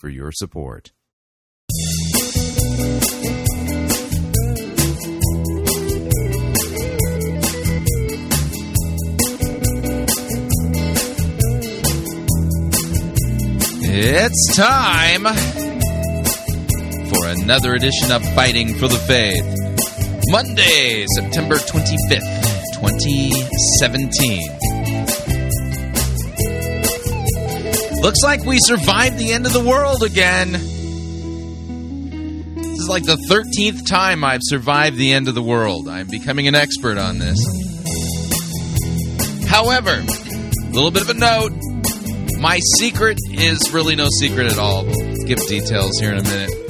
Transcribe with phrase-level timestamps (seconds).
[0.00, 0.92] for your support.
[13.92, 15.24] It's time
[17.10, 19.44] for another edition of Fighting for the Faith.
[20.30, 24.59] Monday, September 25th, 2017.
[28.02, 30.52] Looks like we survived the end of the world again.
[30.52, 30.62] This
[32.80, 35.88] is like the 13th time I've survived the end of the world.
[35.88, 37.38] I'm becoming an expert on this.
[39.48, 41.52] However, a little bit of a note
[42.40, 44.84] my secret is really no secret at all.
[45.26, 46.69] give details here in a minute.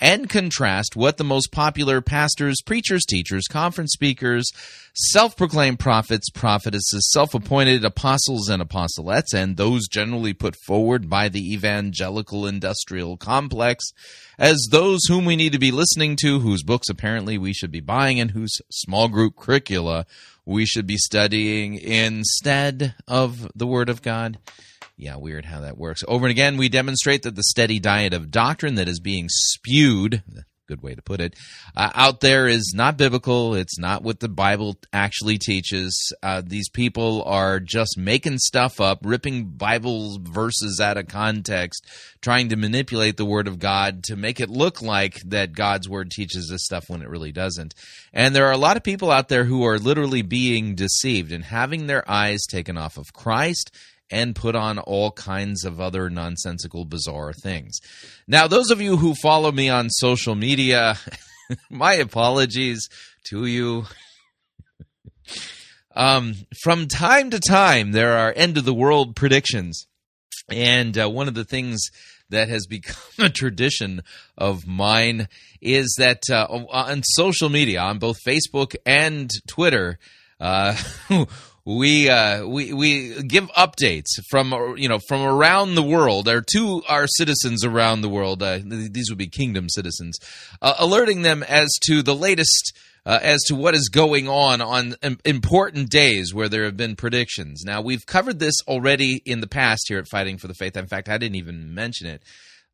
[0.00, 4.50] and contrast what the most popular pastors, preachers, teachers, conference speakers,
[4.94, 11.28] self proclaimed prophets, prophetesses, self appointed apostles and apostolettes, and those generally put forward by
[11.28, 13.84] the evangelical industrial complex
[14.38, 17.80] as those whom we need to be listening to, whose books apparently we should be
[17.80, 20.06] buying, and whose small group curricula
[20.44, 24.38] we should be studying instead of the Word of God.
[25.00, 26.02] Yeah, weird how that works.
[26.08, 30.24] Over and again, we demonstrate that the steady diet of doctrine that is being spewed,
[30.66, 31.36] good way to put it,
[31.76, 33.54] uh, out there is not biblical.
[33.54, 36.12] It's not what the Bible actually teaches.
[36.20, 41.86] Uh, these people are just making stuff up, ripping Bible verses out of context,
[42.20, 46.10] trying to manipulate the Word of God to make it look like that God's Word
[46.10, 47.72] teaches this stuff when it really doesn't.
[48.12, 51.44] And there are a lot of people out there who are literally being deceived and
[51.44, 53.70] having their eyes taken off of Christ
[54.10, 57.78] and put on all kinds of other nonsensical, bizarre things.
[58.26, 60.96] Now, those of you who follow me on social media,
[61.70, 62.88] my apologies
[63.28, 63.84] to you.
[65.94, 69.86] um, from time to time, there are end of the world predictions.
[70.50, 71.80] And uh, one of the things
[72.30, 74.02] that has become a tradition
[74.36, 75.28] of mine
[75.60, 79.98] is that uh, on social media, on both Facebook and Twitter,
[80.40, 80.76] uh,
[81.68, 86.82] we uh, we we give updates from you know from around the world or to
[86.88, 88.42] our citizens around the world.
[88.42, 90.18] Uh, these would be kingdom citizens,
[90.62, 92.76] uh, alerting them as to the latest.
[93.06, 97.62] Uh, as to what is going on on important days where there have been predictions.
[97.64, 100.76] Now, we've covered this already in the past here at Fighting for the Faith.
[100.76, 102.22] In fact, I didn't even mention it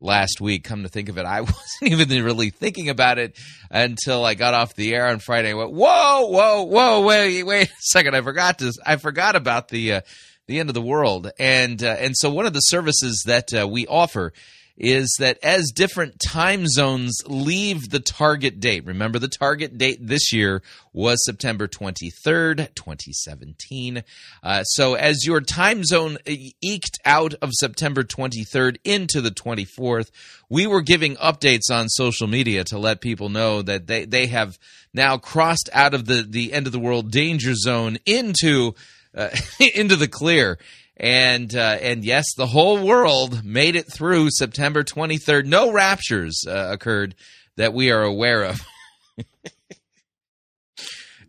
[0.01, 0.65] last week.
[0.65, 3.37] Come to think of it, I wasn't even really thinking about it
[3.71, 5.51] until I got off the air on Friday.
[5.51, 8.15] I went, whoa, whoa, whoa, wait, wait a second.
[8.15, 10.01] I forgot to, I forgot about the, uh,
[10.47, 11.31] the end of the world.
[11.39, 14.33] And, uh, and so one of the services that uh, we offer
[14.77, 20.33] is that as different time zones leave the target date, remember the target date this
[20.33, 20.63] year
[20.93, 24.03] was September 23rd, 2017.
[24.43, 30.11] Uh, so as your time zone eked out of September 23rd into the 24th,
[30.49, 34.59] we were giving updates on social media to let people know that they, they have
[34.93, 38.75] now crossed out of the, the end of the world danger zone into,
[39.17, 39.31] uh,
[39.75, 40.59] into the clear
[40.97, 45.47] and uh, and yes, the whole world made it through September 23rd.
[45.47, 47.15] No raptures uh, occurred
[47.57, 48.61] that we are aware of.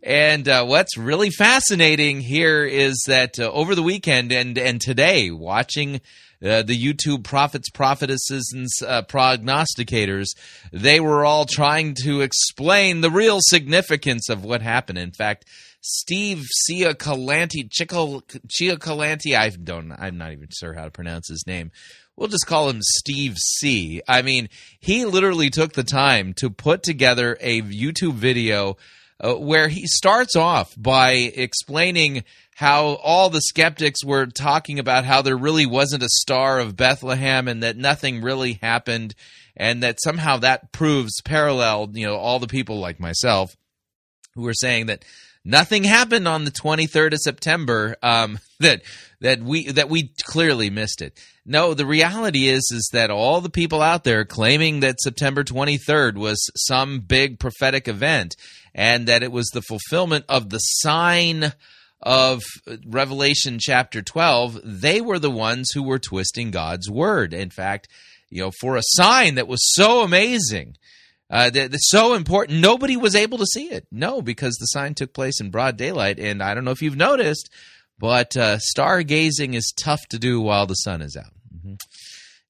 [0.02, 5.30] and uh, what's really fascinating here is that uh, over the weekend and and today,
[5.30, 6.00] watching.
[6.44, 10.26] Uh, the YouTube prophets, prophetesses, and uh, prognosticators,
[10.70, 14.98] they were all trying to explain the real significance of what happened.
[14.98, 15.46] In fact,
[15.88, 21.70] Steve Cioccolanti, Cioccolanti, I don't, I'm not even sure how to pronounce his name.
[22.16, 24.02] We'll just call him Steve C.
[24.08, 24.48] I mean,
[24.80, 28.78] he literally took the time to put together a YouTube video
[29.20, 32.24] uh, where he starts off by explaining
[32.56, 37.46] how all the skeptics were talking about how there really wasn't a star of Bethlehem
[37.46, 39.14] and that nothing really happened,
[39.56, 43.56] and that somehow that proves parallel, you know, all the people like myself
[44.34, 45.04] who were saying that
[45.46, 47.96] nothing happened on the 23rd of September.
[48.02, 48.82] Um, that
[49.20, 51.18] that we that we clearly missed it.
[51.44, 56.16] No, the reality is is that all the people out there claiming that September 23rd
[56.16, 58.34] was some big prophetic event
[58.74, 61.52] and that it was the fulfillment of the sign
[62.02, 62.42] of
[62.86, 67.32] Revelation chapter 12, they were the ones who were twisting God's word.
[67.32, 67.88] In fact,
[68.28, 70.76] you know, for a sign that was so amazing,
[71.28, 73.86] uh, that, that's so important, nobody was able to see it.
[73.90, 76.18] No, because the sign took place in broad daylight.
[76.18, 77.50] And I don't know if you've noticed,
[77.98, 81.32] but uh, stargazing is tough to do while the sun is out.
[81.54, 81.74] Mm-hmm.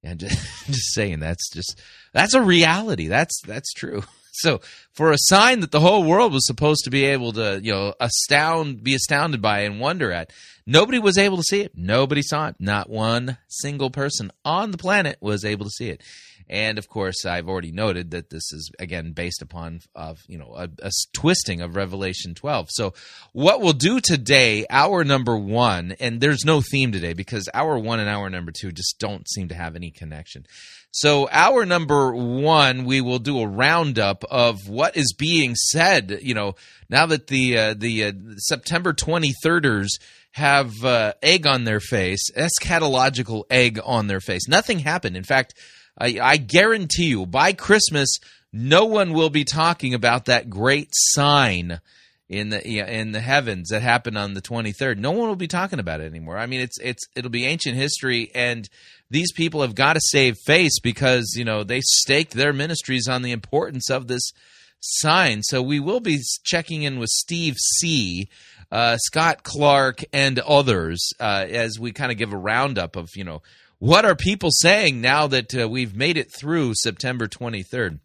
[0.02, 1.80] And just, just saying, that's just
[2.12, 3.06] that's a reality.
[3.06, 4.02] That's that's true.
[4.38, 4.60] So
[4.92, 7.94] for a sign that the whole world was supposed to be able to, you know,
[7.98, 10.30] astound, be astounded by and wonder at,
[10.66, 11.72] nobody was able to see it.
[11.74, 12.56] Nobody saw it.
[12.58, 16.02] Not one single person on the planet was able to see it.
[16.48, 20.54] And of course, I've already noted that this is again based upon of you know
[20.56, 22.68] a, a, twisting of Revelation 12.
[22.70, 22.94] So,
[23.32, 27.98] what we'll do today, hour number one, and there's no theme today because hour one
[27.98, 30.46] and hour number two just don't seem to have any connection.
[30.92, 36.20] So, hour number one, we will do a roundup of what is being said.
[36.22, 36.54] You know,
[36.88, 39.88] now that the uh, the uh, September 23rders
[40.30, 44.46] have uh, egg on their face, eschatological egg on their face.
[44.48, 45.16] Nothing happened.
[45.16, 45.54] In fact
[45.98, 48.18] I, I guarantee you, by Christmas,
[48.52, 51.80] no one will be talking about that great sign
[52.28, 54.98] in the in the heavens that happened on the 23rd.
[54.98, 56.38] No one will be talking about it anymore.
[56.38, 58.68] I mean, it's it's it'll be ancient history, and
[59.10, 63.22] these people have got to save face because you know they staked their ministries on
[63.22, 64.32] the importance of this
[64.80, 65.42] sign.
[65.42, 68.28] So we will be checking in with Steve C.
[68.72, 73.22] Uh, Scott Clark and others uh, as we kind of give a roundup of you
[73.22, 73.42] know
[73.78, 78.00] what are people saying now that uh, we've made it through September 23rd?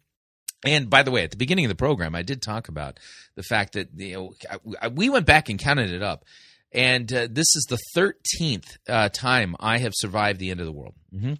[0.64, 3.00] And by the way, at the beginning of the program, I did talk about
[3.34, 6.24] the fact that you know we went back and counted it up,
[6.70, 10.72] and uh, this is the 13th uh, time I have survived the end of the
[10.72, 10.94] world.
[11.12, 11.34] Mm-hmm.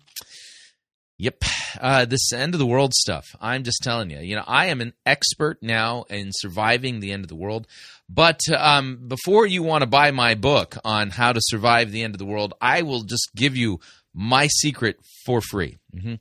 [1.18, 1.44] Yep,
[1.80, 3.36] uh, this end of the world stuff.
[3.40, 4.18] I'm just telling you.
[4.18, 7.68] You know, I am an expert now in surviving the end of the world.
[8.08, 12.14] But um, before you want to buy my book on how to survive the end
[12.14, 13.78] of the world, I will just give you
[14.14, 15.78] my secret for free.
[15.94, 16.14] Mm-hmm.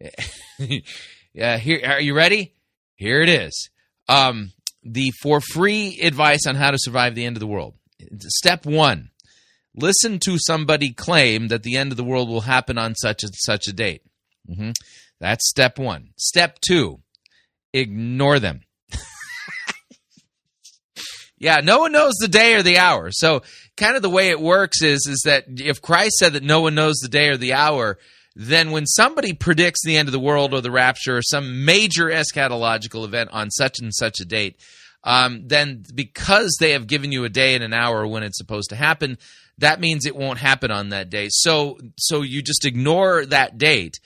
[1.42, 2.54] uh, here, are you ready?
[2.96, 3.70] Here it is.
[4.08, 4.52] Um,
[4.82, 7.74] the for free advice on how to survive the end of the world.
[8.20, 9.10] Step one:
[9.74, 13.32] listen to somebody claim that the end of the world will happen on such and
[13.34, 14.02] such a date.
[14.48, 14.70] Mm-hmm.
[15.20, 16.10] That's step one.
[16.16, 17.00] Step two:
[17.72, 18.60] ignore them.
[21.38, 23.10] yeah, no one knows the day or the hour.
[23.10, 23.42] So
[23.76, 26.74] kind of the way it works is is that if Christ said that no one
[26.74, 27.98] knows the day or the hour,
[28.34, 32.06] then when somebody predicts the end of the world or the rapture or some major
[32.06, 34.60] eschatological event on such and such a date,
[35.04, 38.70] um, then because they have given you a day and an hour when it's supposed
[38.70, 39.18] to happen,
[39.58, 41.28] that means it won't happen on that day.
[41.30, 44.00] So so you just ignore that date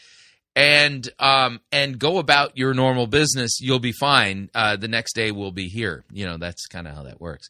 [0.54, 3.60] and um, and go about your normal business.
[3.60, 4.50] You'll be fine.
[4.54, 6.04] Uh, the next day will be here.
[6.12, 7.48] You know that's kind of how that works.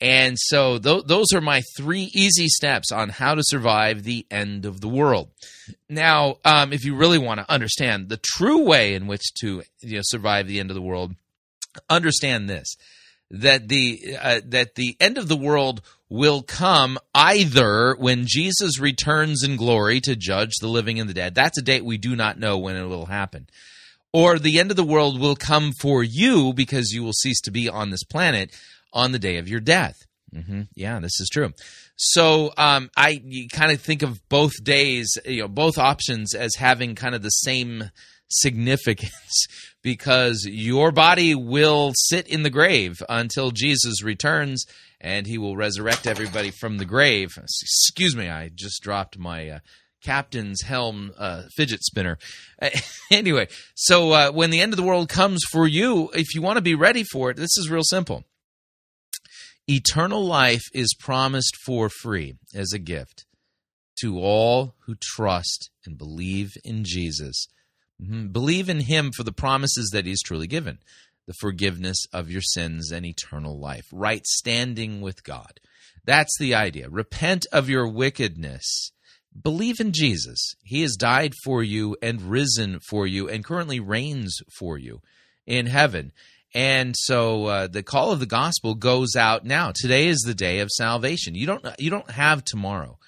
[0.00, 4.66] And so th- those are my three easy steps on how to survive the end
[4.66, 5.30] of the world.
[5.88, 9.96] Now, um, if you really want to understand the true way in which to you
[9.96, 11.14] know, survive the end of the world,
[11.88, 12.76] understand this:
[13.30, 19.42] that the uh, that the end of the world will come either when Jesus returns
[19.42, 21.34] in glory to judge the living and the dead.
[21.34, 23.48] That's a date we do not know when it will happen.
[24.12, 27.50] Or the end of the world will come for you because you will cease to
[27.50, 28.50] be on this planet
[28.96, 29.94] on the day of your death.
[30.34, 30.62] Mm-hmm.
[30.74, 31.52] Yeah, this is true.
[31.96, 33.22] So um, I
[33.52, 37.28] kind of think of both days, you know, both options as having kind of the
[37.28, 37.90] same
[38.28, 39.46] significance
[39.82, 44.64] because your body will sit in the grave until Jesus returns
[45.00, 47.30] and he will resurrect everybody from the grave.
[47.38, 49.58] Excuse me, I just dropped my uh,
[50.02, 52.18] captain's helm uh, fidget spinner.
[53.10, 56.56] anyway, so uh, when the end of the world comes for you, if you want
[56.56, 58.24] to be ready for it, this is real simple.
[59.68, 63.24] Eternal life is promised for free as a gift
[64.00, 67.48] to all who trust and believe in Jesus.
[68.00, 68.28] Mm-hmm.
[68.28, 70.78] Believe in Him for the promises that He's truly given
[71.26, 75.58] the forgiveness of your sins and eternal life, right standing with God.
[76.04, 76.88] That's the idea.
[76.88, 78.92] Repent of your wickedness.
[79.42, 80.54] Believe in Jesus.
[80.62, 85.00] He has died for you and risen for you and currently reigns for you
[85.44, 86.12] in heaven
[86.56, 89.72] And so uh, the call of the gospel goes out now.
[89.74, 91.34] Today is the day of salvation.
[91.34, 92.98] You don't you don't have tomorrow.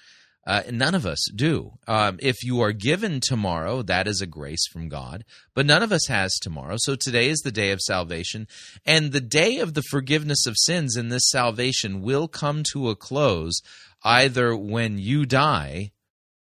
[0.45, 1.71] Uh, none of us do.
[1.87, 5.25] Um, if you are given tomorrow, that is a grace from God,
[5.55, 6.75] but none of us has tomorrow.
[6.77, 8.47] So today is the day of salvation,
[8.85, 12.95] and the day of the forgiveness of sins in this salvation will come to a
[12.95, 13.61] close
[14.03, 15.91] either when you die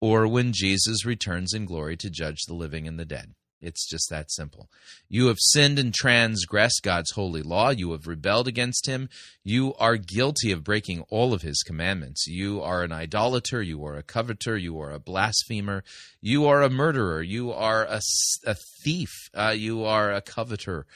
[0.01, 3.35] or when Jesus returns in glory to judge the living and the dead.
[3.67, 4.71] It's just that simple.
[5.09, 7.71] You have sinned and transgressed God's holy law.
[7.71, 9.09] You have rebelled against Him.
[9.43, 12.29] You are guilty of breaking all of His commandments.
[12.29, 13.61] You are an idolater.
[13.61, 14.57] You are a coveter.
[14.57, 15.83] You are a blasphemer.
[16.21, 17.23] You are a murderer.
[17.23, 18.01] You are a,
[18.47, 19.11] a thief.
[19.35, 20.87] Uh, you are a coveter.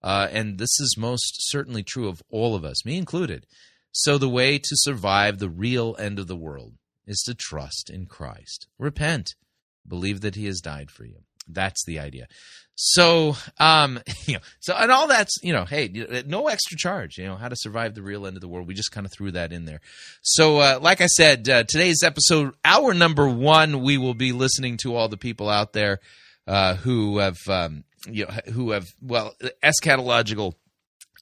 [0.00, 3.44] Uh, and this is most certainly true of all of us, me included.
[3.90, 6.74] So, the way to survive the real end of the world
[7.08, 8.68] is to trust in Christ.
[8.78, 9.34] Repent.
[9.86, 11.24] Believe that He has died for you.
[11.48, 12.26] That's the idea.
[12.82, 17.18] So, um, you know, so and all that's you know, hey, no extra charge.
[17.18, 18.66] You know, how to survive the real end of the world.
[18.66, 19.80] We just kind of threw that in there.
[20.22, 24.78] So, uh, like I said, uh, today's episode, hour number one, we will be listening
[24.78, 26.00] to all the people out there
[26.46, 30.54] uh, who have, um, you know, who have well, eschatological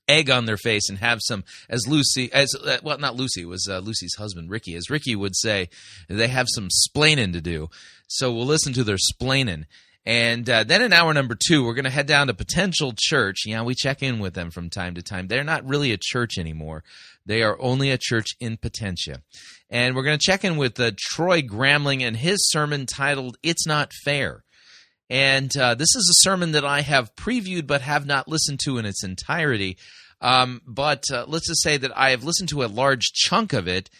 [0.06, 3.68] egg on their face and have some as lucy as uh, well not lucy was
[3.70, 5.68] uh, lucy's husband ricky as ricky would say
[6.08, 7.68] they have some splaining to do
[8.06, 9.66] so we'll listen to their splaining
[10.08, 13.42] and uh, then in hour number two, we're going to head down to Potential Church.
[13.44, 15.28] Yeah, we check in with them from time to time.
[15.28, 16.82] They're not really a church anymore.
[17.26, 19.20] They are only a church in Potentia.
[19.68, 23.66] And we're going to check in with uh, Troy Gramling and his sermon titled It's
[23.66, 24.44] Not Fair.
[25.10, 28.78] And uh, this is a sermon that I have previewed but have not listened to
[28.78, 29.76] in its entirety.
[30.22, 33.68] Um, but uh, let's just say that I have listened to a large chunk of
[33.68, 33.90] it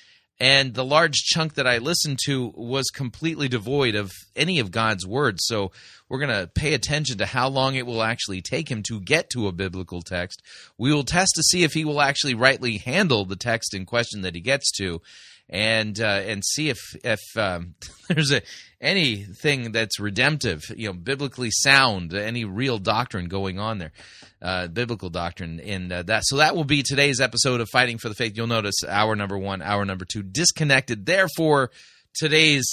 [0.41, 5.05] and the large chunk that I listened to was completely devoid of any of God's
[5.05, 5.45] words.
[5.47, 5.73] So
[6.09, 9.31] we're going to pay attention to how long it will actually take him to get
[9.31, 10.43] to a biblical text.
[10.79, 14.23] We will test to see if he will actually rightly handle the text in question
[14.23, 15.03] that he gets to,
[15.49, 17.75] and uh, and see if if um,
[18.09, 18.43] there's a
[18.81, 23.93] anything that's redemptive, you know, biblically sound, any real doctrine going on there
[24.41, 26.23] uh, biblical doctrine in uh, that.
[26.25, 28.37] So that will be today's episode of Fighting for the Faith.
[28.37, 31.07] You'll notice hour number one, hour number two disconnected.
[31.07, 31.71] Therefore,
[32.19, 32.67] today's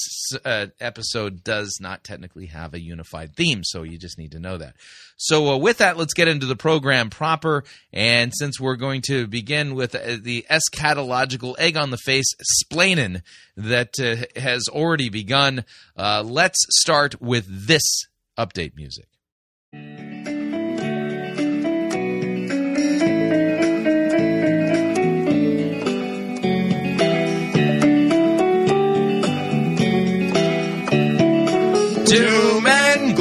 [0.44, 4.58] uh, episode does not technically have a unified theme, so you just need to know
[4.58, 4.76] that.
[5.18, 7.64] So, uh, with that, let's get into the program proper.
[7.94, 12.34] And since we're going to begin with uh, the eschatological egg on the face
[12.64, 13.22] splaining
[13.56, 15.64] that uh, has already begun,
[15.96, 17.84] uh, let's start with this
[18.38, 19.08] update music.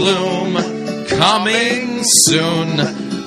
[0.05, 0.55] Gloom
[1.07, 2.77] coming soon.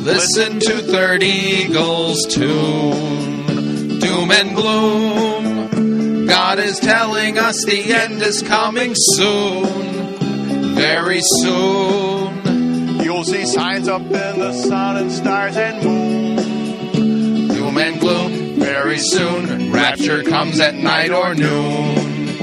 [0.03, 3.97] Listen to Third Eagle's tune.
[3.99, 6.27] Doom and gloom.
[6.27, 10.75] God is telling us the end is coming soon.
[10.75, 12.99] Very soon.
[13.03, 17.47] You'll see signs up in the sun and stars and moon.
[17.47, 18.59] Doom and gloom.
[18.59, 19.71] Very soon.
[19.71, 22.36] Rapture comes at night or noon.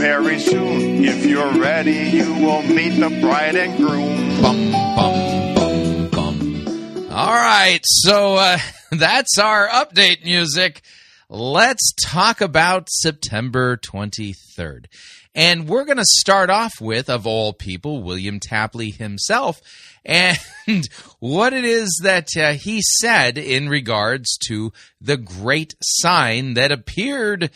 [0.00, 4.40] Very soon if you're ready, you will meet the bride and groom.
[4.40, 7.06] Bum, bum, bum, bum.
[7.10, 8.56] All right, so uh,
[8.92, 10.80] that's our update music.
[11.28, 14.86] Let's talk about September 23rd.
[15.34, 19.60] And we're going to start off with, of all people, William Tapley himself
[20.06, 20.88] and
[21.18, 27.50] what it is that uh, he said in regards to the great sign that appeared,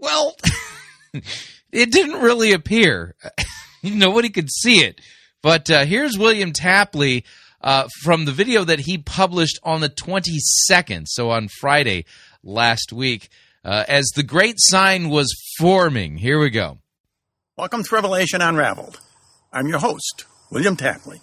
[0.00, 0.34] well,
[1.72, 3.14] it didn't really appear.
[3.82, 5.00] Nobody could see it.
[5.42, 7.24] But uh, here's William Tapley
[7.60, 12.04] uh, from the video that he published on the 22nd, so on Friday
[12.42, 13.28] last week,
[13.64, 16.18] uh, as the great sign was forming.
[16.18, 16.78] Here we go.
[17.56, 19.00] Welcome to Revelation Unraveled.
[19.52, 21.20] I'm your host, William Tapley,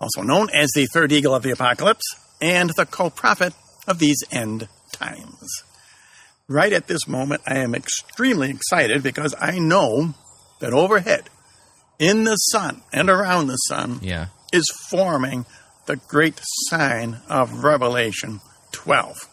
[0.00, 2.04] also known as the third eagle of the apocalypse
[2.40, 3.54] and the co prophet
[3.86, 5.64] of these end times
[6.50, 10.14] right at this moment, I am extremely excited because I know
[10.58, 11.30] that overhead,
[11.98, 14.26] in the sun and around the sun, yeah.
[14.52, 15.46] is forming
[15.86, 18.40] the great sign of Revelation
[18.72, 19.28] 12.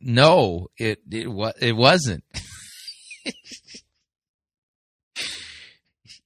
[0.00, 1.28] No, it it,
[1.60, 2.24] it wasn't.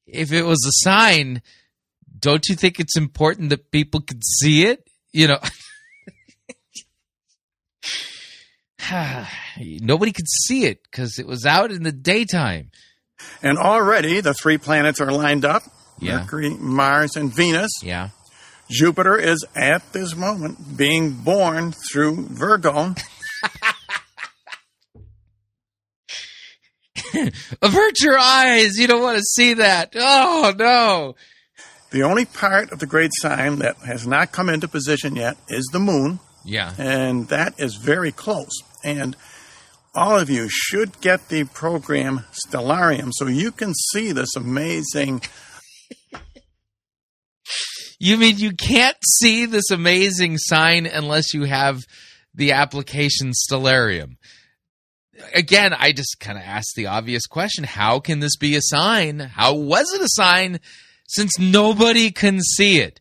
[0.06, 1.42] if it was a sign,
[2.18, 4.82] don't you think it's important that people could see it?
[5.12, 5.38] You know.
[9.58, 12.70] Nobody could see it because it was out in the daytime.
[13.42, 15.62] And already the three planets are lined up
[16.00, 16.20] yeah.
[16.20, 17.70] Mercury, Mars, and Venus.
[17.82, 18.08] Yeah.
[18.70, 22.94] Jupiter is at this moment being born through Virgo.
[27.62, 28.78] Avert your eyes.
[28.78, 29.92] You don't want to see that.
[29.96, 31.16] Oh, no.
[31.90, 35.68] The only part of the great sign that has not come into position yet is
[35.72, 36.72] the moon, Yeah.
[36.78, 38.52] and that is very close.
[38.82, 39.16] And
[39.94, 45.22] all of you should get the program Stellarium so you can see this amazing.
[48.02, 51.82] You mean you can't see this amazing sign unless you have
[52.34, 54.16] the application Stellarium?
[55.34, 59.18] Again, I just kind of asked the obvious question how can this be a sign?
[59.18, 60.60] How was it a sign
[61.08, 63.00] since nobody can see it?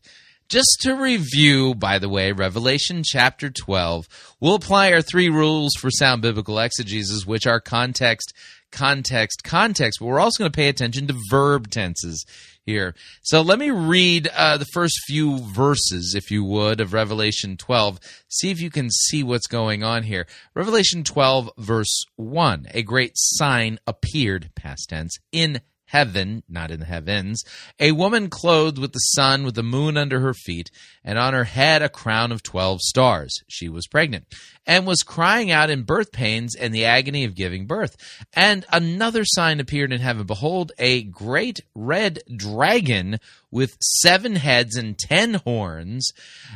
[0.50, 4.08] Just to review, by the way, Revelation chapter 12,
[4.40, 8.32] we'll apply our three rules for sound biblical exegesis, which are context,
[8.72, 12.26] context, context, but we're also going to pay attention to verb tenses
[12.66, 12.96] here.
[13.22, 18.00] So let me read uh, the first few verses, if you would, of Revelation 12.
[18.26, 20.26] See if you can see what's going on here.
[20.56, 22.66] Revelation 12, verse 1.
[22.74, 27.42] A great sign appeared, past tense, in heaven, not in the heavens,
[27.78, 30.70] a woman clothed with the sun, with the moon under her feet,
[31.04, 33.32] and on her head a crown of twelve stars.
[33.48, 34.26] She was pregnant,
[34.66, 37.96] and was crying out in birth pains and the agony of giving birth.
[38.34, 40.26] And another sign appeared in heaven.
[40.26, 43.18] Behold, a great red dragon
[43.50, 46.12] with seven heads and ten horns,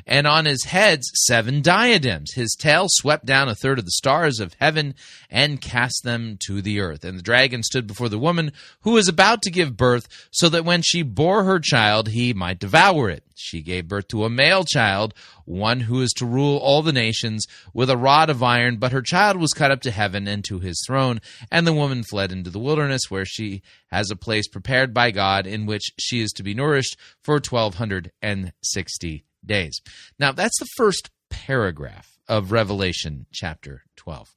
[0.06, 2.32] and on his heads seven diadems.
[2.34, 4.94] His tail swept down a third of the stars of heaven
[5.28, 7.04] and cast them to the earth.
[7.04, 10.64] And the dragon stood before the woman who was about to give birth, so that
[10.64, 13.24] when she bore her child, he might devour it.
[13.34, 15.12] She gave birth to a male child,
[15.44, 19.02] one who is to rule all the nations with a rod of iron, but her
[19.02, 21.20] child was cut up to heaven and to his throne.
[21.50, 25.46] And the woman fled into the wilderness, where she has a place prepared by God
[25.46, 29.80] in which she is to be nourished for 1260 days.
[30.18, 34.34] Now, that's the first paragraph of Revelation chapter 12,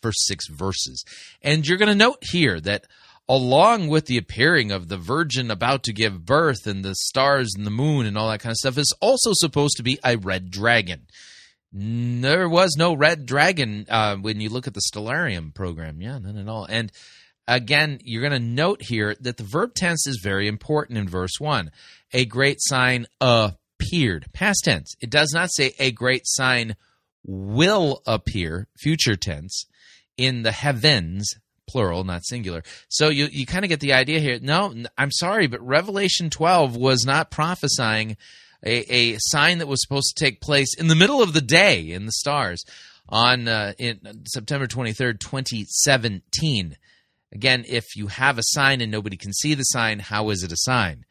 [0.00, 1.04] first six verses.
[1.42, 2.86] And you're going to note here that
[3.30, 7.64] along with the appearing of the virgin about to give birth and the stars and
[7.64, 10.50] the moon and all that kind of stuff is also supposed to be a red
[10.50, 11.06] dragon.
[11.72, 16.00] There was no red dragon uh, when you look at the Stellarium program.
[16.00, 16.66] Yeah, none at all.
[16.68, 16.90] And
[17.46, 21.38] again, you're going to note here that the verb tense is very important in verse
[21.38, 21.70] 1.
[22.12, 24.26] A great sign appeared.
[24.32, 24.96] Past tense.
[25.00, 26.74] It does not say a great sign
[27.24, 29.66] will appear, future tense,
[30.16, 31.32] in the heavens
[31.70, 32.62] plural, not singular.
[32.88, 34.38] So you you kind of get the idea here.
[34.42, 38.16] No, I'm sorry, but Revelation 12 was not prophesying
[38.64, 41.90] a, a sign that was supposed to take place in the middle of the day
[41.90, 42.64] in the stars
[43.08, 46.76] on uh, in September 23rd, 2017.
[47.32, 50.52] Again, if you have a sign and nobody can see the sign, how is it
[50.52, 51.04] a sign?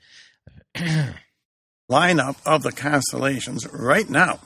[1.89, 4.39] lineup of the constellations right now.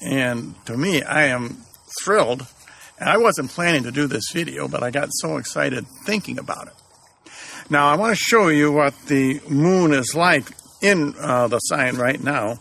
[0.00, 1.64] And to me, I am
[2.02, 2.46] thrilled.
[2.98, 6.66] And I wasn't planning to do this video, but I got so excited thinking about
[6.66, 6.74] it.
[7.70, 11.96] Now, I want to show you what the moon is like in uh, the sign
[11.96, 12.60] right now.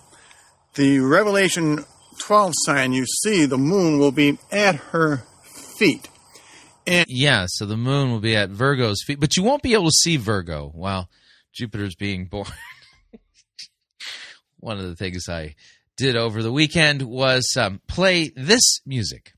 [0.75, 1.85] The Revelation
[2.19, 5.23] 12 sign, you see the moon will be at her
[5.77, 6.09] feet.
[6.85, 9.85] And Yeah, so the moon will be at Virgo's feet, but you won't be able
[9.85, 11.09] to see Virgo while
[11.53, 12.47] Jupiter's being born.
[14.59, 15.55] One of the things I
[15.95, 19.33] did over the weekend was um, play this music.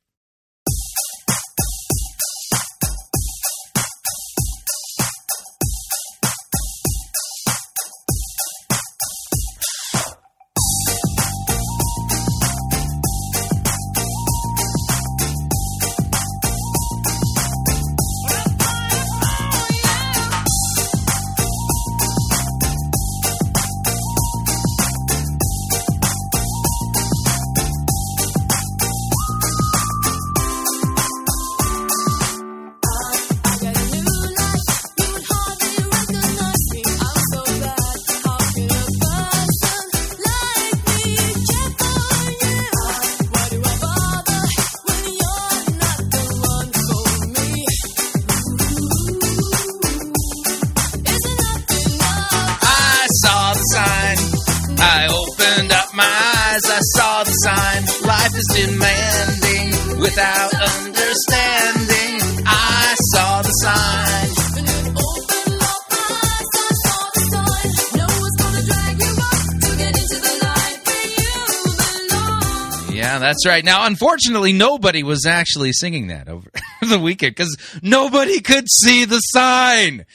[73.00, 73.64] Yeah, that's right.
[73.64, 76.50] Now, unfortunately, nobody was actually singing that over
[76.82, 80.06] the weekend because nobody could see the sign.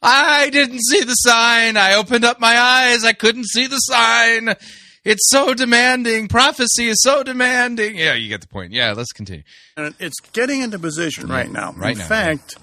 [0.00, 1.76] I didn't see the sign.
[1.76, 3.04] I opened up my eyes.
[3.04, 4.54] I couldn't see the sign.
[5.04, 6.28] It's so demanding.
[6.28, 7.96] Prophecy is so demanding.
[7.96, 8.72] Yeah, you get the point.
[8.72, 9.42] Yeah, let's continue.
[9.76, 11.72] And it's getting into position right now.
[11.76, 12.06] right in now.
[12.06, 12.56] fact,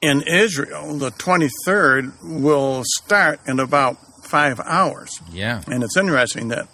[0.00, 5.10] in Israel, the 23rd will start in about five hours.
[5.32, 5.62] Yeah.
[5.66, 6.68] And it's interesting that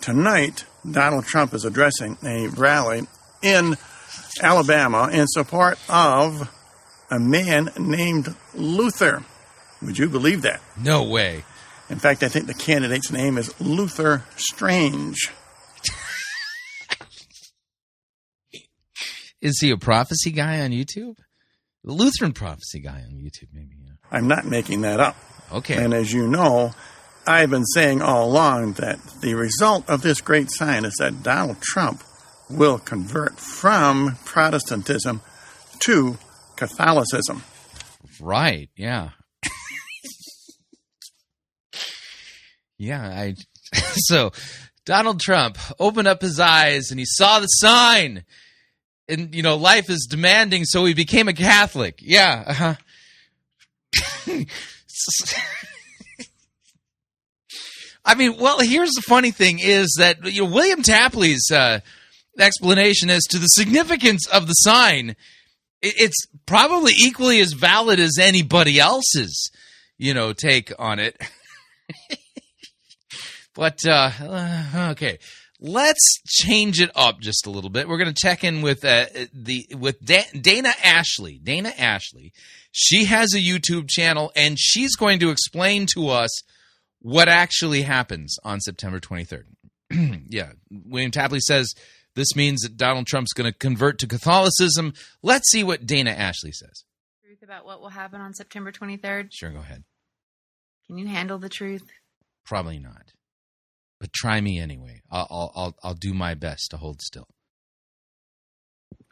[0.00, 3.06] tonight Donald Trump is addressing a rally
[3.42, 3.76] in
[4.40, 6.50] Alabama in support of
[7.10, 9.24] a man named Luther.
[9.82, 10.60] Would you believe that?
[10.76, 11.44] No way.
[11.90, 15.30] In fact, I think the candidate's name is Luther Strange.
[19.42, 21.16] Is he a prophecy guy on YouTube?
[21.84, 23.76] The Lutheran prophecy guy on YouTube, maybe.
[23.82, 23.90] Yeah.
[24.10, 25.16] I'm not making that up.
[25.52, 25.82] Okay.
[25.82, 26.72] And as you know,
[27.26, 31.60] I've been saying all along that the result of this great sign is that Donald
[31.60, 32.02] Trump
[32.50, 35.22] will convert from Protestantism
[35.80, 36.18] to
[36.56, 37.44] Catholicism.
[38.20, 38.70] Right.
[38.76, 39.10] Yeah.
[42.78, 43.08] yeah.
[43.08, 43.34] I.
[43.94, 44.32] so
[44.84, 48.24] Donald Trump opened up his eyes and he saw the sign,
[49.08, 52.00] and you know life is demanding, so he became a Catholic.
[52.00, 52.44] Yeah.
[52.46, 52.74] Uh-huh.
[58.04, 61.80] I mean, well, here's the funny thing: is that you know William Tapley's uh,
[62.38, 65.16] explanation as to the significance of the sign
[65.82, 69.50] it's probably equally as valid as anybody else's,
[69.98, 71.20] you know, take on it.
[73.54, 75.18] but uh, uh, okay,
[75.60, 77.88] let's change it up just a little bit.
[77.88, 81.40] We're going to check in with uh, the with da- Dana Ashley.
[81.42, 82.32] Dana Ashley,
[82.70, 86.42] she has a YouTube channel, and she's going to explain to us
[87.02, 89.44] what actually happens on September 23rd.
[90.28, 91.74] yeah, William Tapley says
[92.14, 94.94] this means that Donald Trump's going to convert to Catholicism.
[95.22, 96.84] Let's see what Dana Ashley says.
[97.24, 99.28] Truth about what will happen on September 23rd.
[99.32, 99.84] Sure, go ahead.
[100.86, 101.84] Can you handle the truth?
[102.44, 103.12] Probably not,
[104.00, 105.00] but try me anyway.
[105.10, 107.28] I'll I'll I'll, I'll do my best to hold still.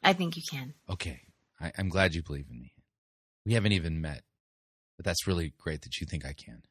[0.02, 0.74] I think you can.
[0.88, 1.20] Okay,
[1.60, 2.72] I, I'm glad you believe in me.
[3.46, 4.22] We haven't even met,
[4.96, 6.62] but that's really great that you think I can.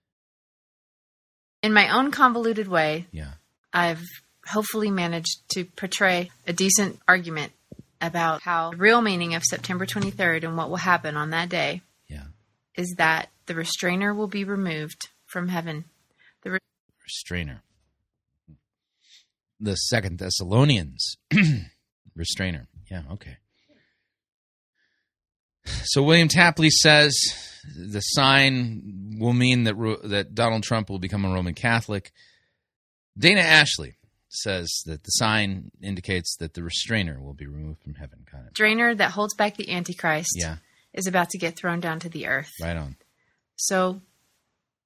[1.61, 3.33] In my own convoluted way, Yeah.
[3.73, 4.03] I've
[4.47, 7.51] hopefully managed to portray a decent argument
[8.01, 11.81] about how the real meaning of September 23rd and what will happen on that day
[12.07, 12.27] Yeah.
[12.75, 15.85] is that the restrainer will be removed from heaven.
[16.43, 16.59] The re-
[17.03, 17.61] Restrainer.
[19.59, 21.17] The Second Thessalonians.
[22.15, 22.67] Restrainer.
[22.89, 23.03] Yeah.
[23.11, 23.37] Okay.
[25.85, 27.15] So William Tapley says
[27.75, 32.11] the sign will mean that that Donald Trump will become a Roman Catholic.
[33.17, 33.95] Dana Ashley
[34.29, 38.19] says that the sign indicates that the restrainer will be removed from heaven.
[38.29, 38.49] Kind of.
[38.51, 40.57] restrainer that holds back the Antichrist Yeah.
[40.93, 42.51] is about to get thrown down to the earth.
[42.61, 42.95] Right on.
[43.55, 44.01] So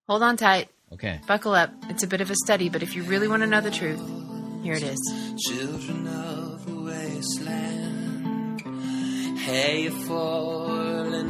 [0.07, 1.19] hold on tight, Okay.
[1.27, 1.71] buckle up.
[1.89, 3.99] It's a bit of a study, but if you really want to know the truth,
[4.63, 4.99] here it is.
[5.47, 8.61] Children of the wasteland,
[9.39, 10.72] hey, you fallen.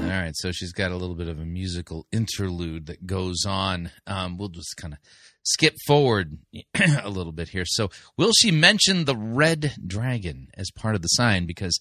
[0.02, 3.92] All right, so she's got a little bit of a musical interlude that goes on.
[4.08, 5.00] Um, we'll just kind of
[5.44, 6.40] skip forward
[7.04, 7.66] a little bit here.
[7.66, 11.46] So, will she mention the red dragon as part of the sign?
[11.46, 11.78] Because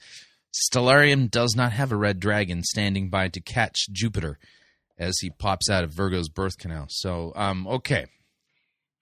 [0.53, 4.39] Stellarium does not have a red dragon standing by to catch Jupiter
[4.99, 6.87] as he pops out of Virgo's birth canal.
[6.89, 8.07] So, um, okay,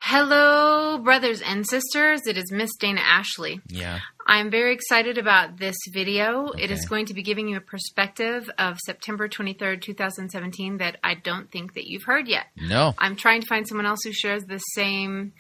[0.03, 2.27] Hello, brothers and sisters.
[2.27, 3.61] It is Miss Dana Ashley.
[3.69, 6.49] yeah, I'm very excited about this video.
[6.53, 11.15] It is going to be giving you a perspective of September 23rd, 2017 that I
[11.15, 12.47] don't think that you've heard yet.
[12.57, 15.33] no, I'm trying to find someone else who shares the same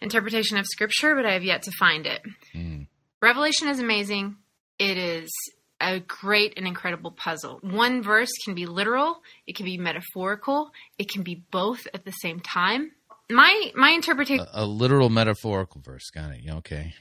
[0.00, 2.22] interpretation of scripture, but I have yet to find it.
[2.52, 2.82] Hmm.
[3.20, 4.36] Revelation is amazing.
[4.78, 5.28] It is
[5.80, 7.58] a great and incredible puzzle.
[7.62, 12.12] One verse can be literal, it can be metaphorical, it can be both at the
[12.12, 12.92] same time.
[13.30, 16.10] My my interpretation a, a literal metaphorical verse.
[16.10, 16.48] Got it.
[16.48, 16.94] Okay,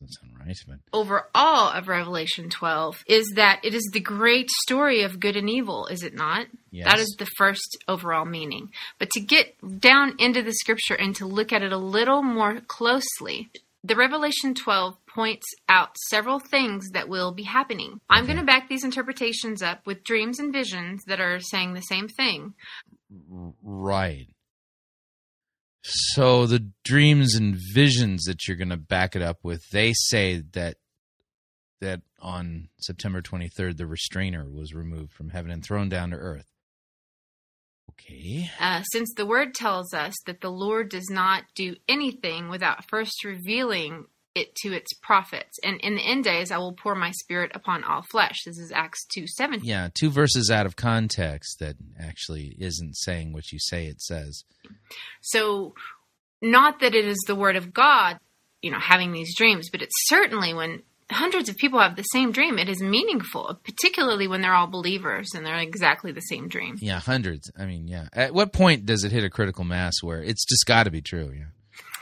[0.00, 5.20] that's right, but overall of Revelation 12 is that it is the great story of
[5.20, 6.46] good and evil, is it not?
[6.70, 6.86] Yes.
[6.86, 8.70] That is the first overall meaning.
[8.98, 12.60] But to get down into the scripture and to look at it a little more
[12.60, 13.50] closely,
[13.84, 18.00] the Revelation 12 points out several things that will be happening.
[18.08, 21.82] I'm going to back these interpretations up with dreams and visions that are saying the
[21.82, 22.54] same thing.
[23.62, 24.28] Right.
[25.82, 30.42] So the dreams and visions that you're going to back it up with, they say
[30.52, 30.76] that
[31.80, 36.46] that on September 23rd the restrainer was removed from heaven and thrown down to earth.
[37.90, 38.48] Okay.
[38.60, 43.24] Uh, since the word tells us that the Lord does not do anything without first
[43.24, 45.58] revealing it to its prophets.
[45.62, 48.44] And in the end days, I will pour my spirit upon all flesh.
[48.44, 49.68] This is Acts two seventeen.
[49.68, 54.44] Yeah, two verses out of context that actually isn't saying what you say it says.
[55.20, 55.74] So,
[56.40, 58.18] not that it is the word of God,
[58.62, 62.32] you know, having these dreams, but it's certainly when hundreds of people have the same
[62.32, 66.76] dream, it is meaningful, particularly when they're all believers and they're exactly the same dream.
[66.80, 67.50] Yeah, hundreds.
[67.58, 68.08] I mean, yeah.
[68.12, 71.02] At what point does it hit a critical mass where it's just got to be
[71.02, 71.32] true?
[71.36, 71.44] Yeah.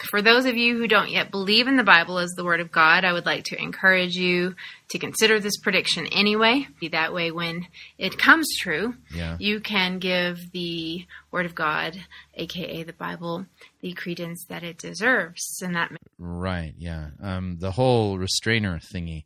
[0.05, 2.73] For those of you who don't yet believe in the Bible as the Word of
[2.73, 4.55] God, I would like to encourage you
[4.91, 6.67] to consider this prediction anyway.
[6.81, 7.67] Be That way, when
[7.99, 9.37] it comes true, Yeah.
[9.39, 12.03] you can give the Word of God,
[12.35, 13.47] aka the Bible,
[13.81, 15.61] the credence that it deserves.
[15.63, 16.75] And that Right.
[16.79, 17.11] Yeah.
[17.21, 19.25] Um, the whole restrainer thingy.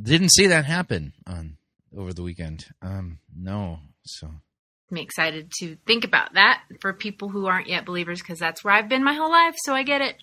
[0.00, 1.56] Didn't see that happen on
[1.96, 2.66] over the weekend.
[2.82, 3.80] Um, no.
[4.04, 4.30] So
[4.94, 8.74] me excited to think about that for people who aren't yet believers because that's where
[8.74, 10.16] I've been my whole life, so I get it.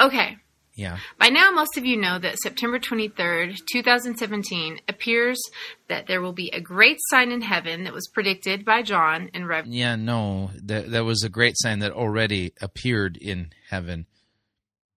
[0.00, 0.36] Okay.
[0.74, 0.98] yeah.
[1.18, 5.40] By now, most of you know that September 23rd, 2017, appears
[5.88, 9.46] that there will be a great sign in heaven that was predicted by John in
[9.46, 9.78] Revelation.
[9.78, 9.96] Yeah.
[9.96, 10.50] No.
[10.64, 14.06] That that was a great sign that already appeared in heaven,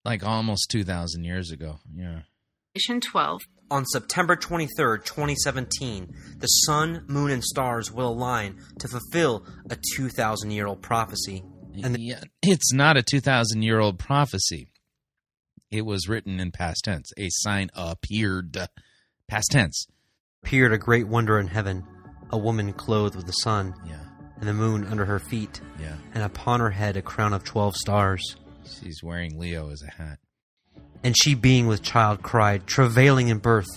[0.06, 1.80] like almost two thousand years ago.
[1.94, 2.22] Yeah.
[3.02, 3.42] 12.
[3.74, 10.52] On September 23, 2017, the sun, moon, and stars will align to fulfill a 2,000
[10.52, 11.44] year old prophecy.
[11.82, 14.68] And the- yeah, it's not a 2,000 year old prophecy.
[15.72, 17.12] It was written in past tense.
[17.18, 18.56] A sign appeared.
[19.28, 19.88] Past tense.
[20.44, 21.84] appeared a great wonder in heaven
[22.30, 24.04] a woman clothed with the sun, Yeah.
[24.38, 25.96] and the moon under her feet, Yeah.
[26.14, 28.36] and upon her head a crown of 12 stars.
[28.66, 30.20] She's wearing Leo as a hat.
[31.04, 33.68] And she, being with child, cried, travailing in birth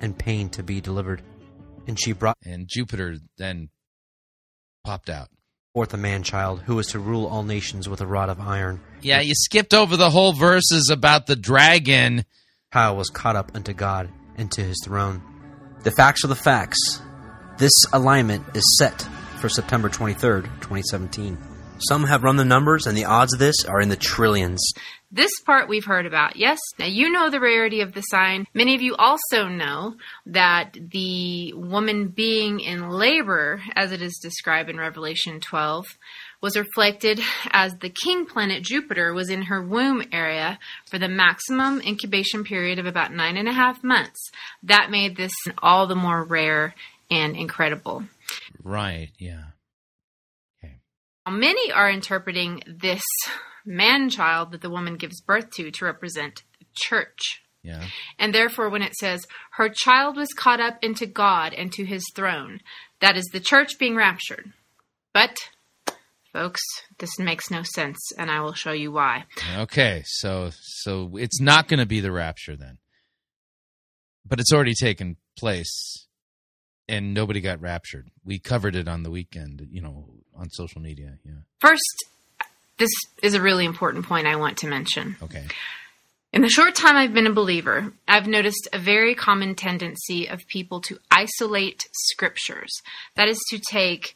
[0.00, 1.22] and pain to be delivered.
[1.86, 3.70] And she brought And Jupiter then
[4.84, 5.28] popped out.
[5.74, 8.80] forth a man child who was to rule all nations with a rod of iron.
[9.02, 12.24] Yeah, you skipped over the whole verses about the dragon.
[12.70, 15.22] How was caught up unto God and to his throne.
[15.82, 17.00] The facts are the facts.
[17.58, 19.02] This alignment is set
[19.38, 21.38] for September 23rd, 2017.
[21.78, 24.62] Some have run the numbers, and the odds of this are in the trillions.
[25.10, 26.58] This part we've heard about, yes.
[26.78, 28.46] Now you know the rarity of the sign.
[28.54, 29.94] Many of you also know
[30.26, 35.86] that the woman being in labor, as it is described in Revelation 12,
[36.42, 41.80] was reflected as the king planet Jupiter was in her womb area for the maximum
[41.80, 44.30] incubation period of about nine and a half months.
[44.64, 46.74] That made this all the more rare
[47.10, 48.04] and incredible.
[48.62, 49.44] Right, yeah.
[50.58, 50.74] Okay.
[51.28, 53.02] Many are interpreting this
[53.66, 57.42] man child that the woman gives birth to to represent the church.
[57.62, 57.84] Yeah.
[58.18, 62.04] And therefore, when it says, her child was caught up into God and to his
[62.14, 62.60] throne,
[63.00, 64.52] that is the church being raptured.
[65.12, 65.36] But,
[66.32, 66.60] folks,
[66.98, 69.24] this makes no sense, and I will show you why.
[69.58, 72.78] Okay, so so it's not going to be the rapture then.
[74.24, 76.06] But it's already taken place
[76.88, 78.10] and nobody got raptured.
[78.24, 81.18] We covered it on the weekend, you know, on social media.
[81.24, 81.40] Yeah.
[81.60, 82.04] First,
[82.78, 82.90] this
[83.22, 85.16] is a really important point I want to mention.
[85.22, 85.44] Okay.
[86.32, 90.46] In the short time I've been a believer, I've noticed a very common tendency of
[90.46, 92.72] people to isolate scriptures.
[93.14, 94.14] That is to take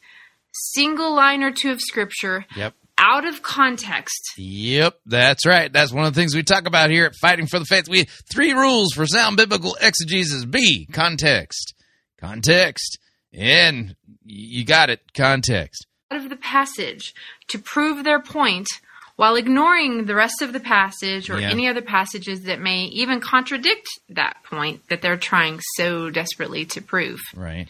[0.51, 2.75] single line or two of scripture Yep.
[2.97, 5.71] out of context Yep, that's right.
[5.71, 7.87] That's one of the things we talk about here at Fighting for the Faith.
[7.89, 11.73] We three rules for sound biblical exegesis: B, context,
[12.19, 12.99] context,
[13.33, 15.87] and you got it, context.
[16.11, 17.13] Out of the passage
[17.47, 18.67] to prove their point
[19.15, 21.49] while ignoring the rest of the passage or Yeah.
[21.49, 26.81] any other passages that may even contradict that point that they're trying so desperately to
[26.81, 27.19] prove.
[27.35, 27.67] Right.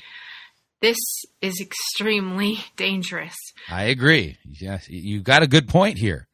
[0.82, 0.98] This
[1.42, 3.36] is extremely dangerous.
[3.70, 4.38] I agree.
[4.46, 6.28] Yes, you got a good point here.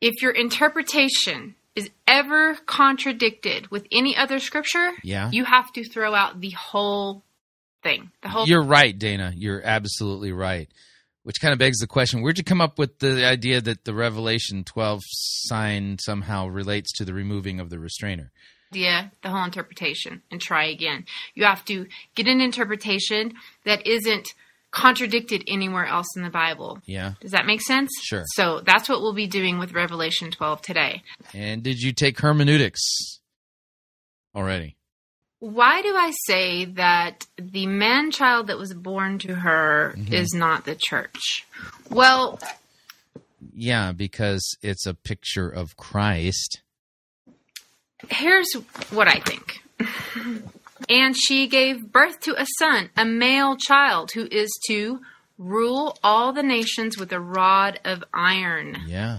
[0.00, 5.30] If your interpretation is ever contradicted with any other scripture, Yeah.
[5.30, 7.22] you have to throw out the whole
[7.82, 8.10] thing.
[8.22, 9.32] The whole You're right, Dana.
[9.34, 10.68] You're absolutely right.
[11.24, 13.94] Which kind of begs the question: Where'd you come up with the idea that the
[13.94, 15.00] Revelation 12
[15.46, 18.32] sign somehow relates to the removing of the restrainer?
[18.72, 21.04] idea, the whole interpretation, and try again.
[21.34, 24.28] You have to get an interpretation that isn't
[24.70, 26.80] contradicted anywhere else in the Bible.
[26.86, 27.12] Yeah.
[27.20, 27.90] Does that make sense?
[28.02, 28.24] Sure.
[28.34, 31.02] So that's what we'll be doing with Revelation 12 today.
[31.34, 33.20] And did you take hermeneutics
[34.34, 34.76] already?
[35.42, 40.14] Why do I say that the man child that was born to her mm-hmm.
[40.14, 41.44] is not the church?
[41.90, 42.38] Well,
[43.52, 46.60] Yeah, because it's a picture of Christ.
[48.08, 48.52] here's
[48.90, 49.64] what I think.
[50.88, 55.00] and she gave birth to a son, a male child, who is to
[55.38, 58.76] rule all the nations with a rod of iron.
[58.86, 59.18] Yeah.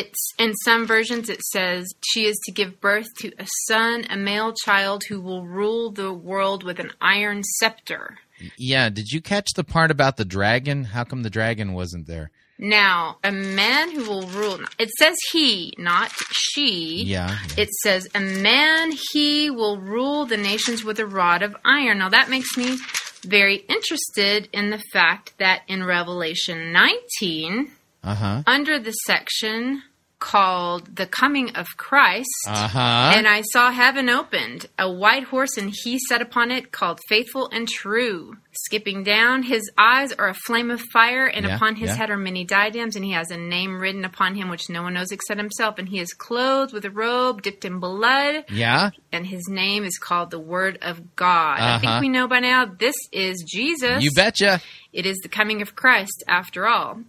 [0.00, 4.16] It's in some versions it says she is to give birth to a son, a
[4.16, 8.18] male child who will rule the world with an iron scepter.
[8.56, 10.84] Yeah, did you catch the part about the dragon?
[10.84, 12.30] How come the dragon wasn't there?
[12.60, 14.58] Now, a man who will rule.
[14.78, 17.04] It says he, not she.
[17.04, 17.30] Yeah.
[17.30, 17.62] yeah.
[17.64, 21.98] It says, a man, he will rule the nations with a rod of iron.
[21.98, 22.76] Now, that makes me
[23.22, 27.70] very interested in the fact that in Revelation 19,
[28.02, 28.42] Uh-huh.
[28.46, 29.82] under the section
[30.20, 33.12] called The Coming of Christ, Uh-huh.
[33.14, 37.48] and I saw heaven opened, a white horse, and he sat upon it, called Faithful
[37.52, 38.36] and True.
[38.64, 41.94] Skipping down, his eyes are a flame of fire, and Yeah, upon his yeah.
[41.96, 44.94] head are many diadems, and he has a name written upon him which no one
[44.94, 45.78] knows except himself.
[45.78, 48.90] And he is clothed with a robe dipped in blood, yeah?
[49.12, 51.60] and his name is called the Word of God.
[51.60, 51.78] I Uh-huh.
[51.78, 54.02] think we know by now this is Jesus.
[54.02, 54.60] You betcha.
[54.92, 57.02] It is the coming of Christ after all.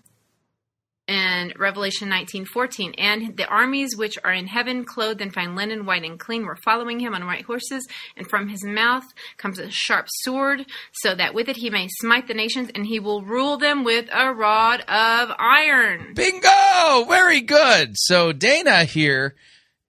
[1.10, 6.04] And Revelation 19:14 and the armies which are in heaven clothed in fine linen white
[6.04, 9.06] and clean were following him on white horses and from his mouth
[9.38, 13.00] comes a sharp sword so that with it he may smite the nations and he
[13.00, 16.14] will rule them with a rod of iron.
[16.14, 17.06] Bingo!
[17.08, 17.96] Very good.
[17.96, 19.34] So Dana here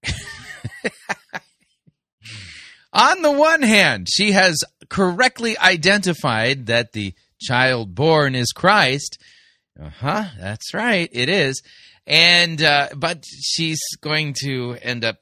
[2.94, 9.18] On the one hand, she has correctly identified that the child born is Christ.
[9.80, 11.08] Uh-huh, that's right.
[11.12, 11.62] It is.
[12.06, 15.16] And uh but she's going to end up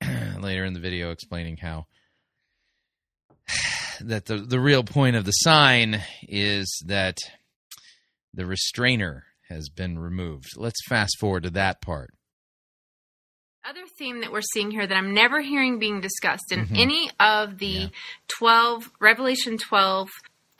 [0.40, 1.86] later in the video explaining how
[4.00, 7.18] that the the real point of the sign is that
[8.32, 10.46] the restrainer has been removed.
[10.56, 12.10] Let's fast forward to that part.
[13.66, 16.78] Other theme that we're seeing here that I'm never hearing being discussed in Mhm.
[16.78, 17.88] any of the Yeah.
[18.28, 20.10] 12 Revelation 12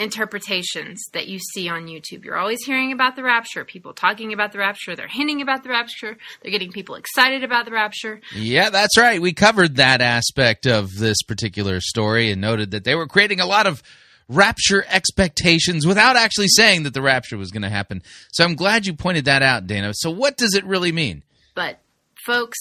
[0.04, 2.24] interpretations that you see on YouTube.
[2.24, 5.70] You're always hearing about the rapture, people talking about the rapture, they're hinting about the
[5.70, 8.20] rapture, they're getting people excited about the rapture.
[8.34, 9.20] Yeah, that's right.
[9.20, 13.46] We covered that aspect of this particular story and noted that they were creating a
[13.46, 13.82] lot of
[14.28, 18.02] rapture expectations without actually saying that the rapture was going to happen.
[18.32, 19.92] So I'm glad you pointed that out, Dana.
[19.94, 21.22] So what does it really mean?
[21.54, 21.78] But
[22.24, 22.58] folks,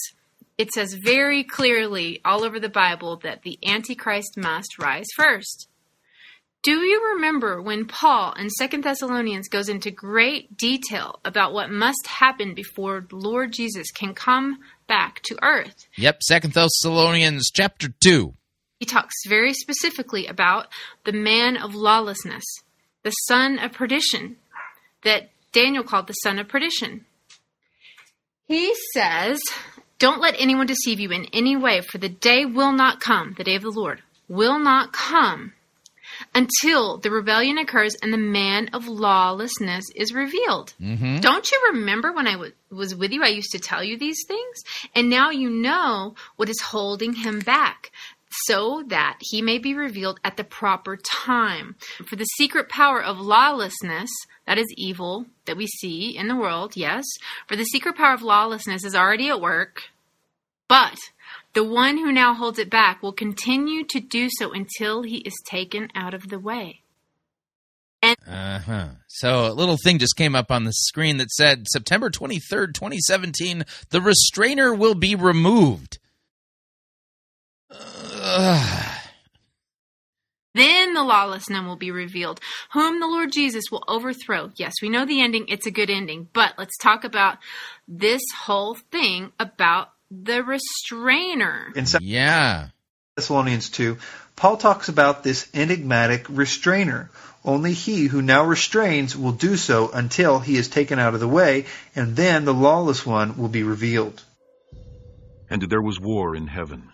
[0.56, 5.68] it says very clearly all over the Bible that the Antichrist must rise first.
[6.64, 12.06] Do you remember when Paul in 2 Thessalonians goes into great detail about what must
[12.06, 15.86] happen before the Lord Jesus can come back to earth?
[15.98, 18.32] Yep, Second Thessalonians chapter 2.
[18.80, 20.68] He talks very specifically about
[21.04, 22.44] the man of lawlessness,
[23.02, 24.36] the son of perdition,
[25.02, 27.04] that Daniel called the son of perdition.
[28.46, 29.38] He says,
[29.98, 33.44] Don't let anyone deceive you in any way, for the day will not come, the
[33.44, 35.52] day of the Lord will not come
[36.34, 40.74] until the rebellion occurs and the man of lawlessness is revealed.
[40.80, 41.20] Mm-hmm.
[41.20, 44.18] Don't you remember when I w- was with you, I used to tell you these
[44.26, 44.64] things?
[44.94, 47.92] And now you know what is holding him back
[48.46, 51.76] so that he may be revealed at the proper time.
[52.06, 54.10] For the secret power of lawlessness,
[54.46, 57.04] that is evil that we see in the world, yes,
[57.46, 59.84] for the secret power of lawlessness is already at work,
[60.68, 60.98] but
[61.54, 65.34] the one who now holds it back will continue to do so until he is
[65.46, 66.82] taken out of the way.
[68.02, 68.88] Uh huh.
[69.08, 73.64] So a little thing just came up on the screen that said September 23rd, 2017,
[73.90, 75.98] the restrainer will be removed.
[77.70, 78.90] Ugh.
[80.56, 82.38] Then the lawless one will be revealed,
[82.72, 84.52] whom the Lord Jesus will overthrow.
[84.54, 87.38] Yes, we know the ending, it's a good ending, but let's talk about
[87.88, 91.72] this whole thing about the restrainer.
[91.74, 92.68] In 2 yeah.
[93.16, 93.98] Thessalonians 2,
[94.36, 97.10] Paul talks about this enigmatic restrainer.
[97.44, 101.28] Only he who now restrains will do so until he is taken out of the
[101.28, 104.22] way, and then the lawless one will be revealed.
[105.50, 106.90] And there was war in heaven.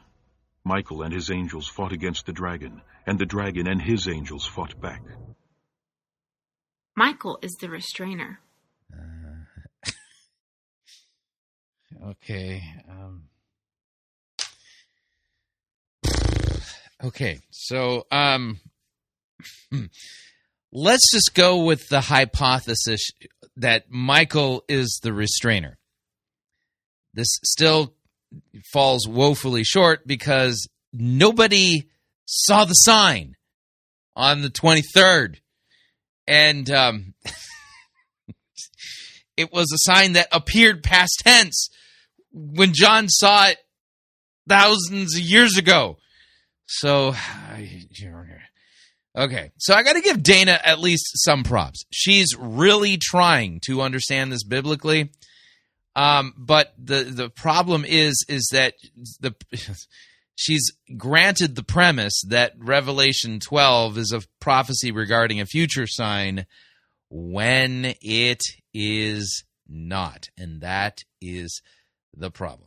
[0.64, 4.78] Michael and his angels fought against the dragon, and the dragon and his angels fought
[4.80, 5.02] back.
[6.96, 8.40] Michael is the restrainer.
[12.04, 12.62] Okay.
[12.88, 13.24] Um,
[17.04, 17.40] okay.
[17.50, 18.60] So, um,
[20.72, 23.10] let's just go with the hypothesis
[23.56, 25.78] that Michael is the restrainer.
[27.12, 27.94] This still
[28.72, 31.88] falls woefully short because nobody
[32.26, 33.36] saw the sign
[34.14, 35.38] on the 23rd.
[36.26, 37.14] And um,
[39.36, 41.68] it was a sign that appeared past tense
[42.32, 43.58] when John saw it
[44.48, 45.96] thousands of years ago.
[46.66, 47.14] So,
[49.16, 49.50] okay.
[49.58, 51.84] So I got to give Dana at least some props.
[51.90, 55.10] She's really trying to understand this biblically.
[55.96, 58.74] Um, but the the problem is is that
[59.18, 59.34] the
[60.36, 66.46] she's granted the premise that Revelation 12 is a prophecy regarding a future sign
[67.10, 68.40] when it
[68.74, 71.62] is not, and that is
[72.16, 72.66] the problem.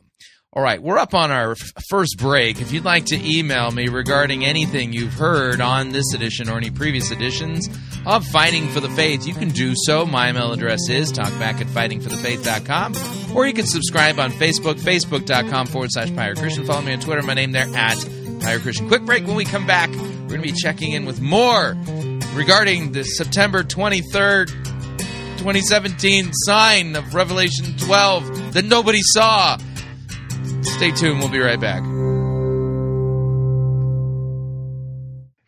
[0.56, 2.60] All right, we're up on our f- first break.
[2.60, 6.70] If you'd like to email me regarding anything you've heard on this edition or any
[6.70, 7.68] previous editions
[8.06, 10.06] of Fighting for the Faith, you can do so.
[10.06, 15.90] My email address is talkback at fightingforthefaith.com, or you can subscribe on Facebook, facebook.com forward
[15.90, 16.64] slash Pirate Christian.
[16.64, 17.96] Follow me on Twitter, my name there at
[18.40, 18.86] Pirate Christian.
[18.86, 19.90] Quick break when we come back.
[19.90, 21.76] We're going to be checking in with more
[22.34, 24.73] regarding the September 23rd,
[25.44, 29.58] 2017 sign of Revelation 12 that nobody saw.
[30.62, 31.18] Stay tuned.
[31.18, 31.82] We'll be right back.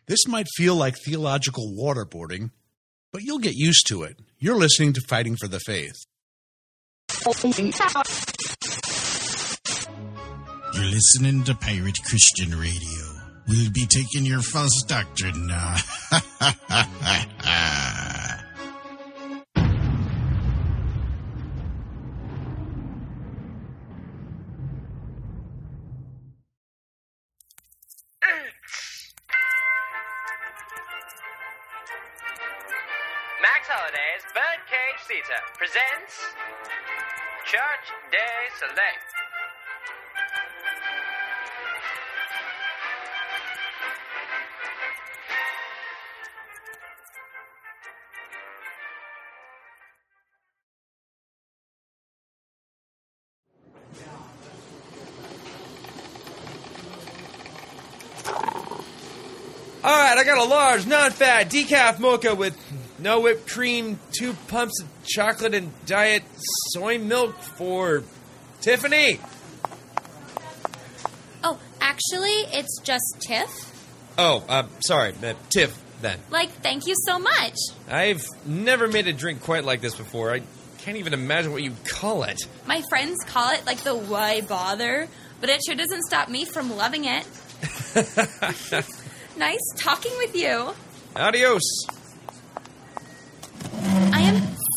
[0.05, 2.51] This might feel like theological waterboarding,
[3.11, 4.19] but you'll get used to it.
[4.37, 5.95] You're listening to Fighting for the Faith.
[10.75, 13.03] You're listening to Pirate Christian Radio.
[13.47, 15.75] We'll be taking your false doctrine now.
[33.87, 36.13] Holiday's Birdcage Theater presents
[37.45, 38.17] Church Day
[38.59, 38.75] Soleil.
[59.83, 62.57] All right, I got a large, non-fat decaf mocha with
[62.99, 66.23] no whipped cream, two pumps of chocolate, and diet
[66.71, 68.03] soy milk for
[68.61, 69.19] Tiffany.
[71.43, 73.49] Oh, actually, it's just Tiff.
[74.17, 75.83] Oh, uh, sorry, uh, Tiff.
[76.01, 77.55] Then Like, thank you so much.
[77.89, 80.31] I've never made a drink quite like this before.
[80.31, 80.43] I
[80.77, 82.39] can't even imagine what you call it.
[82.67, 85.07] My friends call it like the why bother,
[85.41, 87.25] but it sure doesn't stop me from loving it.
[89.37, 90.73] nice talking with you.
[91.15, 91.63] Adios.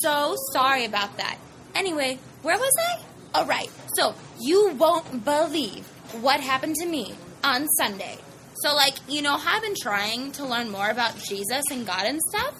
[0.02, 1.38] So sorry about that.
[1.74, 3.00] Anyway, where was I?
[3.34, 3.70] All right.
[3.96, 5.86] So, you won't believe
[6.20, 8.18] what happened to me on Sunday.
[8.62, 12.20] So, like, you know I've been trying to learn more about Jesus and God and
[12.30, 12.54] stuff?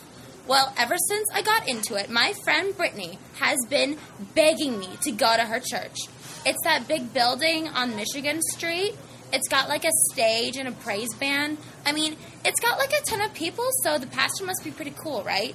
[0.47, 3.99] Well, ever since I got into it, my friend Brittany has been
[4.35, 5.97] begging me to go to her church.
[6.45, 8.97] It's that big building on Michigan Street.
[9.33, 11.59] It's got like a stage and a praise band.
[11.87, 14.95] I mean, it's got like a ton of people, so the pastor must be pretty
[15.03, 15.55] cool, right?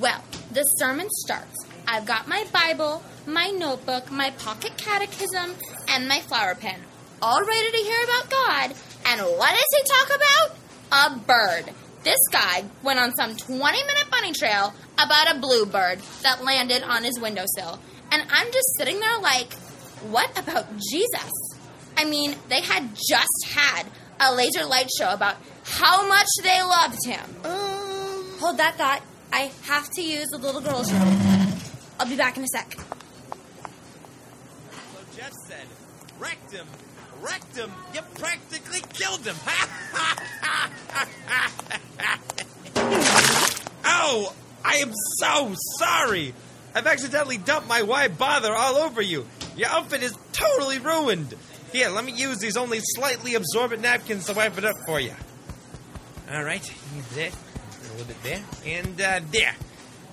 [0.00, 0.22] Well,
[0.52, 1.66] the sermon starts.
[1.86, 5.54] I've got my Bible, my notebook, my pocket catechism,
[5.88, 6.80] and my flower pen,
[7.20, 8.74] all ready to hear about God.
[9.06, 10.56] And what does he talk about?
[10.92, 11.74] A bird.
[12.04, 17.04] This guy went on some 20 minute bunny trail about a bluebird that landed on
[17.04, 17.78] his windowsill.
[18.10, 19.52] And I'm just sitting there like,
[20.10, 21.30] what about Jesus?
[21.96, 23.86] I mean, they had just had
[24.20, 27.36] a laser light show about how much they loved him.
[27.44, 29.02] Um, Hold that thought.
[29.32, 31.18] I have to use the little girl's room.
[31.98, 32.74] I'll be back in a sec.
[32.74, 32.82] So
[35.16, 35.66] Jeff said,
[36.18, 36.66] wrecked him,
[37.20, 37.70] wrecked him.
[37.94, 39.36] You practically killed him.
[43.84, 44.12] Ow!
[44.14, 46.34] Oh, I am so sorry.
[46.74, 49.26] I've accidentally dumped my why bother all over you.
[49.56, 51.34] Your outfit is totally ruined.
[51.72, 55.14] Here, let me use these only slightly absorbent napkins to wipe it up for you.
[56.30, 56.72] All right,
[57.14, 57.51] there, a
[58.02, 59.54] little bit there, and uh, there.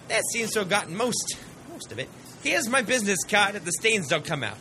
[0.08, 1.38] That seems to have gotten most,
[1.72, 2.10] most of it.
[2.44, 4.58] Here's my business card if the stains don't come out.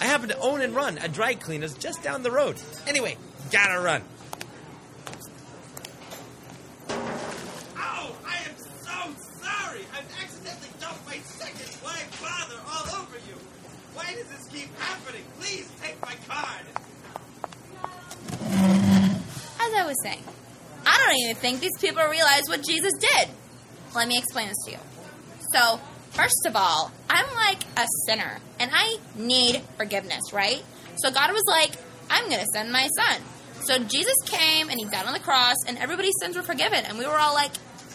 [0.00, 2.56] I happen to own and run a dry cleaners just down the road.
[2.86, 3.16] Anyway,
[3.50, 4.02] gotta run.
[6.90, 9.82] Oh, I am so sorry.
[9.92, 13.34] I've accidentally dumped my second why bother all over you.
[13.94, 15.22] Why does this keep happening?
[15.38, 16.64] Please take my card.
[19.60, 20.22] As I was saying,
[20.88, 23.28] I don't even think these people realize what Jesus did.
[23.94, 24.78] Let me explain this to you.
[25.52, 25.80] So,
[26.10, 30.64] first of all, I'm like a sinner and I need forgiveness, right?
[30.96, 31.72] So, God was like,
[32.10, 33.20] I'm going to send my son.
[33.66, 36.84] So, Jesus came and he died on the cross and everybody's sins were forgiven.
[36.86, 37.52] And we were all like,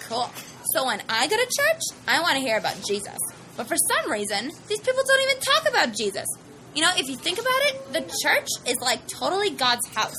[0.07, 0.29] cool.
[0.73, 3.17] So, when I go to church, I want to hear about Jesus.
[3.57, 6.27] But for some reason, these people don't even talk about Jesus.
[6.75, 10.15] You know, if you think about it, the church is like totally God's house.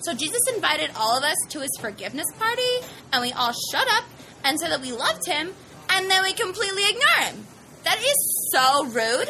[0.00, 4.04] So Jesus invited all of us to his forgiveness party, and we all shut up
[4.44, 5.52] and said that we loved him,
[5.90, 7.46] and then we completely ignore him.
[7.84, 9.28] That is so rude.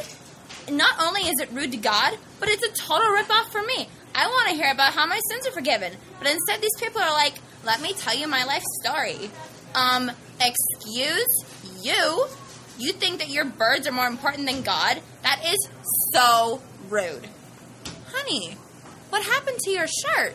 [0.70, 3.88] not only is it rude to God, but it's a total ripoff for me.
[4.14, 7.12] I want to hear about how my sins are forgiven, but instead these people are
[7.12, 9.30] like, "Let me tell you my life story."
[9.74, 10.10] Um,
[10.40, 11.26] excuse
[11.80, 12.26] you?
[12.78, 15.00] You think that your birds are more important than God?
[15.22, 15.68] That is
[16.12, 17.28] so rude.
[18.12, 18.56] Honey,
[19.10, 20.34] what happened to your shirt?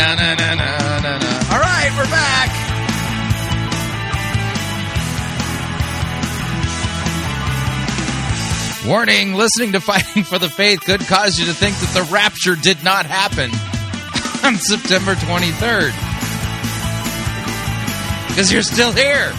[0.00, 1.30] Na na na na na na.
[1.52, 2.48] All right, we're back.
[8.86, 12.56] Warning: Listening to "Fighting for the Faith" could cause you to think that the rapture
[12.56, 13.50] did not happen
[14.42, 15.92] on September 23rd
[18.28, 19.34] because you're still here.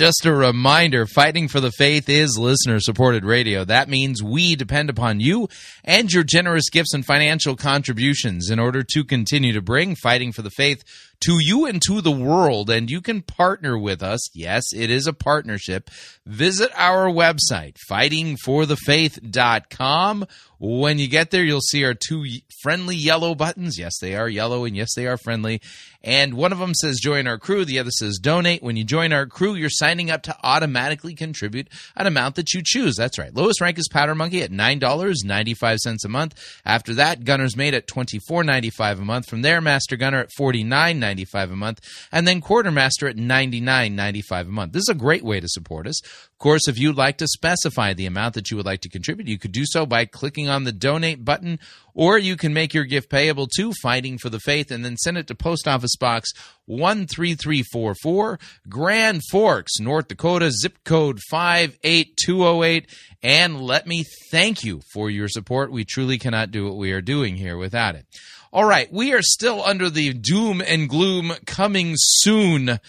[0.00, 3.66] Just a reminder Fighting for the Faith is listener supported radio.
[3.66, 5.46] That means we depend upon you
[5.84, 10.40] and your generous gifts and financial contributions in order to continue to bring Fighting for
[10.40, 10.82] the Faith
[11.24, 12.70] to you and to the world.
[12.70, 14.34] And you can partner with us.
[14.34, 15.90] Yes, it is a partnership.
[16.24, 20.26] Visit our website, fightingforthefaith.com.
[20.58, 22.24] When you get there, you'll see our two
[22.62, 23.78] friendly yellow buttons.
[23.78, 25.60] Yes, they are yellow and yes, they are friendly.
[26.02, 28.62] And one of them says join our crew, the other says donate.
[28.62, 32.62] When you join our crew, you're signing up to automatically contribute an amount that you
[32.64, 32.96] choose.
[32.96, 33.34] That's right.
[33.34, 36.60] Lowest rank is Powder Monkey at $9.95 a month.
[36.64, 39.28] After that, Gunner's Mate at $24.95 a month.
[39.28, 41.80] From there, Master Gunner at $49.95 a month.
[42.10, 44.72] And then Quartermaster at $99.95 a month.
[44.72, 46.02] This is a great way to support us.
[46.02, 49.28] Of course, if you'd like to specify the amount that you would like to contribute,
[49.28, 51.58] you could do so by clicking on the donate button,
[51.94, 55.18] or you can make your gift payable to Fighting for the Faith and then send
[55.18, 56.32] it to Post Office Box
[56.66, 58.38] 13344,
[58.68, 62.88] Grand Forks, North Dakota, zip code 58208.
[63.22, 65.72] And let me thank you for your support.
[65.72, 68.06] We truly cannot do what we are doing here without it.
[68.52, 72.80] All right, we are still under the doom and gloom coming soon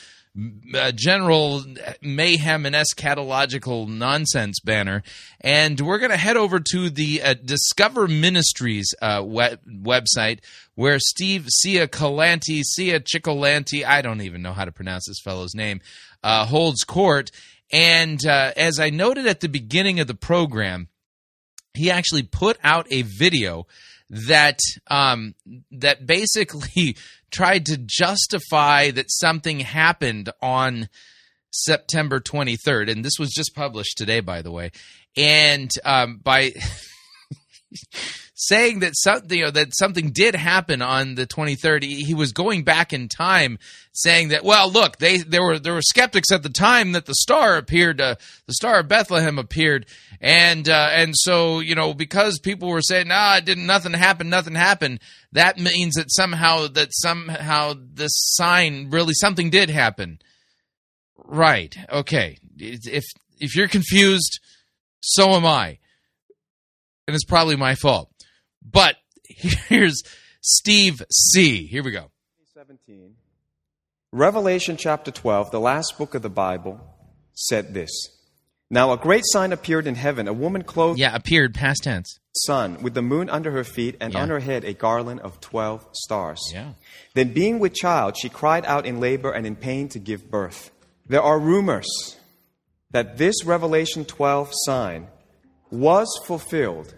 [0.74, 1.64] uh, general
[2.02, 5.04] mayhem and eschatological nonsense banner,
[5.42, 10.40] and we're going to head over to the uh, Discover Ministries uh, web- website
[10.76, 15.54] where Steve Sia Calanti, Sia Chicolanti, I don't even know how to pronounce this fellow's
[15.54, 15.82] name,
[16.24, 17.30] uh, holds court.
[17.74, 20.88] And uh, as I noted at the beginning of the program,
[21.74, 23.68] he actually put out a video
[24.12, 25.36] that um,
[25.72, 26.98] that basically
[27.32, 30.90] tried to justify that something happened on
[31.50, 34.72] September 23rd, and this was just published today, by the way,
[35.16, 36.52] and um, by
[38.42, 41.84] saying that something you know, that something did happen on the 23rd.
[41.84, 43.60] He, he was going back in time,
[43.94, 47.14] saying that well, look, they there were there were skeptics at the time that the
[47.14, 48.16] star appeared, uh,
[48.48, 49.86] the star of Bethlehem appeared,
[50.20, 54.32] and uh, and so you know because people were saying nah, it didn't nothing happened,
[54.32, 55.00] nothing happened.
[55.34, 60.20] That means that somehow that somehow this sign really something did happen.
[61.16, 61.78] Right.
[61.92, 62.40] Okay.
[62.58, 63.04] If
[63.40, 64.40] if you're confused,
[65.00, 65.78] so am I.
[67.08, 68.11] And it's probably my fault.
[68.62, 70.02] But here's
[70.42, 71.66] Steve C.
[71.68, 72.12] Here we go.
[72.54, 73.16] 17.
[74.12, 76.80] Revelation chapter 12, the last book of the Bible,
[77.34, 77.90] said this.
[78.70, 82.20] Now a great sign appeared in heaven, a woman clothed Yeah, appeared past tense.
[82.34, 84.22] sun with the moon under her feet and Yeah.
[84.22, 86.40] on her head a garland of 12 stars.
[86.54, 86.74] Yeah.
[87.14, 90.72] Then being with child, she cried out in labor and in pain to give birth.
[91.08, 92.18] There are rumors
[92.92, 95.08] that this Revelation 12 sign
[95.70, 96.94] was fulfilled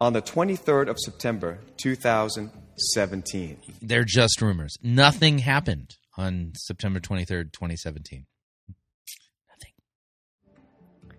[0.00, 3.58] on the 23rd of September 2017.
[3.82, 4.76] They're just rumors.
[4.82, 8.26] Nothing happened on September 23rd, 2017.
[9.48, 9.72] Nothing.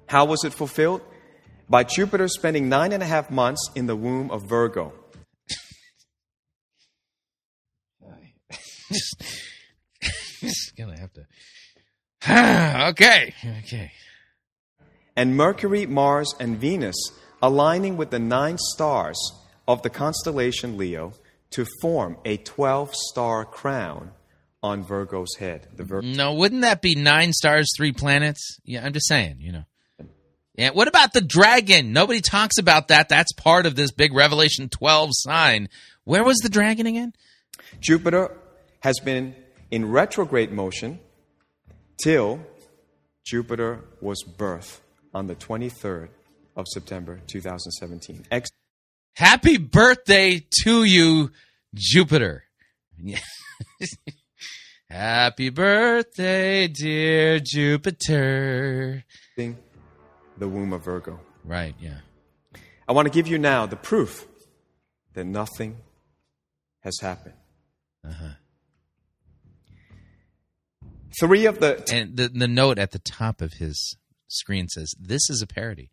[0.07, 1.01] How was it fulfilled?
[1.69, 4.93] By Jupiter spending nine and a half months in the womb of Virgo.
[10.41, 11.25] Just gonna have to.
[12.89, 13.33] okay.
[13.59, 13.91] Okay.
[15.15, 16.95] And Mercury, Mars, and Venus
[17.41, 19.17] aligning with the nine stars
[19.67, 21.13] of the constellation Leo
[21.51, 24.11] to form a 12 star crown
[24.63, 25.67] on Virgo's head.
[25.75, 28.59] The Vir- No, wouldn't that be nine stars, three planets?
[28.63, 29.63] Yeah, I'm just saying, you know.
[30.55, 31.93] Yeah, what about the dragon?
[31.93, 33.09] Nobody talks about that.
[33.09, 35.69] That's part of this big Revelation 12 sign.
[36.03, 37.13] Where was the dragon again?
[37.79, 38.37] Jupiter
[38.81, 39.33] has been
[39.71, 40.99] in retrograde motion
[42.03, 42.41] till
[43.25, 44.79] Jupiter was birthed
[45.13, 46.09] on the 23rd
[46.61, 48.25] of September 2017.
[48.31, 48.49] Ex-
[49.13, 51.31] Happy birthday to you,
[51.75, 52.45] Jupiter.
[54.89, 59.03] Happy birthday, dear Jupiter.
[59.35, 61.19] the womb of Virgo.
[61.43, 61.99] Right, yeah.
[62.87, 64.27] I want to give you now the proof
[65.13, 65.77] that nothing
[66.81, 67.35] has happened.
[68.07, 68.35] Uh-huh.
[71.19, 73.97] Three of the and the the note at the top of his
[74.27, 75.89] screen says this is a parody.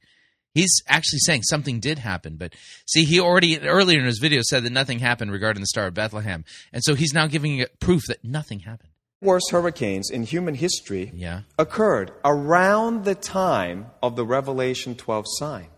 [0.54, 2.54] He's actually saying something did happen, but
[2.86, 5.94] see, he already earlier in his video said that nothing happened regarding the Star of
[5.94, 8.90] Bethlehem, and so he's now giving proof that nothing happened.
[9.20, 15.68] worst hurricanes in human history Yeah, occurred around the time of the Revelation 12 sign,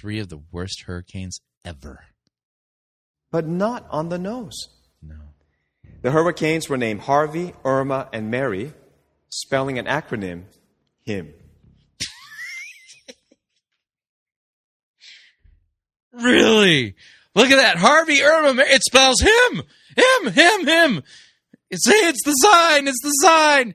[0.00, 2.04] three of the worst hurricanes ever.
[3.30, 4.68] but not on the nose.
[5.02, 5.14] No.
[6.02, 8.72] The hurricanes were named Harvey, Irma, and Mary,
[9.28, 10.44] spelling an acronym
[11.02, 11.32] HIM.
[16.22, 16.94] Really?
[17.34, 18.62] Look at that, Harvey Irma.
[18.66, 19.62] It spells him,
[19.96, 21.02] him, him, him.
[21.70, 22.88] It's it's the sign.
[22.88, 23.74] It's the sign.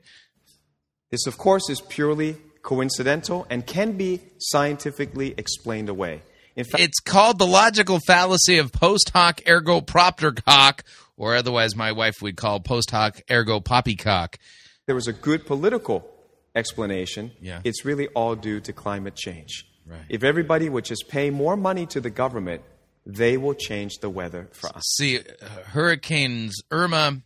[1.10, 6.22] This, of course, is purely coincidental and can be scientifically explained away.
[6.56, 10.84] In fact, It's called the logical fallacy of post hoc ergo propter hoc,
[11.16, 14.38] or otherwise my wife would call post hoc ergo poppycock.
[14.86, 16.08] there was a good political
[16.54, 17.32] explanation.
[17.40, 17.60] Yeah.
[17.64, 19.64] It's really all due to climate change.
[19.84, 20.04] Right.
[20.08, 22.62] If everybody would just pay more money to the government,
[23.04, 24.82] they will change the weather for us.
[24.96, 25.20] See,
[25.66, 27.22] hurricanes Irma,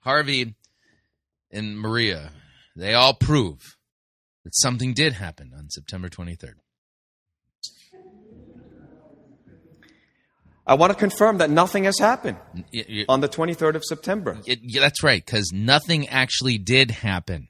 [0.00, 0.54] Harvey,
[1.50, 2.32] and Maria,
[2.74, 3.76] they all prove
[4.44, 6.54] that something did happen on September 23rd.
[10.66, 12.38] I want to confirm that nothing has happened
[13.08, 14.38] on the 23rd of September.
[14.46, 17.48] it- yeah, that's right, because nothing actually did happen.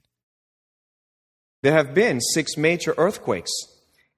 [1.62, 3.50] There have been six major earthquakes.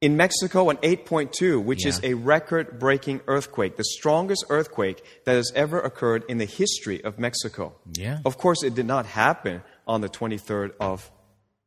[0.02, 5.50] In Mexico, an 8.2, which is a record breaking earthquake, the strongest earthquake that has
[5.54, 7.74] ever occurred in the history of Mexico.
[7.92, 8.18] Yeah.
[8.26, 11.10] Of course, it did not happen on the 23rd of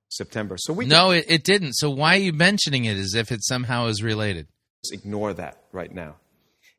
[0.09, 0.57] September.
[0.59, 1.73] So we No, it, it didn't.
[1.73, 4.47] So why are you mentioning it as if it somehow is related?
[4.83, 6.15] just ignore that right now.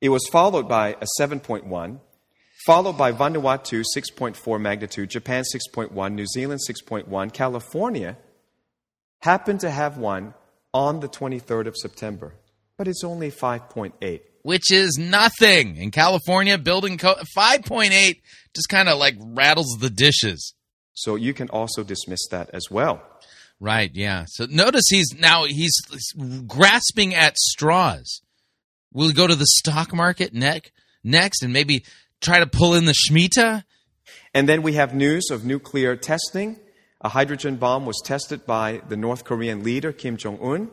[0.01, 2.01] It was followed by a 7.1,
[2.65, 5.45] followed by Vanuatu 6.4 magnitude, Japan
[5.75, 8.17] 6.1, New Zealand 6.1, California
[9.21, 10.33] happened to have one
[10.73, 12.35] on the 23rd of September,
[12.77, 14.21] but it's only 5.8.
[14.43, 15.77] which is nothing.
[15.77, 18.21] In California, building code 5.8
[18.55, 20.55] just kind of like rattles the dishes.
[20.95, 23.03] So you can also dismiss that as well.
[23.59, 24.25] Right, yeah.
[24.27, 25.79] So notice he's now he's
[26.47, 28.23] grasping at straws.
[28.93, 30.73] Will he go to the stock market neck,
[31.05, 31.85] next and maybe
[32.21, 33.65] try to pull in the Shemitah?
[34.33, 36.59] And then we have news of nuclear testing.
[37.03, 40.71] A hydrogen bomb was tested by the North Korean leader, Kim Jong un.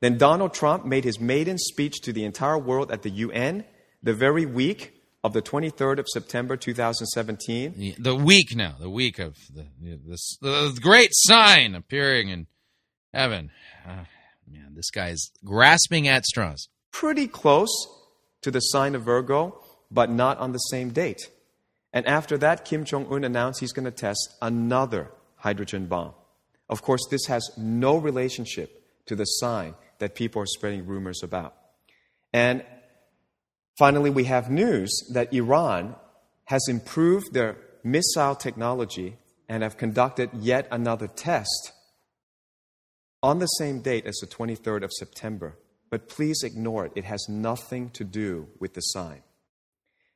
[0.00, 3.64] Then Donald Trump made his maiden speech to the entire world at the UN
[4.02, 7.94] the very week of the 23rd of September 2017.
[7.98, 9.66] The week now, the week of the,
[10.06, 12.46] this, the great sign appearing in
[13.12, 13.50] heaven.
[13.86, 14.04] Uh,
[14.50, 16.68] man, this guy's grasping at straws.
[16.92, 17.70] Pretty close
[18.42, 21.30] to the sign of Virgo, but not on the same date.
[21.92, 25.10] And after that, Kim Jong un announced he's going to test another
[25.40, 26.12] hydrogen bomb.
[26.68, 31.54] Of course, this has no relationship to the sign that people are spreading rumors about.
[32.32, 32.64] And
[33.78, 35.96] finally, we have news that Iran
[36.44, 39.16] has improved their missile technology
[39.48, 41.72] and have conducted yet another test
[43.22, 45.58] on the same date as the 23rd of September.
[45.90, 49.22] But please ignore it, it has nothing to do with the sign.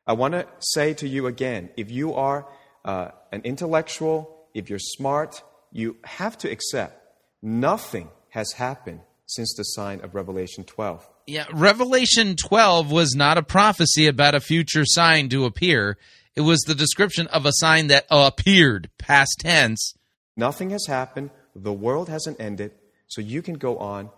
[0.07, 2.47] I want to say to you again if you are
[2.85, 5.43] uh, an intellectual, if you're smart,
[5.73, 7.03] you have to accept
[7.43, 11.09] nothing has happened since the sign of Revelation 12.
[11.27, 15.99] Yeah, Revelation 12 was not a prophecy about a future sign to appear.
[16.37, 19.95] It was the description of a sign that appeared, past tense.
[20.37, 21.31] Nothing has happened.
[21.55, 22.73] The world hasn't ended.
[23.09, 24.11] So you can go on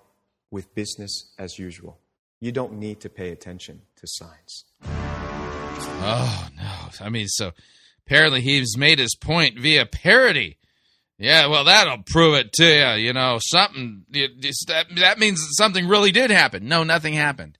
[0.50, 1.98] with business as usual.
[2.40, 4.64] You don't need to pay attention to signs.
[4.82, 6.88] Oh, no.
[7.00, 7.52] I mean, so
[8.06, 10.58] apparently he's made his point via parody.
[11.18, 13.06] Yeah, well, that'll prove it to you.
[13.06, 16.68] You know, something, that, that means something really did happen.
[16.68, 17.58] No, nothing happened.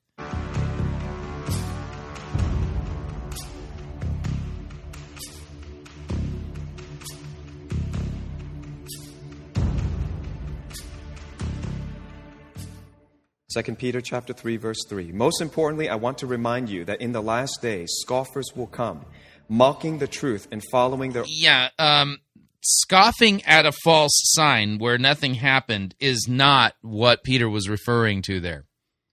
[13.56, 15.12] 2 Peter chapter 3 verse 3.
[15.12, 19.06] Most importantly, I want to remind you that in the last days scoffers will come,
[19.48, 22.18] mocking the truth and following their Yeah, um
[22.62, 28.40] scoffing at a false sign where nothing happened is not what Peter was referring to
[28.40, 28.64] there.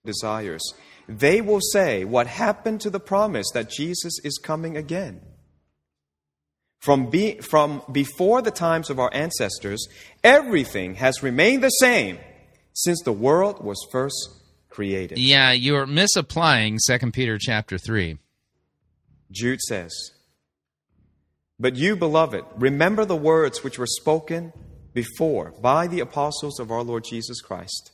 [0.05, 0.63] desires.
[1.07, 5.21] They will say, "What happened to the promise that Jesus is coming again?"
[6.79, 9.87] From, be, from before the times of our ancestors,
[10.23, 12.19] everything has remained the same
[12.73, 14.17] since the world was first
[14.69, 15.17] created.
[15.17, 18.17] Yeah, you're misapplying 2 Peter chapter 3.
[19.31, 19.93] Jude says,
[21.59, 24.53] But you, beloved, remember the words which were spoken
[24.93, 27.91] before by the apostles of our Lord Jesus Christ.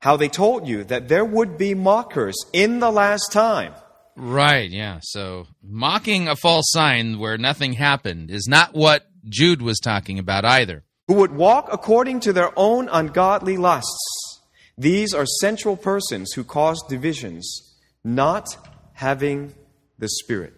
[0.00, 3.74] How they told you that there would be mockers in the last time.
[4.14, 5.00] Right, yeah.
[5.02, 10.44] So mocking a false sign where nothing happened is not what Jude was talking about
[10.44, 14.42] either who would walk according to their own ungodly lusts.
[14.76, 18.56] These are central persons who cause divisions, not
[18.94, 19.54] having
[19.98, 20.54] the Spirit.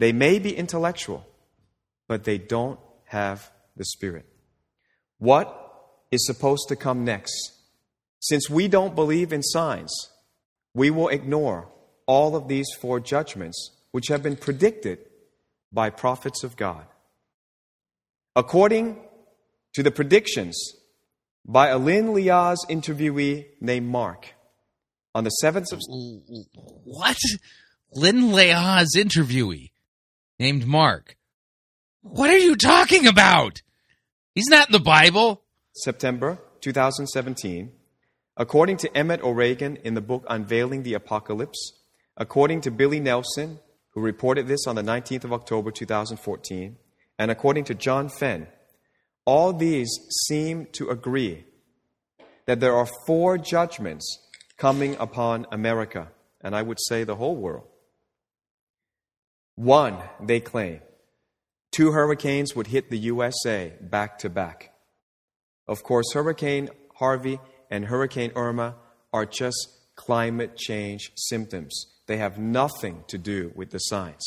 [0.00, 1.26] They may be intellectual,
[2.08, 4.24] but they don't have the Spirit.
[5.18, 5.46] What
[6.10, 7.52] is supposed to come next?
[8.18, 9.92] Since we don't believe in signs,
[10.72, 11.68] we will ignore
[12.06, 15.00] all of these four judgments which have been predicted
[15.70, 16.86] by prophets of God.
[18.34, 18.96] According
[19.74, 20.58] to the predictions
[21.44, 24.28] by a Lynn Liaz interviewee named Mark
[25.14, 25.80] on the 7th of.
[26.84, 27.18] What?
[27.92, 29.69] Lin Liaz interviewee
[30.40, 31.18] named Mark.
[32.00, 33.60] What are you talking about?
[34.34, 35.42] He's not in the Bible.
[35.74, 37.70] September 2017.
[38.38, 41.74] According to Emmett O'Regan in the book Unveiling the Apocalypse,
[42.16, 43.58] according to Billy Nelson,
[43.90, 46.76] who reported this on the 19th of October 2014,
[47.18, 48.46] and according to John Fenn,
[49.26, 49.90] all these
[50.26, 51.44] seem to agree
[52.46, 54.18] that there are four judgments
[54.56, 56.08] coming upon America,
[56.40, 57.69] and I would say the whole world.
[59.60, 60.80] One, they claim,
[61.70, 64.72] two hurricanes would hit the USA back to back.
[65.68, 67.38] Of course, Hurricane Harvey
[67.70, 68.76] and Hurricane Irma
[69.12, 71.74] are just climate change symptoms.
[72.06, 74.24] They have nothing to do with the signs.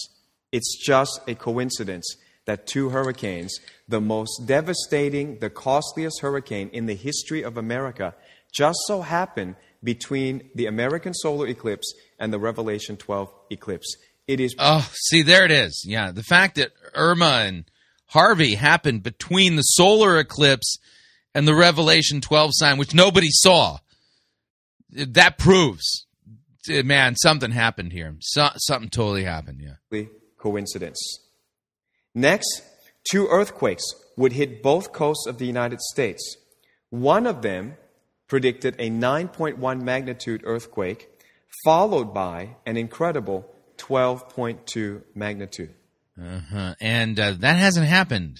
[0.52, 2.16] It's just a coincidence
[2.46, 3.58] that two hurricanes,
[3.88, 8.14] the most devastating, the costliest hurricane in the history of America,
[8.54, 13.98] just so happened between the American solar eclipse and the Revelation 12 eclipse.
[14.28, 14.56] It is.
[14.58, 15.84] Oh, see, there it is.
[15.86, 16.12] Yeah.
[16.12, 17.66] The fact that Irma and
[18.08, 20.78] Harvey happened between the solar eclipse
[21.34, 23.80] and the Revelation 12 sign, which nobody saw,
[24.90, 26.06] that proves,
[26.70, 28.16] eh, man, something happened here.
[28.22, 29.62] So, something totally happened.
[29.62, 30.04] Yeah.
[30.38, 31.00] Coincidence.
[32.14, 32.62] Next,
[33.10, 33.84] two earthquakes
[34.16, 36.38] would hit both coasts of the United States.
[36.90, 37.78] One of them
[38.28, 41.10] predicted a 9.1 magnitude earthquake,
[41.66, 45.74] followed by an incredible 12.2 magnitude.
[46.22, 46.76] Uh-huh.
[46.80, 48.40] And uh, that hasn't happened.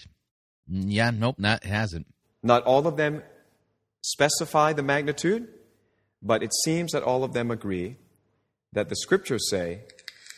[0.68, 2.08] Yeah, nope, not hasn't.
[2.42, 3.24] Not all of them
[4.02, 5.48] specify the magnitude,
[6.22, 7.98] but it seems that all of them agree
[8.72, 9.82] that the scriptures say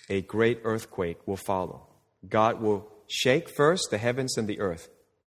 [0.09, 1.87] a great earthquake will follow.
[2.27, 4.89] God will shake first the heavens and the earth.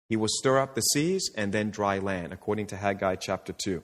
[0.08, 3.82] He will stir up the seas and then dry land, according to Haggai chapter 2.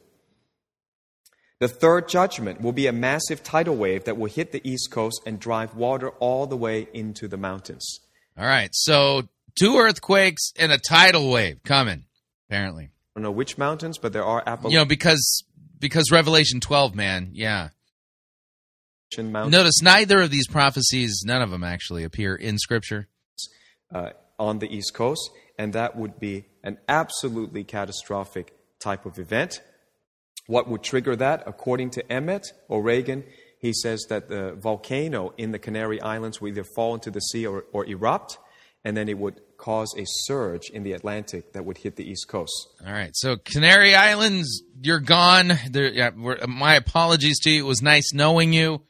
[1.61, 5.21] The third judgment will be a massive tidal wave that will hit the east coast
[5.27, 8.01] and drive water all the way into the mountains.
[8.37, 12.05] All right, so two earthquakes and a tidal wave coming,
[12.49, 12.85] apparently.
[12.85, 12.89] I
[13.21, 15.45] don't know which mountains, but there are Appalachian You know, because
[15.79, 17.69] because Revelation 12, man, yeah.
[19.19, 19.53] mountains.
[19.53, 23.09] Notice neither of these prophecies, none of them actually appear in Scripture.
[23.93, 29.61] uh, on the East Coast, and that would be an absolutely catastrophic type of event.
[30.51, 31.45] What would trigger that?
[31.47, 33.23] According to Emmett O'Regan,
[33.61, 37.47] he says that the volcano in the Canary Islands will either fall into the sea
[37.47, 38.37] or, or erupt,
[38.85, 42.27] and then it would cause a surge in the Atlantic that would hit the East
[42.27, 42.51] Coast.
[42.85, 45.53] All right, so Canary Islands, you're gone.
[45.71, 47.61] There, yeah, we're- my apologies to you.
[47.65, 48.83] It was nice knowing you.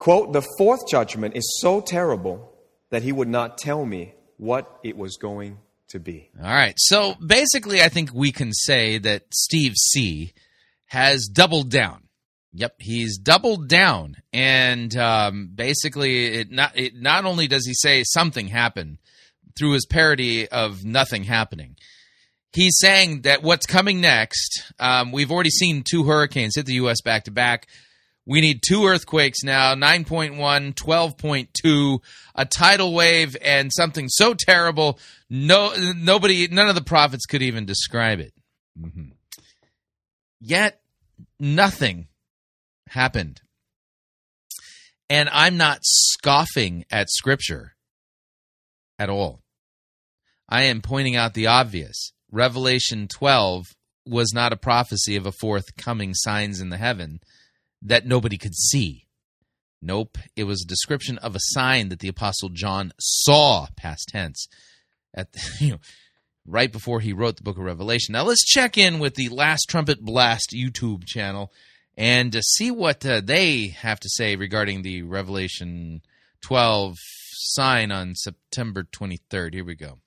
[0.00, 2.58] Quote, the fourth judgment is so terrible
[2.90, 5.58] that he would not tell me what it was going
[5.94, 6.30] to be.
[6.38, 6.74] All right.
[6.76, 10.34] So basically, I think we can say that Steve C
[10.86, 12.02] has doubled down.
[12.56, 18.04] Yep, he's doubled down, and um, basically, it not it not only does he say
[18.04, 18.98] something happened
[19.58, 21.74] through his parody of nothing happening.
[22.52, 24.72] He's saying that what's coming next.
[24.78, 27.00] Um, we've already seen two hurricanes hit the U.S.
[27.00, 27.66] back to back.
[28.26, 31.98] We need two earthquakes now 9.1, 12.2,
[32.34, 34.98] a tidal wave, and something so terrible,
[35.28, 38.32] no, nobody, none of the prophets could even describe it.
[38.78, 39.12] Mhm.
[40.40, 40.80] Yet,
[41.38, 42.08] nothing
[42.88, 43.42] happened.
[45.10, 47.76] And I'm not scoffing at Scripture
[48.98, 49.42] at all.
[50.48, 52.12] I am pointing out the obvious.
[52.30, 53.66] Revelation 12
[54.06, 57.20] was not a prophecy of a forthcoming signs in the heaven
[57.84, 59.06] that nobody could see.
[59.80, 64.48] Nope, it was a description of a sign that the apostle John saw past tense
[65.14, 65.28] at
[65.60, 65.78] you know
[66.46, 68.12] right before he wrote the book of Revelation.
[68.12, 71.52] Now let's check in with the Last Trumpet Blast YouTube channel
[71.96, 76.02] and uh, see what uh, they have to say regarding the Revelation
[76.42, 76.96] 12
[77.32, 79.54] sign on September 23rd.
[79.54, 79.98] Here we go.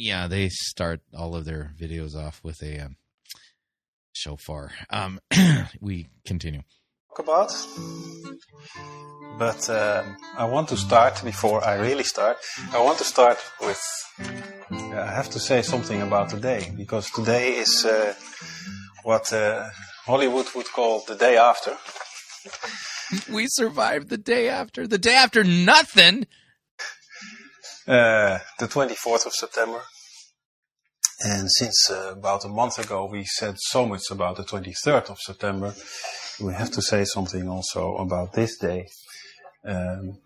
[0.00, 2.96] Yeah, they start all of their videos off with a um,
[4.12, 4.70] shofar.
[4.90, 5.18] Um,
[5.80, 6.62] we continue.
[7.08, 7.52] talk about.
[9.40, 12.36] But um, I want to start before I really start.
[12.72, 13.82] I want to start with.
[14.70, 18.14] I have to say something about today because today is uh,
[19.02, 19.68] what uh,
[20.06, 21.76] Hollywood would call the day after.
[23.32, 24.86] We survived the day after.
[24.86, 26.28] The day after nothing.
[27.88, 29.80] Uh, the 24th of September.
[31.24, 35.18] And since uh, about a month ago we said so much about the 23rd of
[35.18, 35.74] September,
[36.38, 38.88] we have to say something also about this day.
[39.64, 40.18] Um,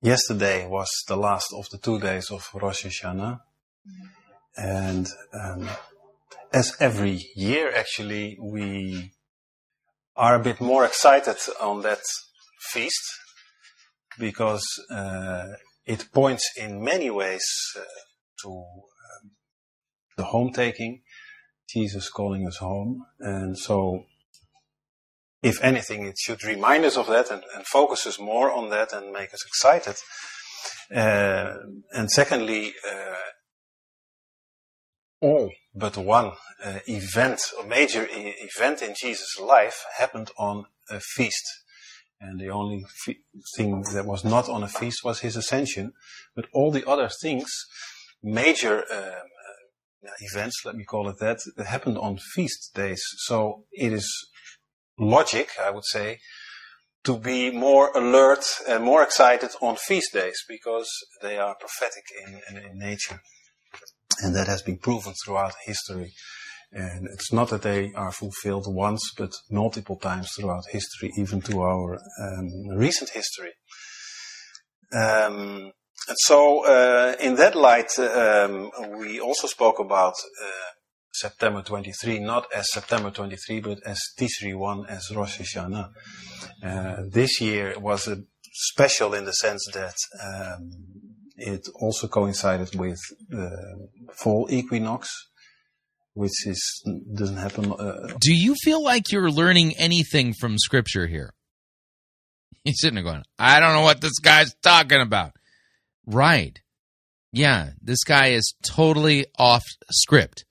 [0.00, 3.40] yesterday was the last of the two days of Rosh Hashanah.
[4.56, 5.68] And um,
[6.52, 9.10] as every year, actually, we
[10.14, 12.02] are a bit more excited on that
[12.60, 13.02] feast
[14.18, 15.46] because uh,
[15.84, 17.44] it points in many ways
[17.76, 17.82] uh,
[18.42, 19.30] to um,
[20.16, 21.02] the home taking,
[21.68, 23.04] Jesus calling us home.
[23.20, 24.04] And so,
[25.42, 28.92] if anything, it should remind us of that and, and focus us more on that
[28.92, 29.96] and make us excited.
[30.94, 31.56] Uh,
[31.92, 33.14] and secondly, uh,
[35.20, 36.32] all but one
[36.64, 41.44] uh, event, a major e- event in Jesus' life happened on a feast.
[42.26, 43.20] And the only fe-
[43.56, 45.92] thing that was not on a feast was his ascension.
[46.34, 47.50] But all the other things,
[48.22, 49.22] major uh,
[50.06, 53.02] uh, events, let me call it that, that happened on feast days.
[53.26, 54.08] So it is
[54.98, 56.18] logic, I would say,
[57.04, 60.88] to be more alert and more excited on feast days because
[61.22, 63.20] they are prophetic in, in, in nature.
[64.22, 66.12] And that has been proven throughout history.
[66.72, 71.62] And it's not that they are fulfilled once, but multiple times throughout history, even to
[71.62, 73.52] our um, recent history.
[74.92, 75.72] Um,
[76.08, 80.76] and so, uh, in that light, um, we also spoke about uh,
[81.12, 85.90] September 23, not as September 23, but as Tisri 1, as Rosh Hashanah.
[86.62, 88.18] Uh, this year was a
[88.52, 90.70] special in the sense that um,
[91.36, 92.98] it also coincided with
[93.28, 95.08] the fall equinox,
[96.16, 96.82] which is
[97.14, 97.70] doesn't happen.
[97.72, 101.34] Uh, Do you feel like you're learning anything from Scripture here?
[102.64, 105.32] He's sitting there going, I don't know what this guy's talking about.
[106.06, 106.58] Right.
[107.32, 110.44] Yeah, this guy is totally off script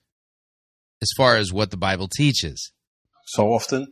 [1.02, 2.70] as far as what the Bible teaches.
[3.26, 3.88] so often.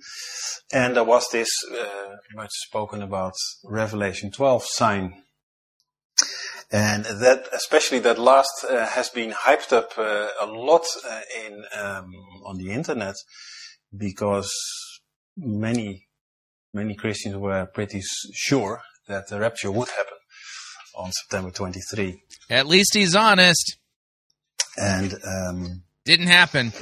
[0.72, 3.32] And there was this uh, much spoken about
[3.64, 5.23] Revelation 12 sign.
[6.74, 11.52] And that, especially that last, uh, has been hyped up uh, a lot uh, in
[11.80, 12.10] um,
[12.48, 13.14] on the internet
[13.96, 14.50] because
[15.36, 16.08] many
[16.72, 20.18] many Christians were pretty s- sure that the rapture would happen
[20.96, 22.22] on September 23.
[22.50, 23.76] At least he's honest.
[24.76, 26.72] And um, Didn't happen.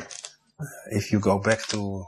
[0.90, 2.04] if you go back to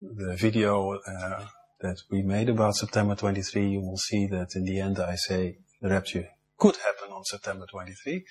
[0.00, 1.44] the video uh,
[1.80, 5.58] that we made about September 23, you will see that in the end I say
[5.82, 8.24] the rapture could happen on September 23,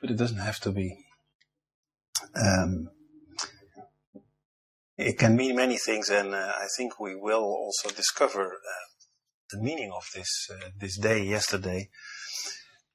[0.00, 0.96] but it doesn't have to be.
[2.34, 2.88] Um,
[4.96, 8.88] it can mean many things, and uh, I think we will also discover uh,
[9.50, 11.88] the meaning of this uh, this day yesterday.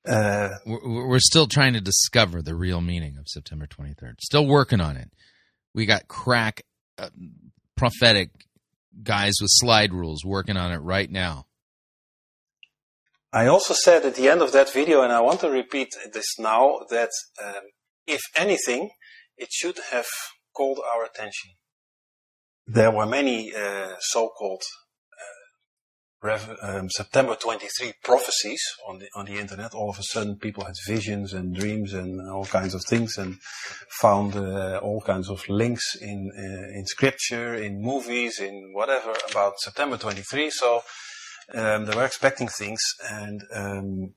[0.06, 4.16] Uh, We're still trying to discover the real meaning of September 23rd.
[4.20, 5.10] Still working on it.
[5.74, 6.64] We got crack
[6.98, 7.10] uh,
[7.78, 8.30] prophetic
[9.02, 11.46] guys with slide rules working on it right now.
[13.34, 16.38] I also said at the end of that video, and I want to repeat this
[16.38, 17.10] now, that
[17.44, 17.64] um,
[18.06, 18.92] if anything,
[19.38, 20.06] it should have
[20.56, 21.50] called our attention.
[22.68, 24.62] There were many uh, so-called
[26.24, 29.74] uh, um, September 23 prophecies on the on the internet.
[29.74, 33.40] All of a sudden, people had visions and dreams and all kinds of things, and
[34.00, 39.60] found uh, all kinds of links in uh, in scripture, in movies, in whatever about
[39.60, 40.52] September 23.
[40.52, 40.84] So
[41.54, 42.80] um, they were expecting things,
[43.10, 44.14] and um,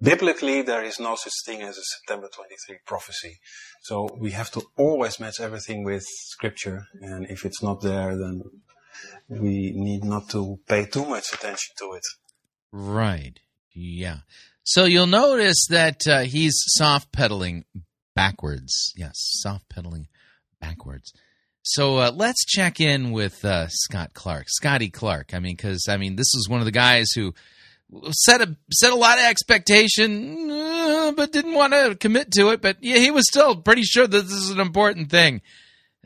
[0.00, 3.38] biblically there is no such thing as a September 23 prophecy.
[3.82, 8.42] So we have to always match everything with scripture, and if it's not there, then
[9.28, 12.04] we need not to pay too much attention to it.
[12.72, 13.38] Right.
[13.72, 14.18] Yeah.
[14.62, 17.64] So you'll notice that uh, he's soft pedaling
[18.14, 18.92] backwards.
[18.96, 20.08] Yes, soft pedaling
[20.60, 21.12] backwards.
[21.62, 25.34] So uh, let's check in with uh, Scott Clark, Scotty Clark.
[25.34, 27.34] I mean, because I mean, this is one of the guys who
[28.12, 32.62] set a set a lot of expectation, uh, but didn't want to commit to it.
[32.62, 35.42] But yeah, he was still pretty sure that this is an important thing.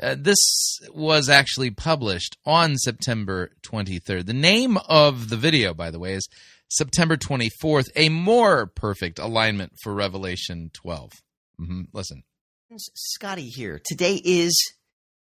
[0.00, 4.26] Uh, this was actually published on September 23rd.
[4.26, 6.28] The name of the video, by the way, is
[6.68, 11.12] September 24th, a more perfect alignment for Revelation 12.
[11.59, 12.24] hmm Listen.
[12.76, 13.80] Scotty here.
[13.84, 14.74] Today is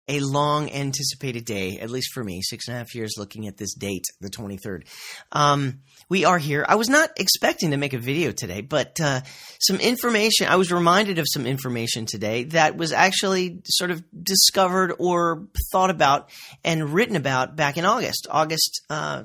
[0.09, 3.56] a long anticipated day, at least for me, six and a half years looking at
[3.56, 4.86] this date, the 23rd.
[5.32, 6.64] Um, we are here.
[6.66, 9.20] I was not expecting to make a video today, but uh,
[9.61, 14.94] some information, I was reminded of some information today that was actually sort of discovered
[14.98, 16.30] or thought about
[16.64, 19.24] and written about back in August, August uh,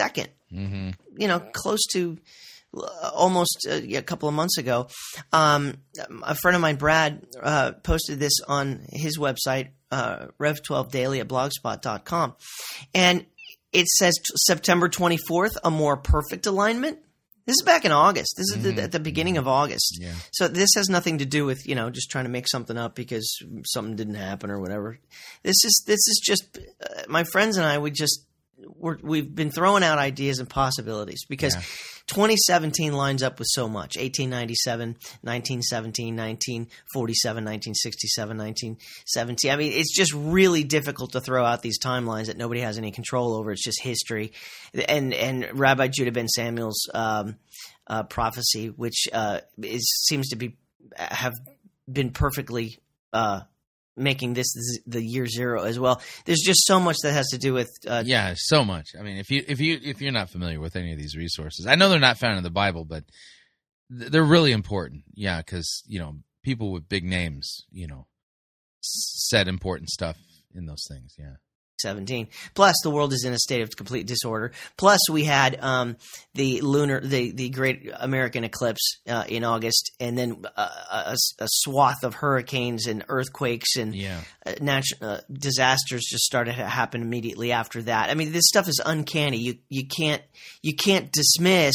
[0.00, 0.90] 2nd Mm-hmm.
[1.16, 2.18] you know, close to
[2.76, 4.88] uh, almost uh, a couple of months ago.
[5.32, 5.74] Um,
[6.24, 12.34] a friend of mine, Brad, uh, posted this on his website, uh, Rev12Daily at blogspot.com.
[12.94, 13.26] And
[13.72, 16.98] it says t- September 24th, a more perfect alignment.
[17.46, 18.34] This is back in August.
[18.36, 19.98] This is the, at the beginning of August.
[20.00, 20.12] Yeah.
[20.30, 22.94] So this has nothing to do with you know just trying to make something up
[22.94, 24.98] because something didn't happen or whatever.
[25.42, 27.78] This is this is just uh, my friends and I.
[27.78, 28.24] We just
[28.76, 31.56] we're, we've been throwing out ideas and possibilities because
[32.10, 33.96] 2017 lines up with so much.
[33.96, 41.78] 1897 1917 1947 1967 1917 i mean it's just really difficult to throw out these
[41.78, 43.52] timelines that nobody has any control over.
[43.52, 44.32] It's just history.
[44.88, 47.36] And and rabbi judah ben samuel's um,
[47.86, 50.56] uh, prophecy which uh, is seems to be
[50.96, 51.34] have
[51.90, 52.78] been perfectly
[53.12, 53.40] uh,
[54.00, 54.52] making this
[54.86, 56.00] the year zero as well.
[56.24, 58.88] There's just so much that has to do with uh, Yeah, so much.
[58.98, 61.66] I mean, if you if you if you're not familiar with any of these resources,
[61.66, 63.04] I know they're not found in the Bible, but
[63.88, 65.04] they're really important.
[65.14, 68.06] Yeah, because you know people with big names, you know,
[68.80, 70.16] said important stuff
[70.54, 71.14] in those things.
[71.18, 71.34] Yeah.
[71.80, 72.28] 17.
[72.54, 74.52] Plus, the world is in a state of complete disorder.
[74.76, 75.96] Plus, we had um,
[76.34, 81.46] the lunar, the, the Great American Eclipse uh, in August, and then uh, a, a
[81.48, 84.20] swath of hurricanes and earthquakes and Yeah.
[84.46, 88.10] uh, natu- uh, disasters just started to happen immediately after that.
[88.10, 89.38] I mean, this stuff is uncanny.
[89.38, 90.22] You you can't
[90.62, 91.74] you can't dismiss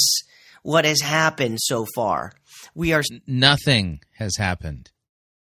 [0.64, 2.32] what has happened so far.
[2.74, 4.90] We are Nothing has happened.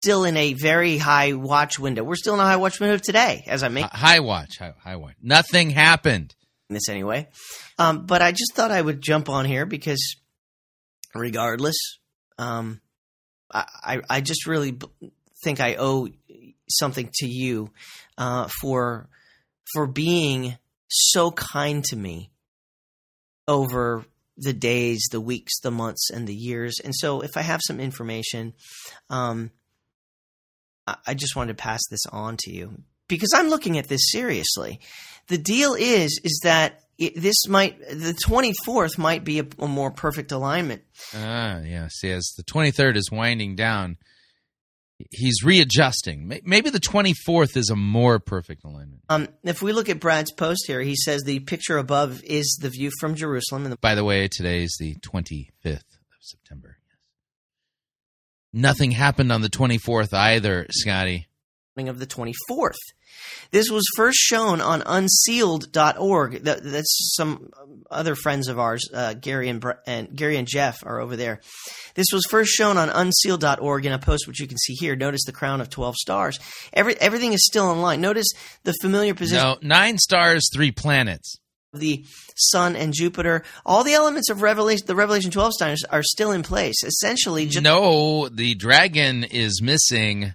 [0.03, 2.05] Still in a very high watch window.
[2.05, 4.75] We're still in a high watch window today, as I make Hi- High watch, high,
[4.83, 5.15] high watch.
[5.23, 6.35] Nothing happened.
[6.69, 7.29] this anyway.
[7.79, 10.17] Um, but I just thought I would jump on here because
[11.15, 11.77] regardless,
[12.39, 12.81] um,
[13.53, 14.87] I, I, I just really b-
[15.43, 16.09] think I owe
[16.69, 17.71] something to you
[18.19, 19.09] uh, for
[19.73, 20.57] for being
[20.89, 22.31] so kind to me
[23.47, 24.05] over
[24.37, 26.77] the days, the weeks, the months, and the years.
[26.85, 28.55] And so, if I have some information,
[29.11, 29.51] um,
[31.07, 34.81] I, just wanted to pass this on to you because I'm looking at this seriously.
[35.29, 39.91] The deal is, is that it, this might the 24th might be a, a more
[39.91, 40.83] perfect alignment.
[41.15, 41.89] Ah, yeah.
[41.91, 43.99] See, as the 23rd is winding down,
[45.11, 46.29] he's readjusting.
[46.45, 49.03] Maybe the 24th is a more perfect alignment.
[49.09, 52.71] Um, if we look at Brad's post here, he says the picture above is the
[52.71, 56.78] view from Jerusalem, and the By the way, today is the 25th of September.
[58.59, 61.29] Nothing happened on the 24th either, Scotty.
[61.77, 62.75] of the 24th.
[63.53, 66.43] This was first shown on unsealed.org.
[66.43, 67.51] That, that's some
[67.89, 71.41] other friends of ours, uh, Gary and, and Gary and Jeff are over there.
[71.95, 74.97] This was first shown on unsealed.org in a post which you can see here.
[74.97, 76.39] Notice the crown of 12 stars.
[76.73, 78.01] Every, everything is still in line.
[78.01, 78.27] Notice
[78.65, 81.37] the familiar position No, nine stars, three planets.
[81.73, 82.05] The
[82.37, 83.43] sun and Jupiter.
[83.67, 86.83] All the elements of Revelation, the Revelation 12 stars are still in place.
[86.83, 90.35] Essentially, just No, the dragon is missing.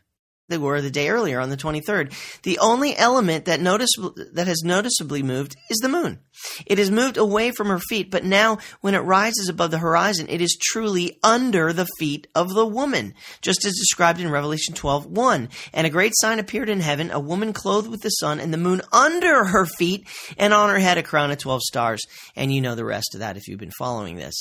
[0.50, 2.14] They were the day earlier on the 23rd.
[2.44, 3.92] The only element that notice
[4.34, 6.20] that has noticeably moved is the moon.
[6.66, 10.28] It has moved away from her feet, but now when it rises above the horizon,
[10.28, 15.50] it is truly under the feet of the woman, just as described in Revelation 12:1.
[15.72, 18.58] And a great sign appeared in heaven, a woman clothed with the sun and the
[18.58, 22.02] moon under her feet, and on her head a crown of 12 stars.
[22.36, 24.36] And you know the rest of that if you've been following this.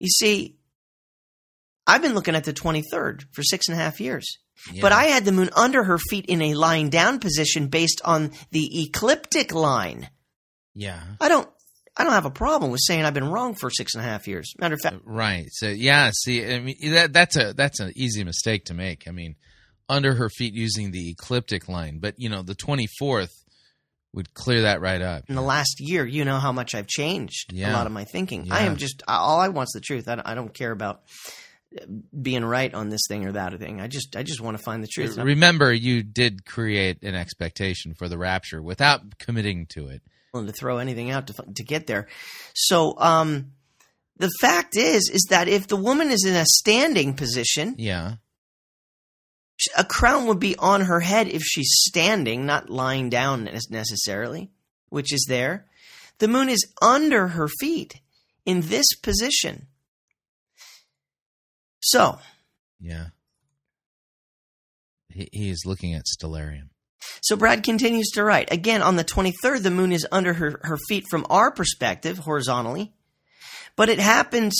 [0.00, 0.57] You see,
[1.88, 4.26] I've been looking at the 23rd for six and a half years.
[4.80, 8.32] But I had the moon under her feet in a lying down position based on
[8.50, 10.10] the ecliptic line.
[10.74, 11.00] Yeah.
[11.20, 11.48] I don't
[11.96, 14.28] I don't have a problem with saying I've been wrong for six and a half
[14.28, 14.52] years.
[14.58, 15.46] Matter of fact, uh, Right.
[15.50, 19.06] So yeah, see, I mean that that's a that's an easy mistake to make.
[19.08, 19.36] I mean,
[19.88, 23.30] under her feet using the ecliptic line, but you know, the 24th
[24.12, 25.24] would clear that right up.
[25.28, 27.70] in the last year, you know how much I've changed Yeah.
[27.70, 28.48] a lot of my thinking.
[28.50, 30.08] I am just all I want's the truth.
[30.08, 31.02] I don't, I don't care about
[32.22, 33.80] being right on this thing or that thing.
[33.80, 35.16] I just I just want to find the truth.
[35.18, 40.02] Remember, you did create an expectation for the rapture without committing to it.
[40.34, 42.08] to throw anything out to to get there.
[42.54, 43.52] So, um,
[44.16, 48.16] the fact is, is that if the woman is in a standing position, Yeah.
[49.76, 54.50] a crown would be on her head if she's standing, not lying down necessarily,
[54.88, 55.66] which is there.
[56.18, 58.00] The moon is under her feet
[58.44, 59.67] in this position.
[61.80, 62.18] So,
[62.80, 63.08] Yeah.
[65.08, 66.68] He, he is looking at Stellarium.
[67.22, 68.52] So Brad continues to write.
[68.52, 72.92] Again, on the 23rd, the moon is under her, her feet from our perspective, horizontally.
[73.76, 74.54] But it happens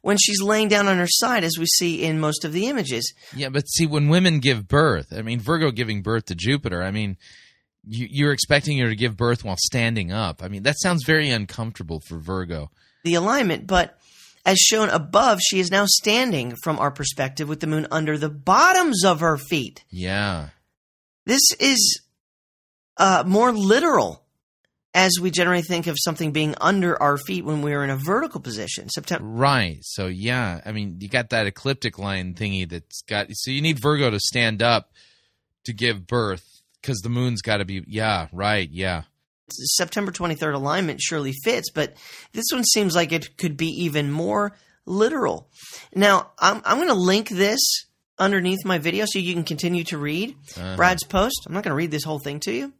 [0.00, 3.12] when she's laying down on her side, as we see in most of the images.
[3.36, 6.90] Yeah, but see, when women give birth, I mean, Virgo giving birth to Jupiter, I
[6.90, 7.16] mean,
[7.86, 10.42] you, you're expecting her to give birth while standing up.
[10.42, 12.70] I mean, that sounds very uncomfortable for Virgo.
[13.04, 13.98] The alignment, but
[14.44, 18.28] as shown above, she is now standing from our perspective with the moon under the
[18.30, 19.84] bottoms of her feet.
[19.90, 20.48] Yeah.
[21.26, 22.02] This is
[22.96, 24.22] uh, more literal
[24.94, 27.96] as we generally think of something being under our feet when we are in a
[27.96, 28.88] vertical position.
[28.88, 29.26] September.
[29.26, 29.78] Right.
[29.82, 33.78] So, yeah, I mean, you got that ecliptic line thingy that's got, so you need
[33.80, 34.92] Virgo to stand up
[35.64, 36.44] to give birth
[36.80, 39.02] because the moon's got to be, yeah, right, yeah.
[39.76, 41.94] September 23rd alignment surely fits, but
[42.32, 44.52] this one seems like it could be even more
[44.86, 45.48] literal.
[45.94, 47.60] Now, I'm, I'm going to link this
[48.18, 50.76] underneath my video so you can continue to read Uh-huh.
[50.76, 51.42] Brad's post.
[51.46, 52.72] I'm not going to read this whole thing to you.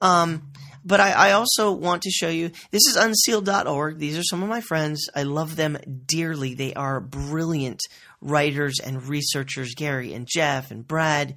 [0.00, 0.50] Um,
[0.84, 3.98] but I, I also want to show you this is unsealed.org.
[3.98, 5.08] These are some of my friends.
[5.14, 6.54] I love them dearly.
[6.54, 7.80] They are brilliant
[8.20, 11.36] writers and researchers, Gary and Jeff and Brad.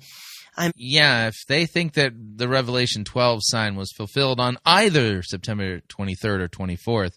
[0.58, 5.82] I'm Yeah, if they think that the Revelation 12 sign was fulfilled on either September
[5.82, 7.14] 23rd or 24th,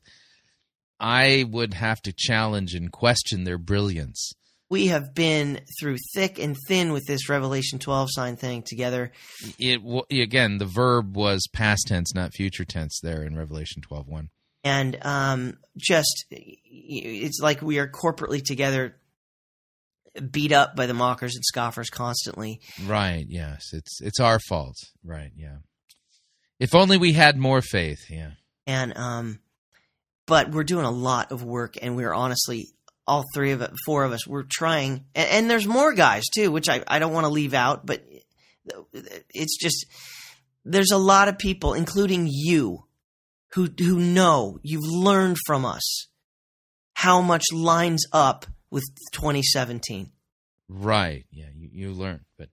[1.00, 4.32] I would have to challenge and question their brilliance.
[4.70, 9.12] we have been through thick and thin with this Revelation 12 sign thing together.
[9.58, 14.28] It again, the verb was past tense, not future tense there in Revelation 12:1.
[14.64, 18.96] And um, just, it's like we are corporately together,
[20.20, 22.60] beat up by the mockers and scoffers constantly.
[22.86, 23.72] Right, yes.
[23.72, 24.76] It's it's our fault.
[25.04, 25.58] Right, yeah.
[26.58, 28.32] If only we had more faith, yeah.
[28.66, 29.38] And, um,
[30.26, 32.66] but we're doing a lot of work, and we're honestly,
[33.06, 35.04] all three of it, four of us, we're trying.
[35.14, 38.02] And, and there's more guys too, which I, I don't want to leave out, but
[39.30, 39.86] it's just,
[40.64, 42.84] there's a lot of people, including you,
[43.54, 46.08] who who know you've learned from us
[46.92, 50.10] how much lines up with 2017.
[50.68, 51.24] Right.
[51.30, 52.24] Yeah, you, you learn.
[52.36, 52.50] But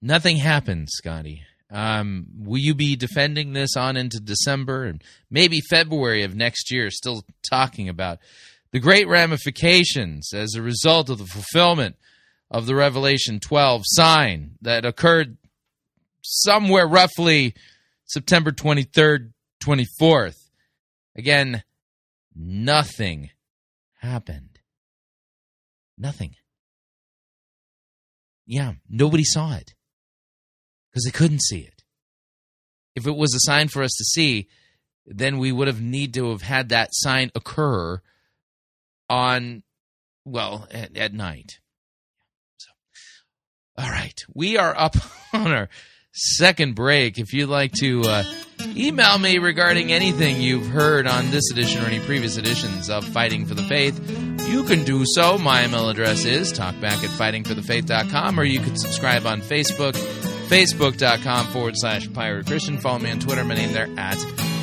[0.00, 1.42] nothing happened, Scotty.
[1.70, 6.90] Um, will you be defending this on into December and maybe February of next year,
[6.90, 8.18] still talking about
[8.70, 11.96] the great ramifications as a result of the fulfillment
[12.50, 15.36] of the Revelation 12 sign that occurred
[16.22, 17.54] somewhere roughly
[18.04, 20.36] September 23rd, 24th?
[21.16, 21.64] Again,
[22.34, 23.30] nothing
[24.00, 24.55] happened.
[25.98, 26.36] Nothing.
[28.46, 29.74] Yeah, nobody saw it
[30.90, 31.82] because they couldn't see it.
[32.94, 34.48] If it was a sign for us to see,
[35.06, 38.00] then we would have need to have had that sign occur
[39.08, 39.62] on
[40.24, 41.58] well at, at night.
[42.58, 42.70] So,
[43.78, 44.96] all right, we are up
[45.32, 45.68] on our
[46.16, 47.18] second break.
[47.18, 48.24] If you'd like to uh,
[48.74, 53.46] email me regarding anything you've heard on this edition or any previous editions of Fighting
[53.46, 54.00] for the Faith,
[54.48, 55.38] you can do so.
[55.38, 59.92] My email address is talkback at fightingforthefaith.com, or you can subscribe on Facebook,
[60.48, 62.78] facebook.com forward slash Pirate Christian.
[62.78, 63.44] Follow me on Twitter.
[63.44, 64.18] My name there at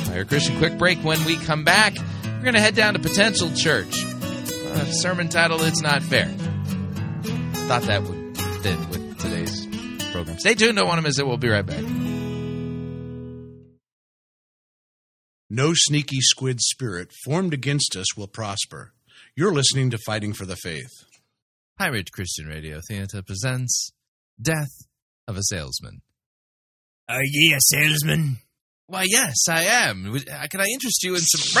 [0.06, 0.58] Pirate Christian.
[0.58, 0.98] Quick break.
[0.98, 1.94] When we come back,
[2.24, 4.04] we're going to head down to Potential Church.
[4.04, 6.26] Uh, sermon title, It's Not Fair.
[7.68, 9.63] Thought that would fit with today's
[10.14, 10.38] program.
[10.38, 10.76] Stay tuned.
[10.76, 11.26] Don't want to miss it.
[11.26, 11.82] We'll be right back.
[15.50, 18.92] No sneaky squid spirit formed against us will prosper.
[19.36, 20.90] You're listening to Fighting for the Faith.
[21.78, 23.90] Pirate Christian Radio Theater presents
[24.40, 24.70] Death
[25.26, 26.00] of a Salesman.
[27.08, 28.38] Are ye a salesman?
[28.86, 30.10] Why, yes, I am.
[30.12, 31.60] Would- uh, Can I interest you in some.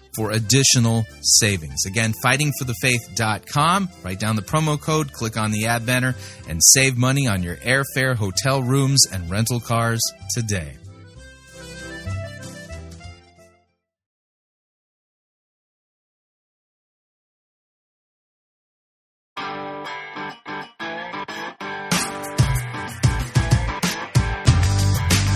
[0.15, 1.85] for additional savings.
[1.85, 3.89] Again, fightingforthefaith.com.
[4.03, 6.15] Write down the promo code, click on the ad banner,
[6.47, 10.01] and save money on your airfare, hotel rooms, and rental cars
[10.33, 10.73] today.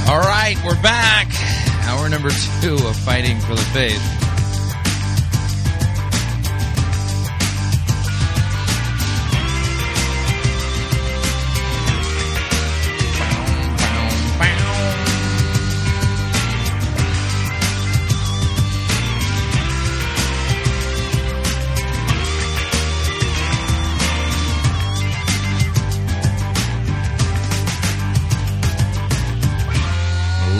[0.07, 1.27] All right, we're back.
[1.87, 2.29] Hour number
[2.61, 4.24] two of Fighting for the Faith.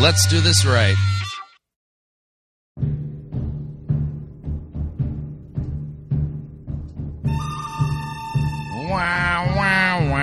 [0.05, 0.95] Let's do this right.
[8.87, 10.14] Wow, wow.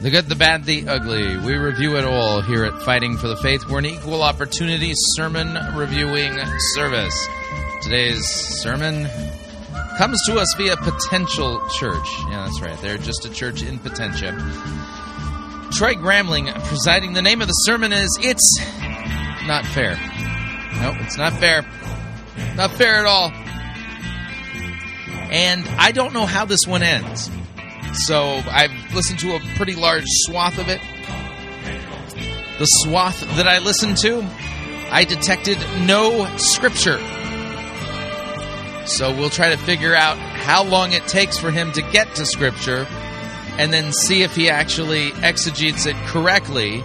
[0.00, 1.36] The good, the bad, the ugly.
[1.36, 3.68] We review it all here at Fighting for the Faith.
[3.68, 6.38] We're an equal opportunity sermon reviewing
[6.74, 7.28] service.
[7.82, 8.26] Today's
[8.62, 9.06] sermon
[9.98, 12.08] comes to us via Potential Church.
[12.30, 12.80] Yeah, that's right.
[12.80, 14.32] They're just a church in Potentia.
[15.72, 17.12] Troy Gramling presiding.
[17.12, 18.58] The name of the sermon is It's
[19.46, 19.96] Not Fair.
[20.80, 21.66] No, it's not fair.
[22.56, 23.30] Not fair at all.
[25.30, 27.30] And I don't know how this one ends.
[28.06, 30.80] So I've listened to a pretty large swath of it.
[32.58, 34.22] The swath that I listened to,
[34.90, 36.98] I detected no scripture.
[38.86, 42.26] So we'll try to figure out how long it takes for him to get to
[42.26, 42.86] scripture
[43.58, 46.82] and then see if he actually exegetes it correctly,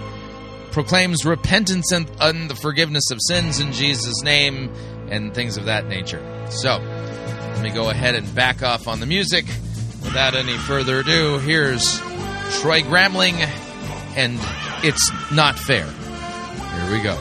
[0.72, 4.72] proclaims repentance and, and the forgiveness of sins in Jesus' name,
[5.10, 6.20] and things of that nature.
[6.50, 9.46] So let me go ahead and back off on the music.
[10.16, 12.00] Without any further ado, here's
[12.62, 13.34] Troy Gramling,
[14.16, 14.40] and
[14.82, 15.86] it's not fair.
[15.86, 17.20] Here we go.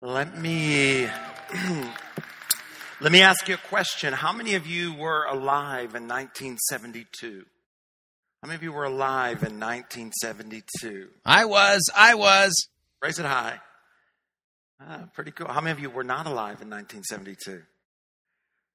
[0.00, 1.06] Let me
[3.00, 4.12] let me ask you a question.
[4.12, 7.44] How many of you were alive in 1972?
[8.40, 11.08] How many of you were alive in 1972?
[11.26, 11.90] I was.
[11.96, 12.68] I was.
[13.02, 13.58] Raise it high.
[14.80, 15.48] Ah, pretty cool.
[15.48, 17.64] How many of you were not alive in 1972?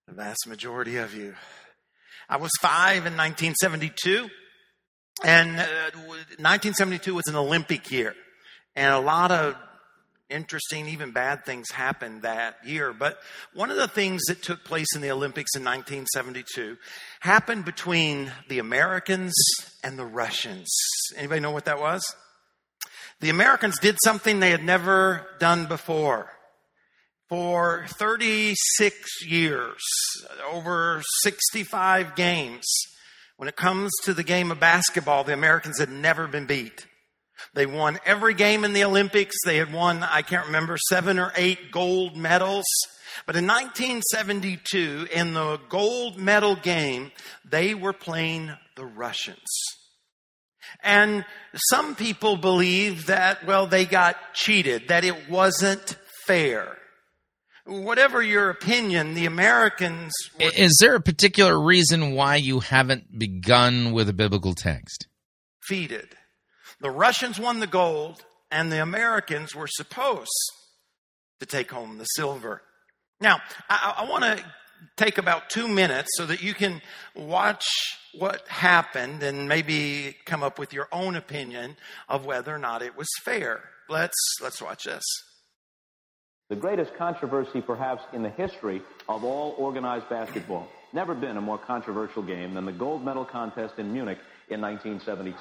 [0.08, 1.34] The vast majority of you.
[2.28, 4.30] I was five in 1972,
[5.24, 5.66] and uh,
[6.40, 8.14] 1972 was an Olympic year,
[8.76, 9.56] and a lot of
[10.30, 12.92] interesting, even bad things happened that year.
[12.92, 13.18] But
[13.54, 16.78] one of the things that took place in the Olympics in 1972
[17.22, 19.34] happened between the Americans
[19.84, 20.70] and the Russians.
[21.16, 22.04] Anybody know what that was?
[23.22, 26.30] The Americans did something they had never done before.
[27.34, 29.82] For 36 years,
[30.52, 32.64] over 65 games,
[33.38, 36.86] when it comes to the game of basketball, the Americans had never been beat.
[37.56, 39.36] They won every game in the Olympics.
[39.46, 42.66] They had won, I can't remember, seven or eight gold medals.
[43.26, 47.12] But in 1972, in the gold medal game,
[47.44, 49.50] they were playing the Russians.
[50.84, 51.26] And
[51.72, 55.98] some people believe that, well, they got cheated, that it wasn't
[56.28, 56.78] fair.
[57.66, 60.12] Whatever your opinion, the Americans.
[60.40, 65.08] Were- Is there a particular reason why you haven't begun with a biblical text?
[65.62, 66.10] defeated.
[66.82, 70.30] The Russians won the gold, and the Americans were supposed
[71.40, 72.62] to take home the silver.
[73.22, 74.44] Now, I, I want to
[74.98, 76.82] take about two minutes so that you can
[77.16, 77.66] watch
[78.14, 81.78] what happened and maybe come up with your own opinion
[82.10, 83.64] of whether or not it was fair.
[83.88, 85.04] Let's let's watch this.
[86.54, 90.68] The greatest controversy, perhaps, in the history of all organized basketball.
[90.94, 94.20] Never been a more controversial game than the gold medal contest in Munich
[94.50, 95.34] in 1972.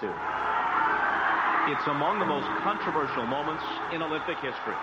[1.69, 3.63] It's among the most controversial moments
[3.93, 4.81] in Olympic history.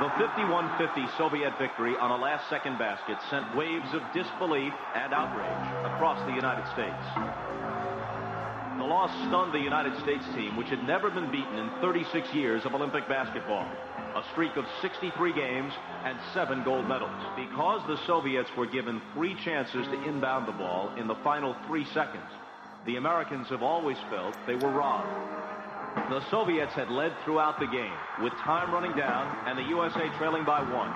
[0.00, 6.16] The 51-50 Soviet victory on a last-second basket sent waves of disbelief and outrage across
[6.24, 7.91] the United States.
[8.78, 12.64] The loss stunned the United States team, which had never been beaten in 36 years
[12.64, 13.66] of Olympic basketball.
[14.16, 15.72] A streak of 63 games
[16.04, 17.10] and seven gold medals.
[17.36, 21.84] Because the Soviets were given three chances to inbound the ball in the final three
[21.92, 22.28] seconds,
[22.86, 25.08] the Americans have always felt they were robbed.
[26.08, 27.92] The Soviets had led throughout the game,
[28.22, 30.90] with time running down and the USA trailing by one.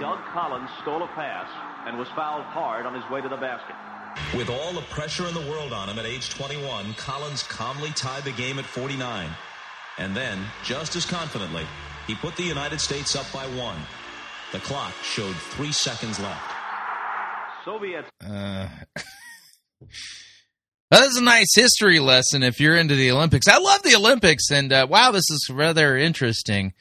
[0.00, 1.48] Doug Collins stole a pass
[1.86, 3.76] and was fouled hard on his way to the basket.
[4.36, 8.24] With all the pressure in the world on him at age 21, Collins calmly tied
[8.24, 9.28] the game at 49.
[9.98, 11.66] And then, just as confidently,
[12.06, 13.76] he put the United States up by one.
[14.52, 16.50] The clock showed three seconds left.
[17.64, 18.08] Soviets.
[18.20, 18.68] Uh,
[20.90, 23.48] that is a nice history lesson if you're into the Olympics.
[23.48, 26.72] I love the Olympics, and uh, wow, this is rather interesting.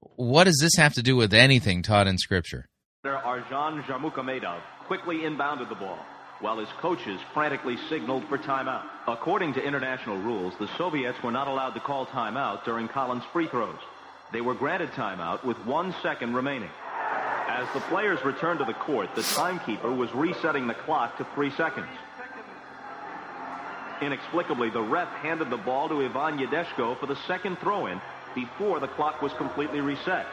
[0.00, 2.68] What does this have to do with anything taught in Scripture?
[3.04, 5.98] Alzhan Zharmukhamedov quickly inbounded the ball,
[6.40, 8.84] while his coaches frantically signaled for timeout.
[9.06, 13.46] According to international rules, the Soviets were not allowed to call timeout during Collins' free
[13.48, 13.78] throws.
[14.32, 16.70] They were granted timeout with one second remaining.
[17.48, 21.50] As the players returned to the court, the timekeeper was resetting the clock to three
[21.50, 21.88] seconds.
[24.00, 28.00] Inexplicably, the ref handed the ball to Ivan Yedeshko for the second throw-in
[28.34, 30.26] before the clock was completely reset.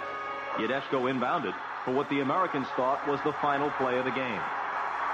[0.57, 1.53] Yedeshko inbounded
[1.86, 4.41] for what the Americans thought was the final play of the game.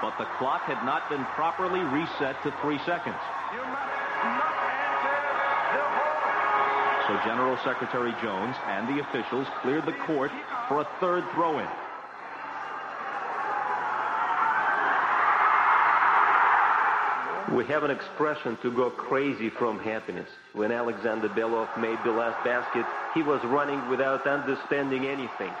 [0.00, 3.20] But the clock had not been properly reset to three seconds.
[7.06, 10.32] So General Secretary Jones and the officials cleared the court
[10.66, 11.68] for a third throw-in.
[17.54, 20.28] We have an expression to go crazy from happiness.
[20.54, 25.52] When Alexander Belov made the last basket, he was running without understanding anything.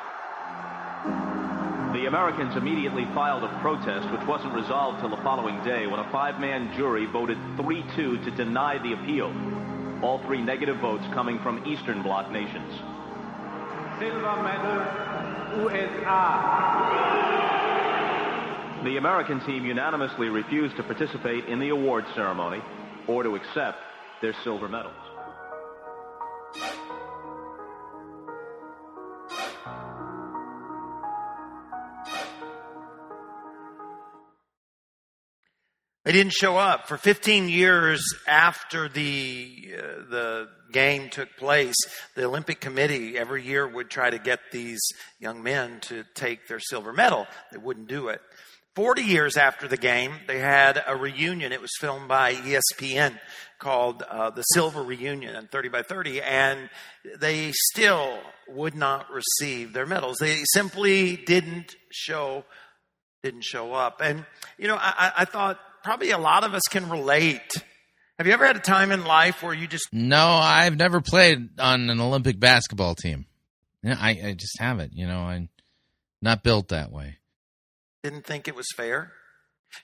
[2.02, 6.10] The Americans immediately filed a protest, which wasn't resolved till the following day when a
[6.10, 9.32] five-man jury voted 3-2 to deny the appeal.
[10.02, 12.72] All three negative votes coming from Eastern Bloc nations.
[14.00, 14.82] Silver medal,
[15.62, 16.02] USA.
[18.82, 22.62] The American team unanimously refused to participate in the award ceremony
[23.06, 23.78] or to accept
[24.20, 25.11] their silver medals.
[36.04, 41.76] They didn't show up for 15 years after the uh, the game took place.
[42.16, 44.80] The Olympic Committee every year would try to get these
[45.20, 47.26] young men to take their silver medal.
[47.52, 48.20] They wouldn't do it.
[48.74, 51.52] 40 years after the game, they had a reunion.
[51.52, 53.18] It was filmed by ESPN
[53.58, 56.70] called uh, the Silver Reunion and 30 by 30, and
[57.18, 58.18] they still
[58.48, 60.16] would not receive their medals.
[60.18, 62.44] They simply didn't show
[63.22, 64.00] didn't show up.
[64.00, 64.26] And
[64.58, 67.52] you know, I, I thought probably a lot of us can relate.
[68.18, 71.58] Have you ever had a time in life where you just No, I've never played
[71.58, 73.26] on an Olympic basketball team.
[73.84, 74.92] I, I just haven't.
[74.94, 75.48] You know, I'm
[76.20, 77.18] not built that way.
[78.02, 79.12] didn't think it was fair?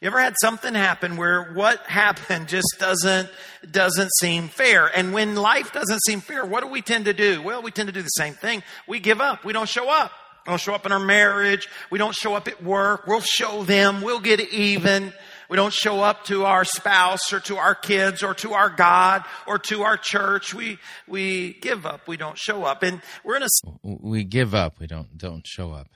[0.00, 3.30] You ever had something happen where what happened just doesn't
[3.70, 4.86] doesn't seem fair?
[4.86, 7.40] And when life doesn't seem fair, what do we tend to do?
[7.42, 8.62] Well, we tend to do the same thing.
[8.86, 9.44] We give up.
[9.44, 10.12] We don't show up.
[10.46, 11.68] We don't show up in our marriage.
[11.90, 13.06] We don't show up at work.
[13.06, 14.02] We'll show them.
[14.02, 15.12] We'll get even.
[15.48, 19.24] We don't show up to our spouse or to our kids or to our God
[19.46, 20.52] or to our church.
[20.54, 22.06] We we give up.
[22.06, 22.82] We don't show up.
[22.82, 23.48] And we're in a
[23.82, 24.78] We give up.
[24.78, 25.88] We don't don't show up.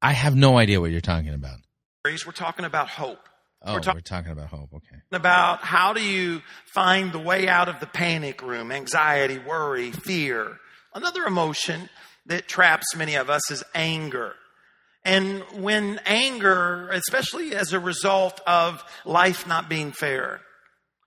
[0.00, 1.58] I have no idea what you're talking about.
[2.04, 3.28] We're talking about hope.
[3.62, 4.70] Oh, We're we're, talking talking about hope.
[4.72, 5.02] Okay.
[5.10, 10.58] about how do you find the way out of the panic room, anxiety, worry, fear.
[10.94, 11.88] Another emotion
[12.26, 14.34] that traps many of us is anger.
[15.04, 20.40] And when anger, especially as a result of life not being fair,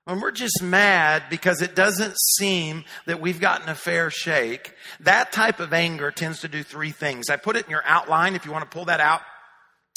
[0.05, 5.31] when we're just mad because it doesn't seem that we've gotten a fair shake, that
[5.31, 7.29] type of anger tends to do three things.
[7.29, 9.21] I put it in your outline if you want to pull that out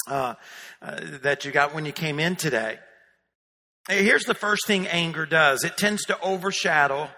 [0.09, 0.35] uh,
[0.83, 2.79] uh, that you got when you came in today.
[3.89, 7.09] Here's the first thing anger does it tends to overshadow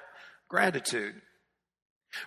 [0.49, 1.15] gratitude.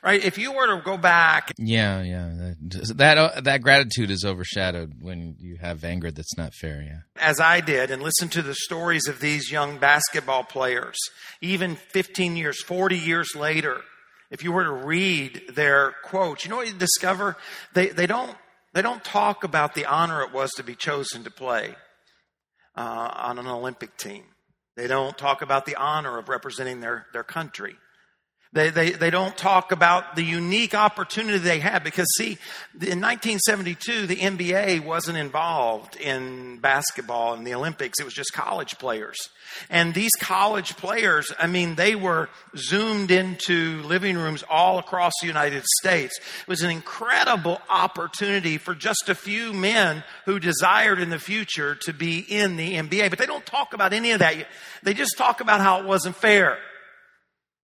[0.04, 0.24] Right?
[0.24, 2.32] If you were to go back Yeah, yeah.
[2.38, 6.82] That that, uh, that gratitude is overshadowed when you have anger that's not fair.
[6.82, 7.00] Yeah.
[7.22, 10.98] as I did and listen to the stories of these young basketball players,
[11.42, 13.82] even 15 years, 40 years later,
[14.32, 17.36] if you were to read their quotes, you know what you discover?
[17.74, 18.36] They, they don't,
[18.74, 21.76] they don't talk about the honor it was to be chosen to play
[22.76, 24.24] uh, on an Olympic team.
[24.76, 27.76] They don't talk about the honor of representing their, their country.
[28.52, 32.40] They, they, they don't talk about the unique opportunity they had because, see,
[32.74, 38.00] in 1972, the NBA wasn't involved in basketball and the Olympics.
[38.00, 39.18] It was just college players.
[39.70, 42.28] And these college players, I mean, they were
[42.58, 46.18] zoomed into living rooms all across the United States.
[46.18, 51.76] It was an incredible opportunity for just a few men who desired in the future
[51.76, 53.12] to be in the NBA.
[53.12, 54.48] But they don't talk about any of that.
[54.82, 56.58] They just talk about how it wasn't fair.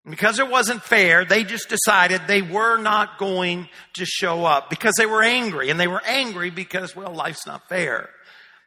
[0.08, 4.92] Because it wasn't fair, they just decided they were not going to show up because
[4.98, 5.70] they were angry.
[5.70, 8.10] And they were angry because, well, life's not fair.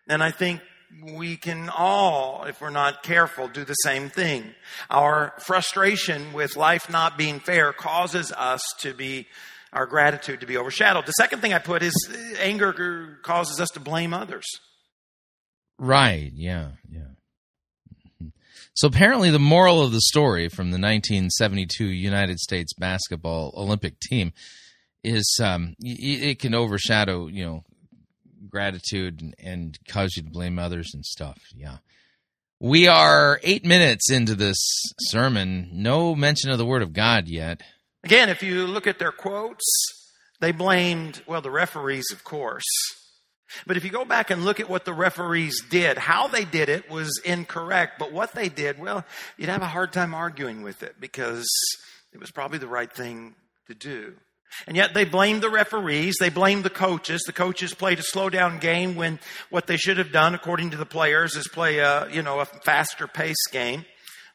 [0.10, 0.62] And I think
[1.14, 4.46] we can all, if we're not careful, do the same thing.
[4.90, 9.28] Our frustration with life not being fair causes us to be,
[9.72, 11.06] our gratitude to be overshadowed.
[11.06, 11.94] The second thing I put is
[12.40, 14.46] anger causes us to blame others.
[15.78, 16.32] Right.
[16.34, 16.70] Yeah.
[16.90, 17.02] Yeah.
[18.78, 24.34] So apparently, the moral of the story from the 1972 United States basketball Olympic team
[25.04, 27.64] is um, it can overshadow, you know,
[28.48, 31.40] gratitude and, and cause you to blame others and stuff.
[31.56, 31.78] Yeah.
[32.60, 34.60] We are eight minutes into this
[35.00, 35.70] sermon.
[35.74, 37.64] No mention of the Word of God yet.
[38.04, 39.66] Again, if you look at their quotes,
[40.40, 42.64] they blamed, well, the referees, of course.
[43.66, 46.70] But if you go back and look at what the referees did, how they did
[46.70, 48.00] it was incorrect.
[48.00, 49.06] But what they did, well,
[49.38, 51.48] you'd have a hard time arguing with it because
[52.14, 53.36] it was probably the right thing
[53.68, 54.16] to do.
[54.66, 56.16] And yet they blamed the referees.
[56.20, 57.22] They blamed the coaches.
[57.26, 59.20] The coaches played a slow down game when
[59.50, 62.46] what they should have done, according to the players, is play a, you know, a
[62.46, 63.86] faster pace game.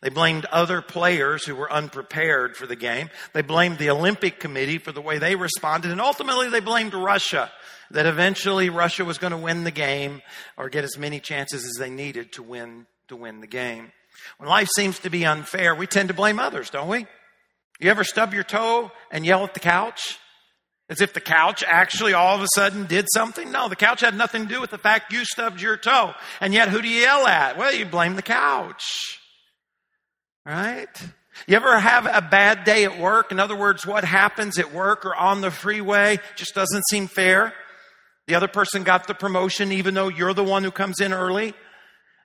[0.03, 3.09] They blamed other players who were unprepared for the game.
[3.33, 5.93] They blamed the Olympic Committee for the way they responded.
[5.93, 7.53] And ultimately they blamed Russia
[7.93, 10.21] that eventually Russia was going to win the game
[10.57, 13.93] or get as many chances as they needed to win, to win the game.
[14.39, 17.07] When life seems to be unfair, we tend to blame others, don't we?
[17.79, 20.19] You ever stub your toe and yell at the couch?
[20.89, 23.53] As if the couch actually all of a sudden did something?
[23.53, 26.13] No, the couch had nothing to do with the fact you stubbed your toe.
[26.41, 27.57] And yet who do you yell at?
[27.57, 29.21] Well, you blame the couch.
[30.45, 30.89] Right?
[31.47, 33.33] You ever have a bad day at work?
[33.33, 37.55] In other words, what happens at work or on the freeway just doesn't seem fair?
[38.27, 41.55] The other person got the promotion even though you're the one who comes in early.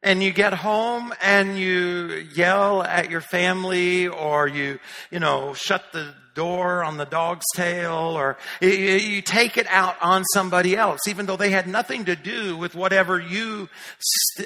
[0.03, 4.80] And you get home and you yell at your family or you,
[5.10, 10.23] you know, shut the door on the dog's tail or you, take it out on
[10.34, 13.68] somebody else, even though they had nothing to do with whatever you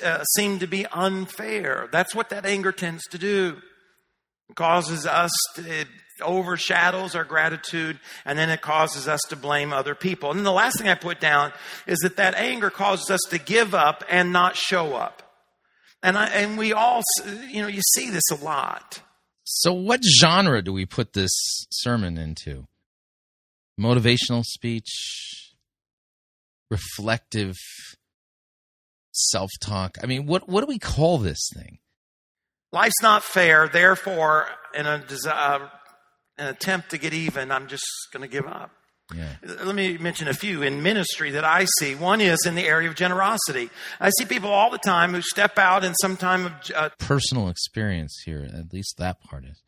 [0.01, 1.89] uh, seem to be unfair.
[1.91, 3.57] That's what that anger tends to do.
[4.49, 5.87] It causes us to it
[6.21, 10.31] overshadows our gratitude and then it causes us to blame other people.
[10.31, 11.51] And the last thing I put down
[11.87, 15.23] is that that anger causes us to give up and not show up.
[16.03, 17.01] And I, and we all,
[17.49, 19.01] you know, you see this a lot.
[19.53, 21.29] So, what genre do we put this
[21.71, 22.67] sermon into?
[23.77, 25.53] Motivational speech,
[26.69, 27.57] reflective
[29.11, 29.97] self talk.
[30.01, 31.79] I mean, what what do we call this thing?
[32.71, 33.67] Life's not fair.
[33.67, 35.69] Therefore, in a desire, uh,
[36.37, 37.83] an attempt to get even, I'm just
[38.13, 38.71] going to give up.
[39.15, 39.35] Yeah.
[39.63, 41.95] Let me mention a few in ministry that I see.
[41.95, 43.69] One is in the area of generosity.
[43.99, 47.49] I see people all the time who step out in some time of uh, Personal
[47.49, 49.61] experience here, at least that part is.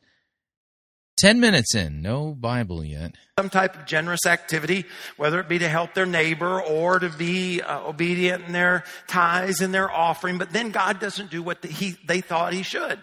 [1.17, 3.13] 10 minutes in, no Bible yet.
[3.37, 7.61] some type of generous activity, whether it be to help their neighbor or to be
[7.61, 11.67] uh, obedient in their tithes and their offering, but then God doesn't do what the,
[11.67, 12.99] he, they thought He should.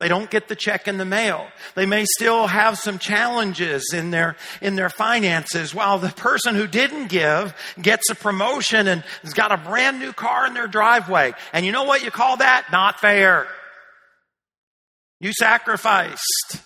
[0.00, 1.48] They don't get the check in the mail.
[1.74, 6.68] They may still have some challenges in their, in their finances while the person who
[6.68, 7.52] didn't give
[7.82, 11.32] gets a promotion and has got a brand new car in their driveway.
[11.52, 12.66] And you know what you call that?
[12.70, 13.48] Not fair.
[15.18, 16.62] You sacrificed.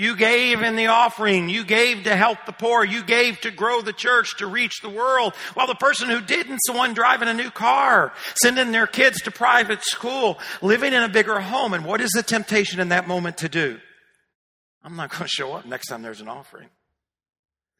[0.00, 1.50] You gave in the offering.
[1.50, 2.82] You gave to help the poor.
[2.82, 5.34] You gave to grow the church, to reach the world.
[5.52, 9.30] While the person who didn't, the one driving a new car, sending their kids to
[9.30, 11.74] private school, living in a bigger home.
[11.74, 13.78] And what is the temptation in that moment to do?
[14.82, 16.70] I'm not going to show up next time there's an offering.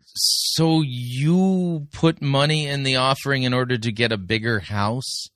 [0.05, 5.28] So, you put money in the offering in order to get a bigger house?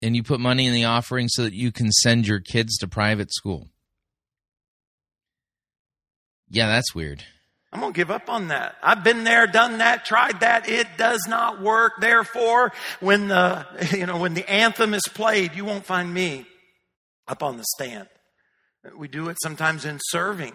[0.00, 2.86] And you put money in the offering so that you can send your kids to
[2.86, 3.70] private school?
[6.48, 7.24] Yeah, that's weird.
[7.72, 8.76] I'm going to give up on that.
[8.82, 10.68] I've been there, done that, tried that.
[10.68, 11.94] It does not work.
[12.00, 13.66] Therefore, when the,
[13.96, 16.46] you know, when the anthem is played, you won't find me
[17.26, 18.08] up on the stand.
[18.96, 20.52] We do it sometimes in serving.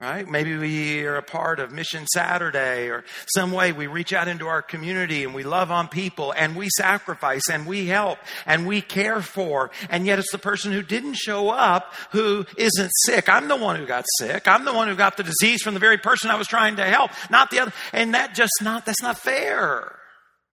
[0.00, 0.28] Right?
[0.28, 3.02] Maybe we are a part of Mission Saturday or
[3.34, 6.68] some way we reach out into our community and we love on people and we
[6.76, 9.72] sacrifice and we help and we care for.
[9.90, 13.28] And yet it's the person who didn't show up who isn't sick.
[13.28, 14.46] I'm the one who got sick.
[14.46, 16.84] I'm the one who got the disease from the very person I was trying to
[16.84, 17.72] help, not the other.
[17.92, 19.98] And that just not, that's not fair.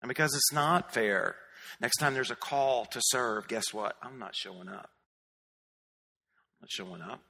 [0.02, 1.36] And because it's not fair,
[1.80, 3.96] next time there's a call to serve, guess what?
[4.02, 4.90] I'm not showing up.
[6.50, 7.22] I'm not showing up.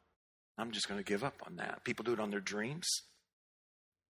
[0.58, 1.84] I'm just going to give up on that.
[1.84, 2.88] People do it on their dreams.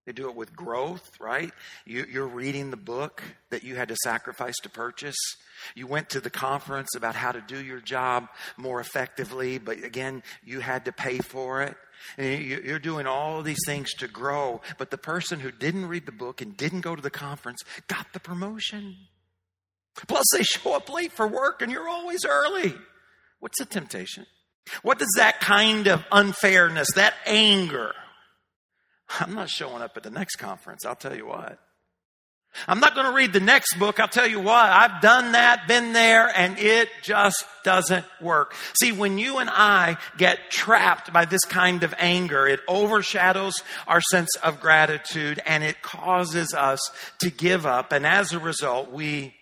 [0.05, 1.51] They do it with growth, right?
[1.85, 5.15] You, you're reading the book that you had to sacrifice to purchase.
[5.73, 10.21] You went to the conference about how to do your job more effectively, but again,
[10.43, 11.75] you had to pay for it.
[12.19, 16.05] And you- You're doing all these things to grow, but the person who didn't read
[16.05, 18.95] the book and didn't go to the conference got the promotion.
[20.07, 22.75] Plus, they show up late for work and you're always early.
[23.39, 24.27] What's the temptation?
[24.81, 27.93] What does that kind of unfairness, that anger?
[29.19, 31.59] I'm not showing up at the next conference, I'll tell you what.
[32.67, 34.65] I'm not going to read the next book, I'll tell you what.
[34.69, 38.55] I've done that, been there, and it just doesn't work.
[38.79, 44.01] See, when you and I get trapped by this kind of anger, it overshadows our
[44.01, 46.79] sense of gratitude and it causes us
[47.19, 47.91] to give up.
[47.91, 49.33] And as a result, we,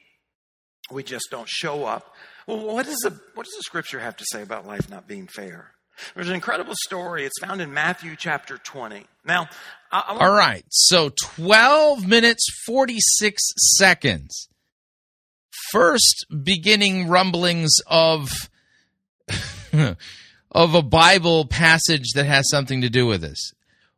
[0.91, 2.12] we just don't show up
[2.47, 5.27] well, what, is the, what does the scripture have to say about life not being
[5.27, 5.71] fair?
[6.15, 7.25] There's an incredible story.
[7.25, 9.05] It's found in Matthew chapter 20.
[9.25, 9.47] Now,
[9.91, 10.65] I, I want- All right.
[10.69, 13.41] So 12 minutes 46
[13.77, 14.49] seconds.
[15.71, 18.29] First beginning rumblings of
[20.51, 23.53] of a Bible passage that has something to do with this.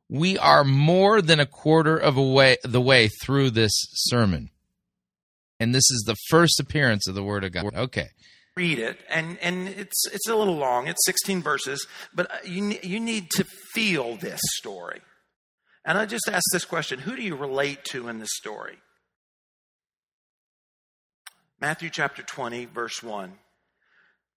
[0.09, 4.51] We are more than a quarter of a way the way through this sermon.
[5.59, 7.73] And this is the first appearance of the word of God.
[7.73, 8.09] Okay.
[8.57, 10.87] read it, and, and it's, it's a little long.
[10.87, 15.01] It's 16 verses, but uh, you, ne- you need to feel this story.
[15.85, 18.77] And I just ask this question Who do you relate to in this story?
[21.61, 23.31] Matthew chapter 20, verse 1.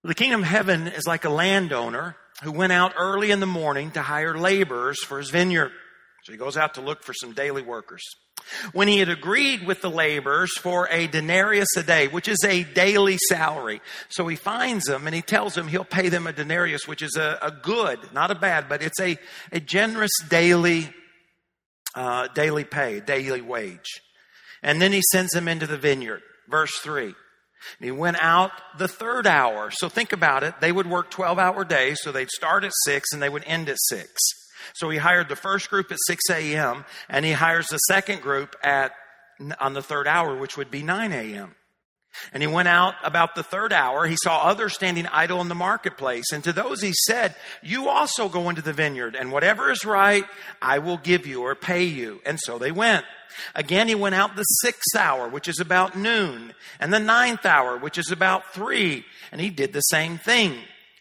[0.05, 3.91] The kingdom of heaven is like a landowner who went out early in the morning
[3.93, 5.73] to hire laborers for his vineyard.
[6.29, 8.03] So he goes out to look for some daily workers.
[8.75, 12.65] When he had agreed with the laborers for a denarius a day, which is a
[12.65, 13.81] daily salary,
[14.11, 17.17] so he finds them and he tells them he'll pay them a denarius, which is
[17.17, 19.17] a, a good, not a bad, but it's a,
[19.53, 20.93] a generous daily,
[21.95, 24.03] uh, daily pay, daily wage.
[24.63, 26.21] And then he sends them into the vineyard.
[26.47, 27.05] Verse 3.
[27.05, 27.15] And
[27.81, 29.71] he went out the third hour.
[29.71, 30.61] So think about it.
[30.61, 32.01] They would work 12 hour days.
[32.03, 34.13] So they'd start at 6 and they would end at 6.
[34.75, 36.85] So he hired the first group at 6 a.m.
[37.09, 38.93] and he hires the second group at
[39.61, 41.55] on the third hour, which would be 9 a.m.
[42.33, 44.07] And he went out about the third hour.
[44.07, 46.33] He saw others standing idle in the marketplace.
[46.33, 50.25] And to those he said, You also go into the vineyard, and whatever is right,
[50.61, 52.21] I will give you or pay you.
[52.27, 53.05] And so they went.
[53.55, 57.77] Again, he went out the sixth hour, which is about noon, and the ninth hour,
[57.77, 59.05] which is about three.
[59.31, 60.59] And he did the same thing.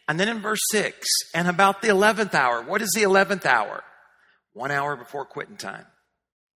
[0.07, 3.83] And then in verse six, and about the eleventh hour, what is the eleventh hour?
[4.53, 5.85] One hour before quitting time.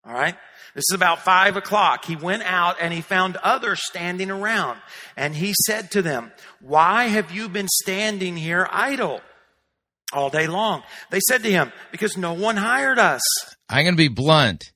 [0.06, 0.36] All right.
[0.74, 2.06] This is about five o'clock.
[2.06, 4.80] He went out and he found others standing around.
[5.16, 9.22] And he said to them, Why have you been standing here idle
[10.12, 10.82] all day long?
[11.12, 13.22] They said to him, Because no one hired us.
[13.70, 14.72] I'm going to be blunt.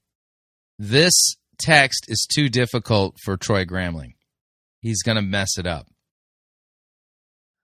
[0.77, 1.13] This
[1.59, 4.13] text is too difficult for Troy Gramling.
[4.81, 5.87] He's going to mess it up.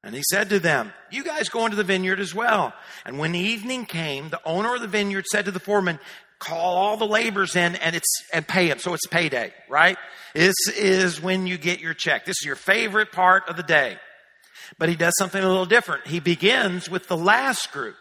[0.04, 2.74] And he said to them, You guys go into the vineyard as well.
[3.06, 6.00] And when evening came, the owner of the vineyard said to the foreman,
[6.40, 8.80] Call all the laborers in and it's and pay them.
[8.80, 9.98] So it's payday, right?
[10.34, 12.26] This is when you get your check.
[12.26, 13.98] This is your favorite part of the day.
[14.80, 16.08] But he does something a little different.
[16.08, 17.96] He begins with the last group.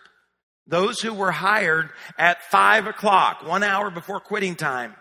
[0.67, 4.95] Those who were hired at five o'clock, one hour before quitting time.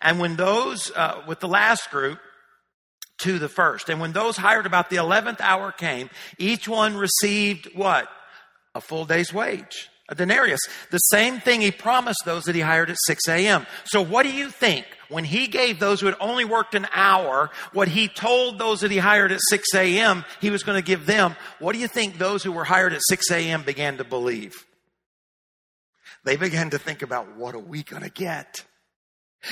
[0.00, 2.18] And when those, uh, with the last group,
[3.20, 3.88] to the first.
[3.88, 8.08] And when those hired about the 11th hour came, each one received what?
[8.74, 9.88] A full day's wage.
[10.08, 10.60] A denarius.
[10.90, 13.66] The same thing he promised those that he hired at 6 a.m.
[13.84, 14.84] So what do you think?
[15.08, 18.90] When he gave those who had only worked an hour, what he told those that
[18.90, 22.18] he hired at 6 a.m., he was going to give them, what do you think
[22.18, 23.62] those who were hired at 6 a.m.
[23.62, 24.66] began to believe?
[26.24, 28.64] They began to think about what are we going to get?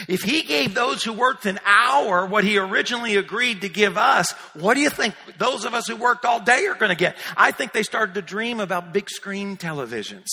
[0.06, 4.30] If he gave those who worked an hour what he originally agreed to give us,
[4.52, 7.16] what do you think those of us who worked all day are going to get?
[7.36, 10.26] I think they started to dream about big screen televisions.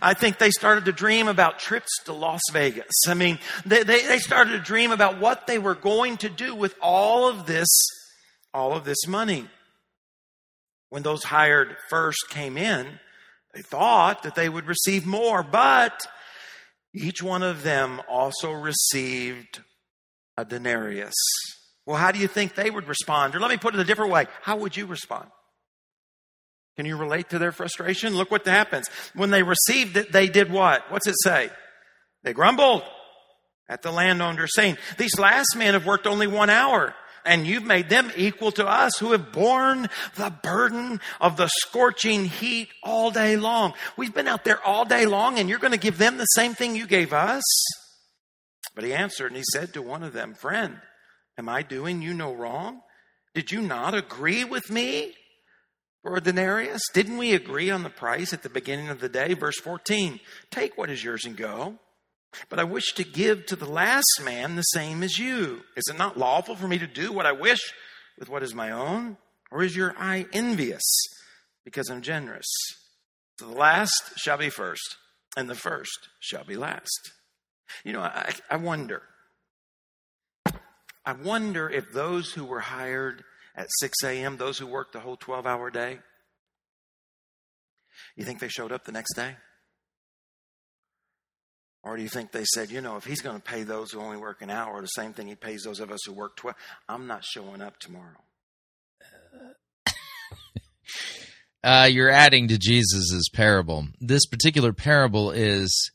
[0.00, 2.92] I think they started to dream about trips to Las Vegas.
[3.08, 6.54] I mean, they, they, they started to dream about what they were going to do
[6.54, 7.68] with all of this,
[8.54, 9.48] all of this money.
[10.90, 12.86] When those hired first came in,
[13.52, 16.06] they thought that they would receive more, but
[16.94, 19.60] each one of them also received
[20.36, 21.14] a denarius.
[21.86, 23.34] Well, how do you think they would respond?
[23.34, 24.26] Or let me put it a different way.
[24.42, 25.28] How would you respond?
[26.76, 28.14] Can you relate to their frustration?
[28.14, 28.88] Look what happens.
[29.14, 30.90] When they received it, they did what?
[30.90, 31.50] What's it say?
[32.22, 32.82] They grumbled
[33.68, 37.88] at the landowner, saying, These last men have worked only one hour and you've made
[37.88, 43.36] them equal to us who have borne the burden of the scorching heat all day
[43.36, 43.74] long.
[43.96, 46.54] We've been out there all day long and you're going to give them the same
[46.54, 47.42] thing you gave us?
[48.74, 50.78] But he answered and he said to one of them, Friend,
[51.38, 52.80] am I doing you no wrong?
[53.34, 55.14] Did you not agree with me
[56.02, 56.82] for a denarius?
[56.92, 59.34] Didn't we agree on the price at the beginning of the day?
[59.34, 60.20] Verse 14,
[60.50, 61.78] take what is yours and go.
[62.48, 65.62] But I wish to give to the last man the same as you.
[65.76, 67.60] Is it not lawful for me to do what I wish
[68.18, 69.18] with what is my own?
[69.50, 70.82] Or is your eye envious
[71.64, 72.46] because I'm generous?
[73.38, 74.96] So the last shall be first,
[75.36, 77.12] and the first shall be last.
[77.84, 79.02] You know, I, I wonder.
[81.04, 83.24] I wonder if those who were hired
[83.56, 85.98] at 6 a.m., those who worked the whole 12 hour day,
[88.16, 89.36] you think they showed up the next day?
[91.84, 94.00] Or do you think they said, you know, if he's going to pay those who
[94.00, 96.56] only work an hour the same thing he pays those of us who work 12,
[96.88, 98.22] I'm not showing up tomorrow?
[101.64, 103.88] uh, you're adding to Jesus' parable.
[104.00, 105.90] This particular parable is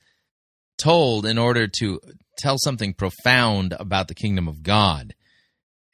[0.77, 1.99] told in order to
[2.37, 5.15] tell something profound about the kingdom of God.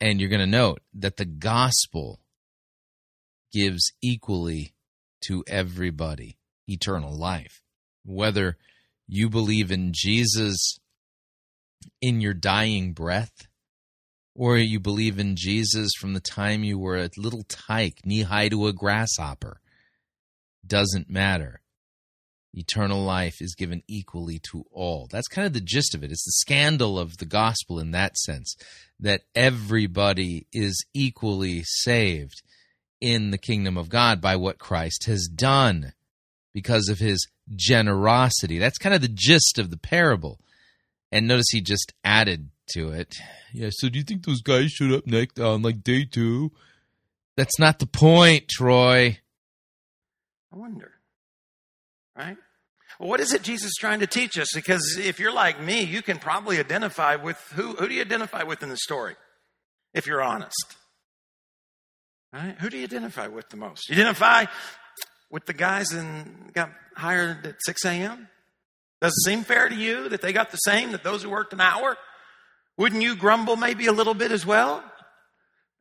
[0.02, 2.20] And you're going to note that the gospel
[3.54, 4.74] gives equally
[5.28, 6.38] to everybody
[6.68, 7.62] eternal life.
[8.04, 8.58] Whether
[9.08, 10.80] you believe in Jesus
[12.02, 13.48] in your dying breath,
[14.36, 18.50] or you believe in Jesus from the time you were a little tyke, knee high
[18.50, 19.60] to a grasshopper,
[20.66, 21.62] doesn't matter.
[22.56, 25.08] Eternal life is given equally to all.
[25.10, 26.12] That's kind of the gist of it.
[26.12, 28.56] It's the scandal of the gospel in that sense
[29.00, 32.44] that everybody is equally saved
[33.02, 35.94] in the kingdom of God by what Christ has done
[36.54, 38.60] because of his generosity.
[38.60, 40.40] That's kind of the gist of the parable.
[41.12, 43.16] And notice he just added to it.
[43.54, 46.52] Yeah, so do you think those guys showed up next on like day two?
[47.36, 49.20] That's not the point, Troy.
[50.52, 50.92] I wonder.
[52.16, 52.38] Right?
[53.00, 54.48] Well, what is it Jesus is trying to teach us?
[54.54, 58.44] Because if you're like me, you can probably identify with who who do you identify
[58.44, 59.16] with in the story?
[59.94, 60.76] If you're honest.
[62.32, 62.56] Right?
[62.60, 63.90] Who do you identify with the most?
[63.90, 64.46] You identify
[65.34, 68.30] with the guys and got hired at 6 a.m.?
[69.02, 71.54] Does it seem fair to you that they got the same that those who worked
[71.54, 71.98] an hour?
[72.78, 74.84] Wouldn't you grumble maybe a little bit as well?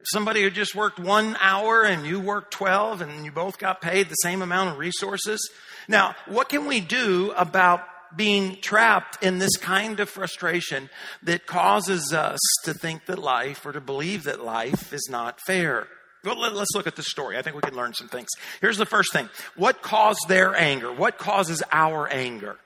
[0.04, 4.08] Somebody who just worked one hour and you worked 12 and you both got paid
[4.08, 5.38] the same amount of resources.
[5.86, 7.82] Now, what can we do about
[8.16, 10.88] being trapped in this kind of frustration
[11.22, 15.88] that causes us to think that life or to believe that life is not fair?
[16.24, 17.36] Well, let- let's look at the story.
[17.36, 18.28] I think we can learn some things.
[18.60, 19.28] Here's the first thing.
[19.56, 20.92] What caused their anger?
[20.92, 22.58] What causes our anger?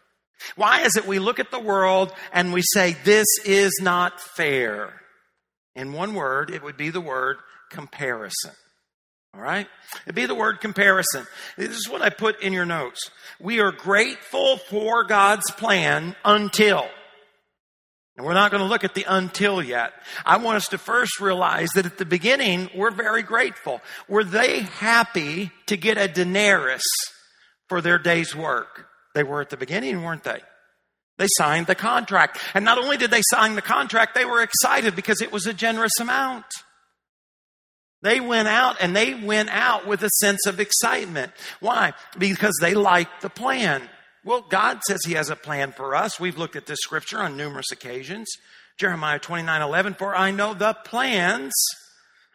[0.56, 5.00] Why is it we look at the world and we say, this is not fair?
[5.74, 7.38] In one word, it would be the word
[7.70, 8.52] comparison.
[9.34, 9.66] All right?
[10.04, 11.26] It'd be the word comparison.
[11.56, 13.10] This is what I put in your notes.
[13.40, 16.86] We are grateful for God's plan until.
[18.16, 19.92] And we're not going to look at the until yet.
[20.24, 23.82] I want us to first realize that at the beginning, we're very grateful.
[24.08, 26.84] Were they happy to get a denarius
[27.68, 28.86] for their day's work?
[29.14, 30.40] They were at the beginning, weren't they?
[31.18, 32.38] They signed the contract.
[32.54, 35.54] And not only did they sign the contract, they were excited because it was a
[35.54, 36.46] generous amount.
[38.02, 41.32] They went out and they went out with a sense of excitement.
[41.60, 41.94] Why?
[42.18, 43.88] Because they liked the plan.
[44.26, 46.18] Well, God says He has a plan for us.
[46.18, 48.26] We've looked at this scripture on numerous occasions.
[48.76, 51.52] Jeremiah 29 11, for I know the plans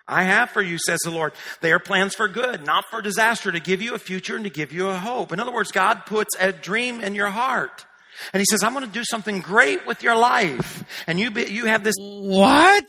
[0.07, 1.34] I have for you, says the Lord.
[1.59, 4.49] They are plans for good, not for disaster, to give you a future and to
[4.49, 5.34] give you a hope.
[5.34, 7.85] In other words, God puts a dream in your heart.
[8.31, 10.85] And He says, I'm going to do something great with your life.
[11.07, 11.95] And you, be, you have this.
[11.99, 12.88] What?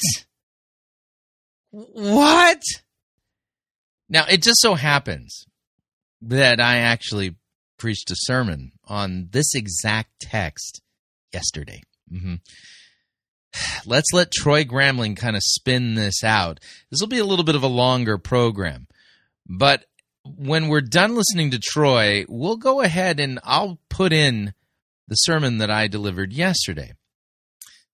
[1.71, 2.63] What?
[4.09, 5.45] Now, it just so happens
[6.21, 7.35] that I actually
[7.83, 10.81] preached a sermon on this exact text
[11.33, 11.83] yesterday.
[12.09, 12.37] hmm
[13.87, 16.61] Let's let Troy Gramling kind of spin this out.
[16.91, 18.87] This will be a little bit of a longer program,
[19.49, 19.85] but
[20.25, 24.55] when we're done listening to Troy, we'll go ahead and I'll put in
[25.09, 26.93] the sermon that I delivered yesterday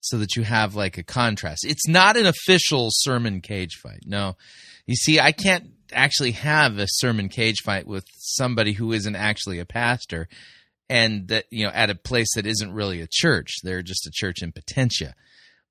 [0.01, 1.65] so that you have like a contrast.
[1.67, 4.03] It's not an official sermon cage fight.
[4.05, 4.37] No.
[4.85, 9.59] You see, I can't actually have a sermon cage fight with somebody who isn't actually
[9.59, 10.29] a pastor
[10.89, 13.57] and that, you know, at a place that isn't really a church.
[13.63, 15.15] They're just a church in Potentia.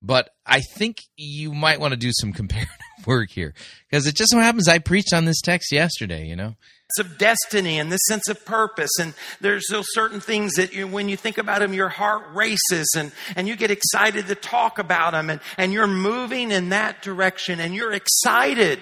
[0.01, 2.69] But I think you might want to do some comparative
[3.05, 3.53] work here
[3.89, 6.55] because it just so happens I preached on this text yesterday, you know.
[6.99, 8.91] of destiny and this sense of purpose.
[8.99, 12.87] And there's those certain things that you, when you think about them, your heart races
[12.95, 17.01] and, and you get excited to talk about them and, and you're moving in that
[17.01, 18.79] direction and you're excited.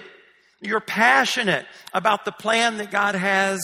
[0.60, 3.60] You're passionate about the plan that God has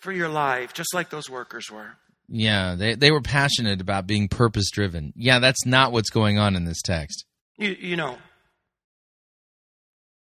[0.00, 1.96] for your life, just like those workers were.
[2.28, 5.12] Yeah, they they were passionate about being purpose driven.
[5.16, 7.24] Yeah, that's not what's going on in this text.
[7.56, 8.18] You, you know,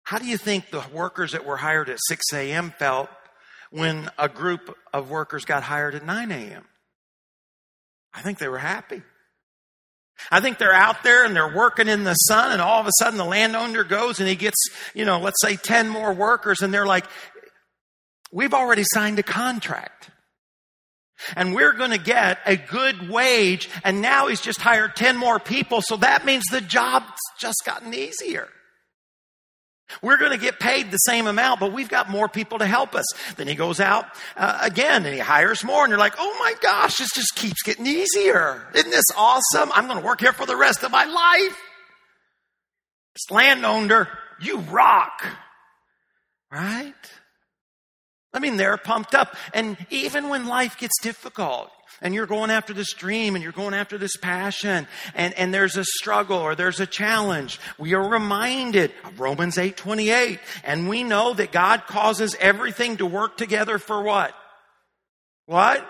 [0.02, 2.72] how do you think the workers that were hired at 6 a.m.
[2.78, 3.08] felt
[3.70, 6.64] when a group of workers got hired at 9 a.m.?
[8.12, 9.02] I think they were happy.
[10.30, 12.92] I think they're out there and they're working in the sun and all of a
[12.98, 14.58] sudden the landowner goes and he gets,
[14.94, 17.06] you know, let's say 10 more workers and they're like,
[18.32, 20.10] we've already signed a contract.
[21.36, 23.68] And we're going to get a good wage.
[23.84, 25.82] And now he's just hired 10 more people.
[25.82, 28.48] So that means the job's just gotten easier.
[30.02, 32.94] We're going to get paid the same amount, but we've got more people to help
[32.94, 33.04] us.
[33.36, 34.06] Then he goes out
[34.36, 37.62] uh, again and he hires more, and you're like, oh my gosh, this just keeps
[37.62, 38.68] getting easier.
[38.74, 39.70] Isn't this awesome?
[39.72, 41.58] I'm going to work here for the rest of my life.
[43.14, 44.08] This landowner,
[44.40, 45.26] you rock.
[46.50, 46.94] Right?
[48.32, 49.34] I mean, they're pumped up.
[49.52, 51.70] And even when life gets difficult
[52.00, 55.76] and you're going after this dream and you're going after this passion and, and there's
[55.76, 60.40] a struggle or there's a challenge, we are reminded of Romans 8 28.
[60.64, 64.34] And we know that God causes everything to work together for what?
[65.46, 65.86] What?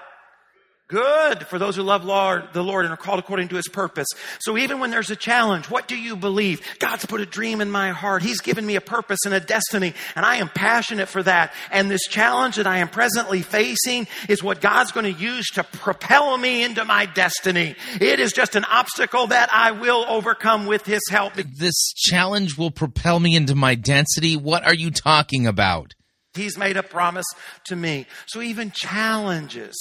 [0.91, 4.09] Good for those who love Lord, the Lord and are called according to his purpose.
[4.41, 6.61] So even when there's a challenge, what do you believe?
[6.81, 8.23] God's put a dream in my heart.
[8.23, 11.55] He's given me a purpose and a destiny, and I am passionate for that.
[11.71, 15.63] And this challenge that I am presently facing is what God's going to use to
[15.63, 17.77] propel me into my destiny.
[18.01, 21.35] It is just an obstacle that I will overcome with his help.
[21.35, 24.37] This challenge will propel me into my density.
[24.37, 25.95] What are you talking about?
[26.35, 27.27] He's made a promise
[27.67, 28.07] to me.
[28.27, 29.77] So even challenges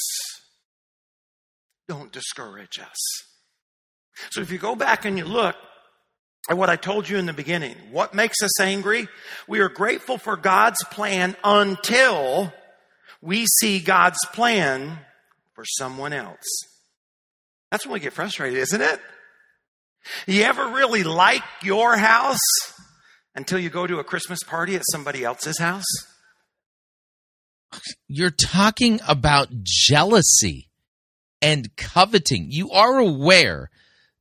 [1.89, 2.97] don't discourage us.
[4.29, 5.55] So if you go back and you look
[6.49, 9.07] at what I told you in the beginning, what makes us angry?
[9.47, 12.53] We are grateful for God's plan until
[13.21, 14.99] we see God's plan
[15.55, 16.45] for someone else.
[17.71, 19.01] That's when we get frustrated, isn't it?
[20.27, 22.39] You ever really like your house
[23.35, 25.85] until you go to a Christmas party at somebody else's house?
[28.07, 30.68] You're talking about jealousy
[31.41, 32.47] and coveting.
[32.49, 33.69] You are aware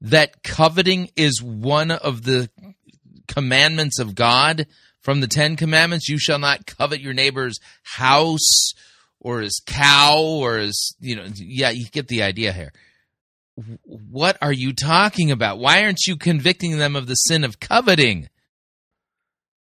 [0.00, 2.50] that coveting is one of the
[3.26, 4.66] commandments of God
[5.00, 6.08] from the Ten Commandments?
[6.08, 8.72] You shall not covet your neighbor's house
[9.20, 12.72] or his cow or his, you know, yeah, you get the idea here.
[13.84, 15.58] What are you talking about?
[15.58, 18.28] Why aren't you convicting them of the sin of coveting?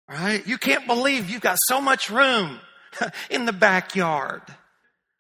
[0.09, 0.47] Right?
[0.47, 2.61] You can't believe you've got so much room
[3.31, 4.43] in the backyard.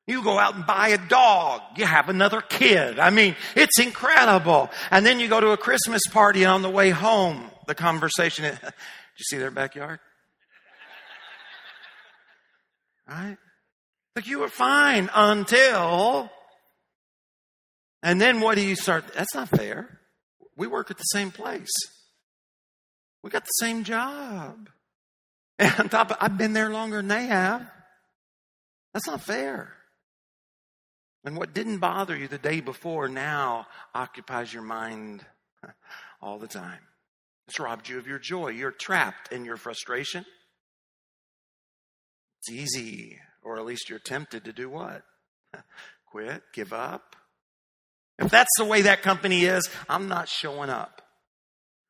[0.06, 1.60] You go out and buy a dog.
[1.76, 2.98] You have another kid.
[2.98, 4.70] I mean, it's incredible.
[4.90, 8.44] And then you go to a Christmas party and on the way home, the conversation
[8.44, 8.72] is, did
[9.18, 10.00] you see their backyard?
[13.08, 13.36] Right?
[14.16, 16.30] Like you were fine until,
[18.02, 19.04] and then what do you start?
[19.14, 20.00] That's not fair.
[20.56, 21.70] We work at the same place.
[23.22, 24.68] We got the same job.
[25.58, 27.70] And on top of, I've been there longer than they have.
[28.94, 29.74] That's not fair.
[31.24, 35.24] And what didn't bother you the day before now occupies your mind
[36.22, 36.80] all the time.
[37.46, 38.48] It's robbed you of your joy.
[38.48, 40.24] You're trapped in your frustration.
[42.38, 45.02] It's easy, or at least you're tempted to do what?
[46.10, 47.16] Quit, give up.
[48.18, 51.02] If that's the way that company is, I'm not showing up.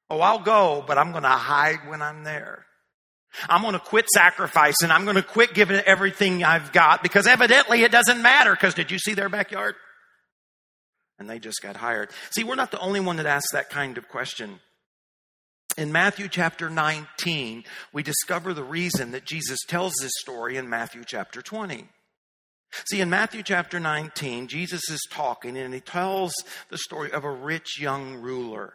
[0.09, 2.67] Oh, I'll go, but I'm going to hide when I'm there.
[3.49, 4.91] I'm going to quit sacrificing.
[4.91, 8.53] I'm going to quit giving everything I've got because evidently it doesn't matter.
[8.53, 9.75] Because did you see their backyard?
[11.19, 12.11] And they just got hired.
[12.31, 14.61] See, we're not the only one that asks that kind of question.
[15.77, 21.05] In Matthew chapter 19, we discover the reason that Jesus tells this story in Matthew
[21.07, 21.87] chapter 20.
[22.89, 26.33] See, in Matthew chapter 19, Jesus is talking and he tells
[26.71, 28.75] the story of a rich young ruler.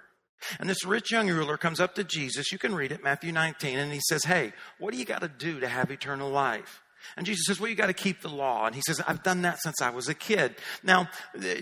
[0.60, 2.52] And this rich young ruler comes up to Jesus.
[2.52, 5.28] You can read it, Matthew 19, and he says, Hey, what do you got to
[5.28, 6.82] do to have eternal life?
[7.18, 8.66] And Jesus says, Well, you got to keep the law.
[8.66, 10.56] And he says, I've done that since I was a kid.
[10.84, 11.10] Now,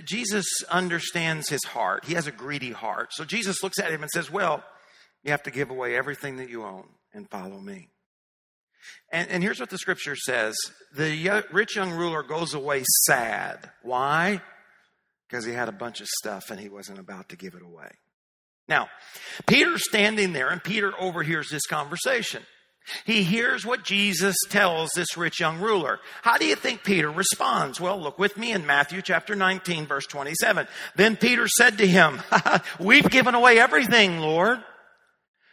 [0.06, 2.06] Jesus understands his heart.
[2.06, 3.14] He has a greedy heart.
[3.14, 4.64] So Jesus looks at him and says, Well,
[5.24, 7.90] you have to give away everything that you own and follow me.
[9.12, 10.56] And, and here's what the scripture says
[10.94, 13.72] the rich young ruler goes away sad.
[13.82, 14.42] Why?
[15.28, 17.92] Because he had a bunch of stuff and he wasn't about to give it away.
[18.68, 18.88] Now,
[19.46, 22.44] Peter's standing there and Peter overhears this conversation.
[23.06, 26.00] He hears what Jesus tells this rich young ruler.
[26.22, 27.80] How do you think Peter responds?
[27.80, 30.68] Well, look with me in Matthew chapter 19 verse 27.
[30.96, 32.22] Then Peter said to him,
[32.80, 34.60] we've given away everything, Lord.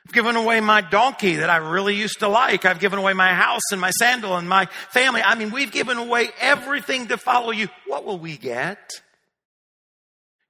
[0.07, 2.65] I've given away my donkey that I really used to like.
[2.65, 5.23] I've given away my house and my sandal and my family.
[5.23, 7.69] I mean, we've given away everything to follow you.
[7.87, 8.91] What will we get?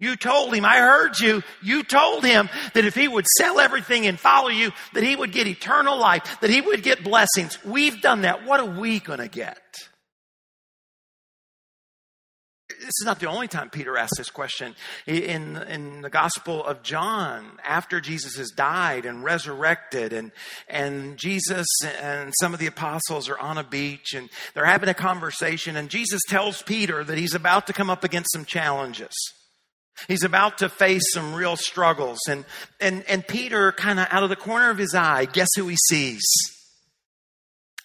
[0.01, 1.43] You told him, I heard you.
[1.63, 5.31] You told him that if he would sell everything and follow you, that he would
[5.31, 7.63] get eternal life, that he would get blessings.
[7.65, 8.47] We've done that.
[8.47, 9.61] What are we going to get?
[12.81, 14.75] This is not the only time Peter asked this question.
[15.07, 20.33] In, in the Gospel of John, after Jesus has died and resurrected, and,
[20.67, 21.67] and Jesus
[22.01, 25.91] and some of the apostles are on a beach and they're having a conversation, and
[25.91, 29.15] Jesus tells Peter that he's about to come up against some challenges.
[30.09, 32.19] He's about to face some real struggles.
[32.29, 32.45] And,
[32.81, 35.77] and, and Peter, kind of out of the corner of his eye, guess who he
[35.89, 36.23] sees?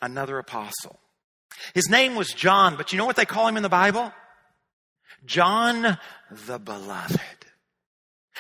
[0.02, 1.00] Another apostle.
[1.74, 4.12] His name was John, but you know what they call him in the Bible?
[5.26, 5.98] John
[6.46, 7.20] the Beloved.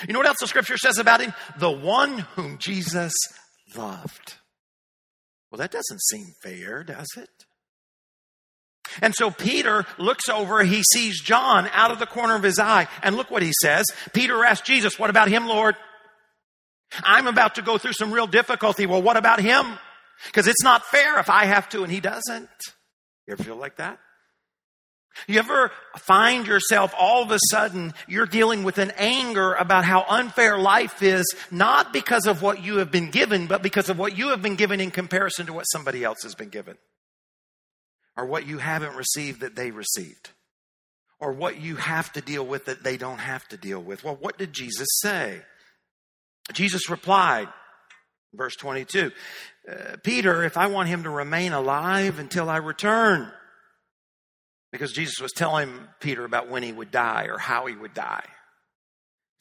[0.07, 1.33] You know what else the scripture says about him?
[1.57, 3.13] The one whom Jesus
[3.75, 4.35] loved.
[5.49, 7.44] Well, that doesn't seem fair, does it?
[9.01, 12.87] And so Peter looks over, he sees John out of the corner of his eye,
[13.03, 13.85] and look what he says.
[14.13, 15.75] Peter asked Jesus, What about him, Lord?
[17.03, 18.85] I'm about to go through some real difficulty.
[18.85, 19.65] Well, what about him?
[20.27, 22.49] Because it's not fair if I have to and he doesn't.
[23.27, 23.99] You ever feel like that?
[25.27, 30.05] You ever find yourself all of a sudden you're dealing with an anger about how
[30.07, 34.17] unfair life is, not because of what you have been given, but because of what
[34.17, 36.77] you have been given in comparison to what somebody else has been given?
[38.17, 40.29] Or what you haven't received that they received,
[41.19, 44.03] or what you have to deal with that they don't have to deal with.
[44.03, 45.41] Well, what did Jesus say?
[46.53, 47.47] Jesus replied,
[48.33, 49.11] verse 22,
[49.69, 53.31] uh, Peter, if I want him to remain alive until I return,
[54.71, 58.25] because Jesus was telling Peter about when he would die or how he would die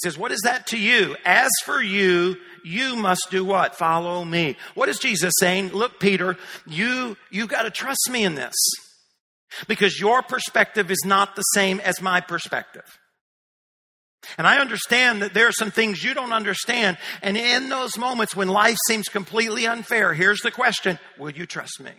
[0.04, 1.16] says, What is that to you?
[1.24, 3.76] As for you, you must do what?
[3.76, 4.56] Follow me.
[4.74, 5.70] What is Jesus saying?
[5.70, 6.36] Look, Peter,
[6.66, 8.54] you, you got to trust me in this
[9.68, 12.98] because your perspective is not the same as my perspective.
[14.38, 16.96] And I understand that there are some things you don't understand.
[17.22, 21.80] And in those moments when life seems completely unfair, here's the question Will you trust
[21.80, 21.92] me?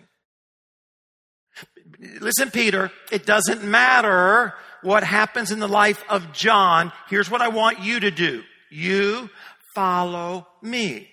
[2.20, 4.54] Listen, Peter, it doesn't matter
[4.86, 6.92] what happens in the life of John.
[7.10, 8.44] Here's what I want you to do.
[8.70, 9.30] You
[9.74, 11.10] follow me.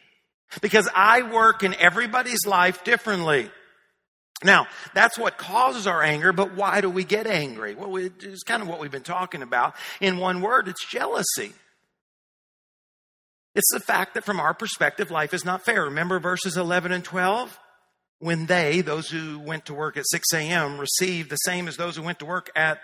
[0.60, 3.50] Because I work in everybody's life differently.
[4.44, 7.74] Now, that's what causes our anger, but why do we get angry?
[7.74, 9.74] Well, it's kind of what we've been talking about.
[10.00, 11.52] In one word, it's jealousy.
[13.54, 15.84] It's the fact that from our perspective, life is not fair.
[15.84, 17.58] Remember verses 11 and 12?
[18.18, 21.96] When they, those who went to work at 6 a.m., received the same as those
[21.96, 22.78] who went to work at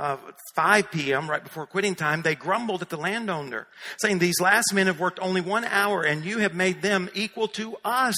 [0.00, 0.16] uh,
[0.54, 3.66] 5 p.m., right before quitting time, they grumbled at the landowner,
[3.98, 7.48] saying, These last men have worked only one hour, and you have made them equal
[7.48, 8.16] to us.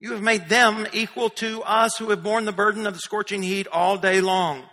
[0.00, 3.42] You have made them equal to us who have borne the burden of the scorching
[3.42, 4.64] heat all day long.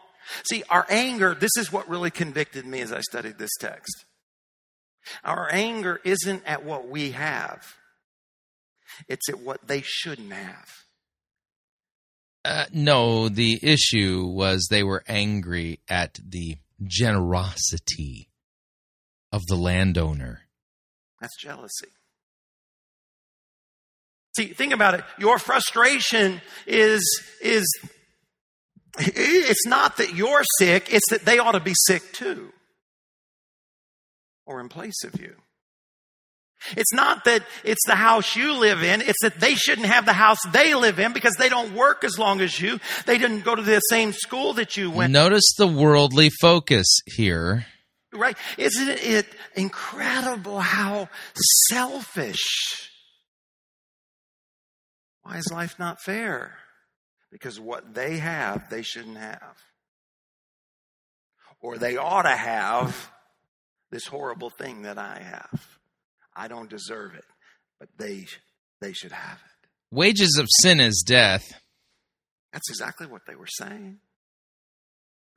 [0.50, 4.04] See, our anger, this is what really convicted me as I studied this text.
[5.24, 7.66] Our anger isn't at what we have,
[9.08, 10.68] it's at what they shouldn't have.
[12.44, 18.30] Uh, no, the issue was they were angry at the generosity
[19.32, 20.42] of the landowner.
[21.20, 21.90] That's jealousy.
[24.36, 25.04] See, think about it.
[25.20, 27.02] Your frustration is,
[27.42, 27.66] is,
[28.98, 32.52] it's not that you're sick, it's that they ought to be sick too.
[34.48, 35.36] Or in place of you.
[36.78, 40.14] It's not that it's the house you live in, it's that they shouldn't have the
[40.14, 42.80] house they live in because they don't work as long as you.
[43.06, 45.12] They didn't go to the same school that you went.
[45.12, 47.66] Notice the worldly focus here.
[48.14, 48.38] Right?
[48.58, 51.10] Isn't it incredible how
[51.70, 52.82] selfish
[55.24, 56.58] why is life not fair?
[57.32, 59.58] Because what they have, they shouldn't have.
[61.62, 63.12] Or they ought to have
[63.92, 65.80] this horrible thing that I have.
[66.42, 67.26] I don't deserve it,
[67.80, 68.26] but they,
[68.82, 69.70] they should have it.
[69.96, 71.54] Wages of sin is death.
[72.52, 74.00] That's exactly what they were saying.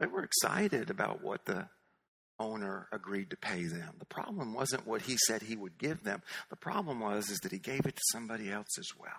[0.01, 1.68] They were excited about what the
[2.40, 3.97] owner agreed to pay them.
[3.98, 6.22] The problem wasn't what he said he would give them.
[6.48, 9.10] The problem was is that he gave it to somebody else as well.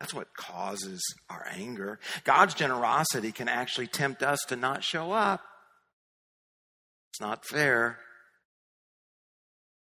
[0.00, 2.00] That's what causes our anger.
[2.24, 5.42] God's generosity can actually tempt us to not show up.
[7.12, 7.98] It's not fair.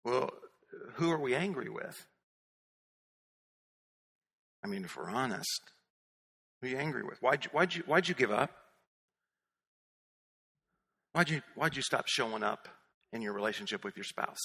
[0.04, 0.32] Well,
[0.96, 2.06] who are we angry with?
[4.64, 5.62] I mean, if we're honest,
[6.62, 7.22] who are you angry with?
[7.22, 8.52] Why'd you, why'd you, why'd you give up?
[11.14, 12.68] Why'd you, why'd you stop showing up
[13.12, 14.40] in your relationship with your spouse?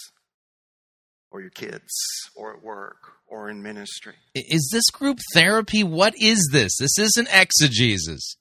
[1.30, 1.90] or your kids
[2.36, 4.14] or at work or in ministry.
[4.35, 5.82] Is this group therapy?
[5.85, 6.76] What is this?
[6.78, 8.36] This isn't exegesis.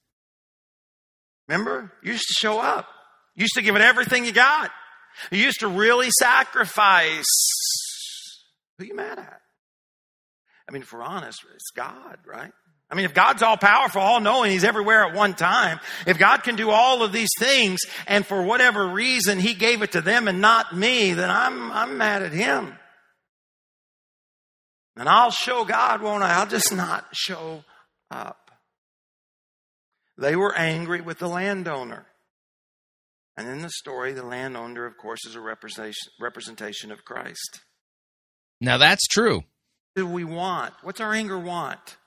[1.47, 1.91] Remember?
[2.03, 2.87] You used to show up.
[3.35, 4.71] You used to give it everything you got.
[5.31, 7.25] You used to really sacrifice.
[8.77, 9.41] Who are you mad at?
[10.67, 12.51] I mean, if we're honest, it's God, right?
[12.89, 16.43] I mean, if God's all powerful, all knowing, He's everywhere at one time, if God
[16.43, 20.27] can do all of these things and for whatever reason He gave it to them
[20.27, 22.77] and not me, then I'm, I'm mad at Him.
[24.95, 26.35] And I'll show God, won't I?
[26.35, 27.63] I'll just not show
[28.09, 28.51] up.
[30.17, 32.05] They were angry with the landowner.
[33.37, 37.61] And in the story, the landowner, of course, is a representation, representation of Christ.
[38.59, 39.35] Now that's true.
[39.35, 39.45] What
[39.95, 40.73] do we want?
[40.81, 41.97] What's our anger want?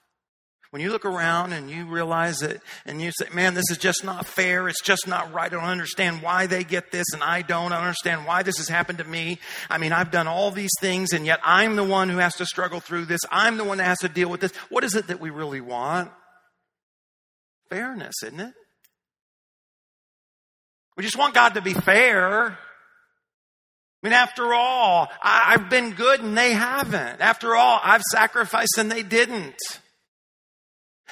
[0.71, 4.05] When you look around and you realize it and you say, man, this is just
[4.05, 4.69] not fair.
[4.69, 5.53] It's just not right.
[5.53, 7.73] I don't understand why they get this and I don't.
[7.73, 9.41] I don't understand why this has happened to me.
[9.69, 12.47] I mean, I've done all these things and yet I'm the one who has to
[12.47, 13.21] struggle through this.
[13.33, 14.53] I'm the one that has to deal with this.
[14.69, 16.13] What is it that we really want?
[17.69, 18.55] Fairness, isn't it?
[21.01, 22.49] We just want God to be fair.
[22.51, 22.57] I
[24.03, 27.23] mean, after all, I, have been good and they haven't.
[27.23, 29.57] After all, I've sacrificed and they didn't.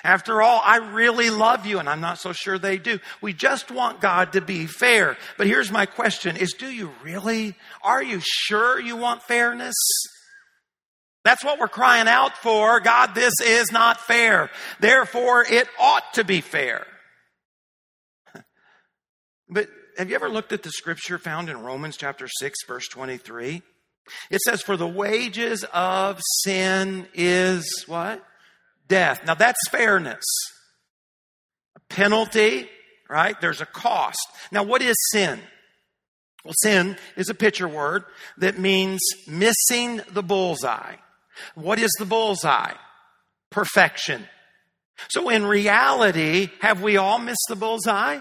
[0.04, 2.98] After all, I really love you and I'm not so sure they do.
[3.22, 5.16] We just want God to be fair.
[5.38, 7.54] But here's my question is do you really?
[7.80, 9.74] Are you sure you want fairness?
[11.24, 12.80] That's what we're crying out for.
[12.80, 14.50] God, this is not fair.
[14.80, 16.86] Therefore, it ought to be fair.
[19.50, 23.62] But have you ever looked at the scripture found in Romans chapter 6 verse 23?
[24.30, 28.24] It says, for the wages of sin is what?
[28.88, 29.24] death.
[29.24, 30.24] Now that's fairness.
[31.76, 32.68] A penalty,
[33.08, 33.40] right?
[33.40, 34.26] There's a cost.
[34.50, 35.38] Now what is sin?
[36.44, 38.04] Well, sin is a picture word
[38.38, 40.96] that means missing the bullseye.
[41.54, 42.74] What is the bullseye?
[43.50, 44.24] Perfection.
[45.10, 48.20] So in reality, have we all missed the bullseye?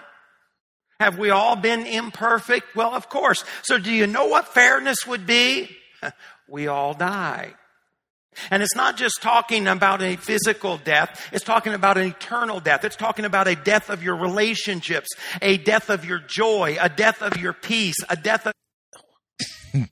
[1.00, 2.76] Have we all been imperfect?
[2.76, 3.44] Well, of course.
[3.64, 5.76] So do you know what fairness would be?
[6.50, 7.56] We all die.
[8.52, 12.86] And it's not just talking about a physical death, it's talking about an eternal death.
[12.86, 15.10] It's talking about a death of your relationships,
[15.42, 18.54] a death of your joy, a death of your peace, a death of.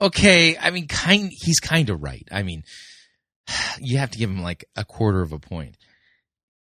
[0.00, 1.30] Okay, I mean, kind.
[1.32, 2.26] He's kind of right.
[2.30, 2.62] I mean,
[3.80, 5.76] you have to give him like a quarter of a point.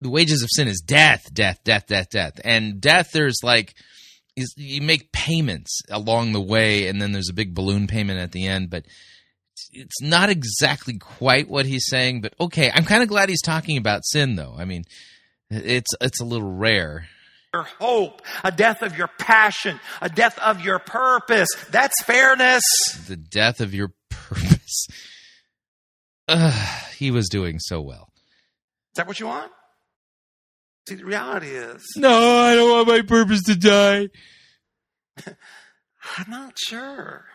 [0.01, 3.11] The wages of sin is death, death, death, death, death, and death.
[3.11, 3.75] There's like
[4.35, 8.31] is you make payments along the way, and then there's a big balloon payment at
[8.31, 8.85] the end, but
[9.71, 12.21] it's not exactly quite what he's saying.
[12.21, 14.55] But okay, I'm kind of glad he's talking about sin, though.
[14.57, 14.83] I mean,
[15.49, 17.07] it's it's a little rare.
[17.53, 21.47] Your hope, a death of your passion, a death of your purpose.
[21.71, 22.63] That's fairness.
[23.07, 24.87] The death of your purpose.
[26.27, 28.09] Ugh, he was doing so well.
[28.91, 29.51] Is that what you want?
[30.87, 31.83] See, the reality is.
[31.95, 34.09] No, I don't want my purpose to die.
[36.17, 37.25] I'm not sure.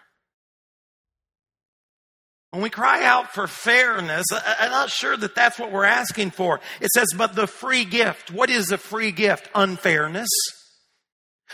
[2.51, 6.61] When we cry out for fairness, I'm not sure that that's what we're asking for.
[6.81, 8.33] It says, but the free gift.
[8.33, 9.49] What is a free gift?
[9.55, 10.29] Unfairness.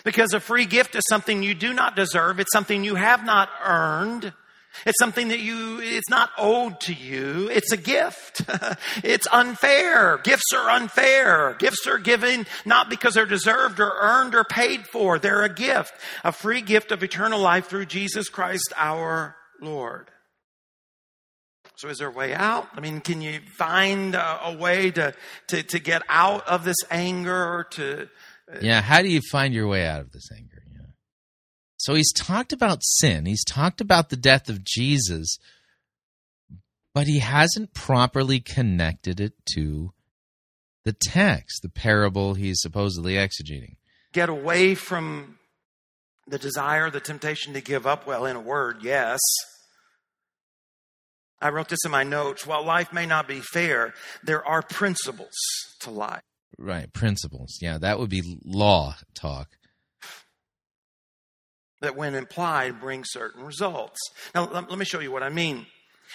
[0.04, 2.40] Because a free gift is something you do not deserve.
[2.40, 4.32] It's something you have not earned.
[4.84, 7.48] It's something that you, it's not owed to you.
[7.50, 8.42] It's a gift.
[9.04, 10.18] it's unfair.
[10.18, 11.56] Gifts are unfair.
[11.58, 15.18] Gifts are given not because they're deserved or earned or paid for.
[15.18, 15.92] They're a gift.
[16.24, 20.10] A free gift of eternal life through Jesus Christ our Lord.
[21.76, 22.68] So is there a way out?
[22.74, 25.12] I mean, can you find a, a way to,
[25.48, 28.08] to, to get out of this anger to.
[28.50, 30.55] Uh, yeah, how do you find your way out of this anger?
[31.86, 35.38] So he's talked about sin, he's talked about the death of Jesus,
[36.92, 39.92] but he hasn't properly connected it to
[40.84, 43.76] the text, the parable he's supposedly exegeting.
[44.12, 45.38] Get away from
[46.26, 48.04] the desire, the temptation to give up.
[48.04, 49.20] Well, in a word, yes.
[51.40, 52.44] I wrote this in my notes.
[52.44, 53.94] While life may not be fair,
[54.24, 55.36] there are principles
[55.82, 56.22] to life.
[56.58, 57.58] Right, principles.
[57.62, 59.50] Yeah, that would be law talk.
[61.82, 63.98] That, when implied, bring certain results.
[64.34, 65.66] Now, let, me show you what I mean.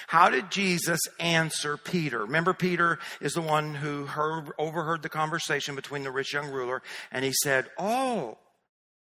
[0.07, 2.21] How did Jesus answer Peter?
[2.21, 6.81] Remember, Peter is the one who heard, overheard the conversation between the rich young ruler,
[7.11, 8.37] and he said, Oh,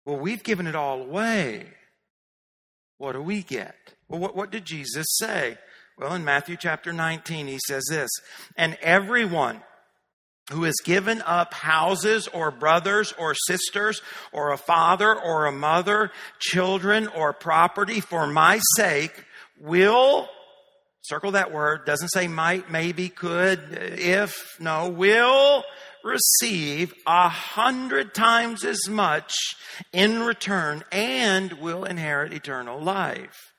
[0.05, 1.67] well, we've given it all away.
[2.97, 3.75] What do we get?
[4.07, 5.57] Well, what, what did Jesus say?
[5.97, 8.09] Well, in Matthew chapter 19, he says this,
[8.55, 9.61] and everyone
[10.51, 14.01] who has given up houses or brothers or sisters
[14.31, 19.25] or a father or a mother, children or property for my sake
[19.59, 20.29] will,
[21.01, 25.63] circle that word, doesn't say might, maybe, could, if, no, will
[26.03, 29.33] receive a hundred times as much
[29.91, 33.53] in return and will inherit eternal life.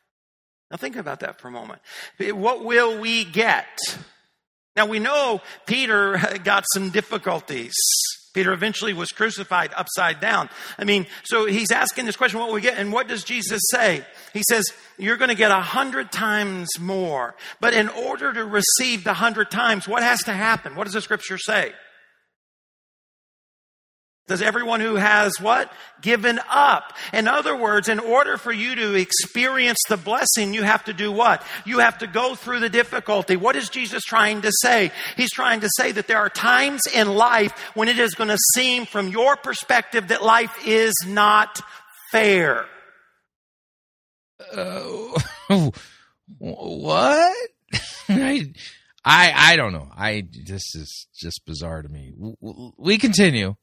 [0.70, 1.81] Now think about that for a moment.
[2.19, 3.66] What will we get?
[4.78, 7.74] Now we know Peter got some difficulties.
[8.32, 10.48] Peter eventually was crucified upside down.
[10.78, 12.78] I mean, so he's asking this question, what we get?
[12.78, 14.06] And what does Jesus say?
[14.32, 14.64] He says,
[14.96, 17.34] you're going to get a hundred times more.
[17.59, 20.76] But in order to receive the hundred times, what has to happen?
[20.76, 21.72] What does the scripture say?
[24.28, 25.72] Does everyone who has what?
[26.02, 26.92] Given up.
[27.14, 31.10] In other words, in order for you to experience the blessing, you have to do
[31.10, 31.42] what?
[31.64, 33.36] You have to go through the difficulty.
[33.36, 34.92] What is Jesus trying to say?
[35.16, 38.38] He's trying to say that there are times in life when it is going to
[38.55, 41.60] seem from your perspective that life is not
[42.12, 42.66] fair.
[44.52, 45.18] Uh,
[46.38, 47.48] what?
[48.10, 48.52] I,
[49.05, 49.88] I I don't know.
[49.96, 52.12] I this is just bizarre to me.
[52.78, 53.56] We continue.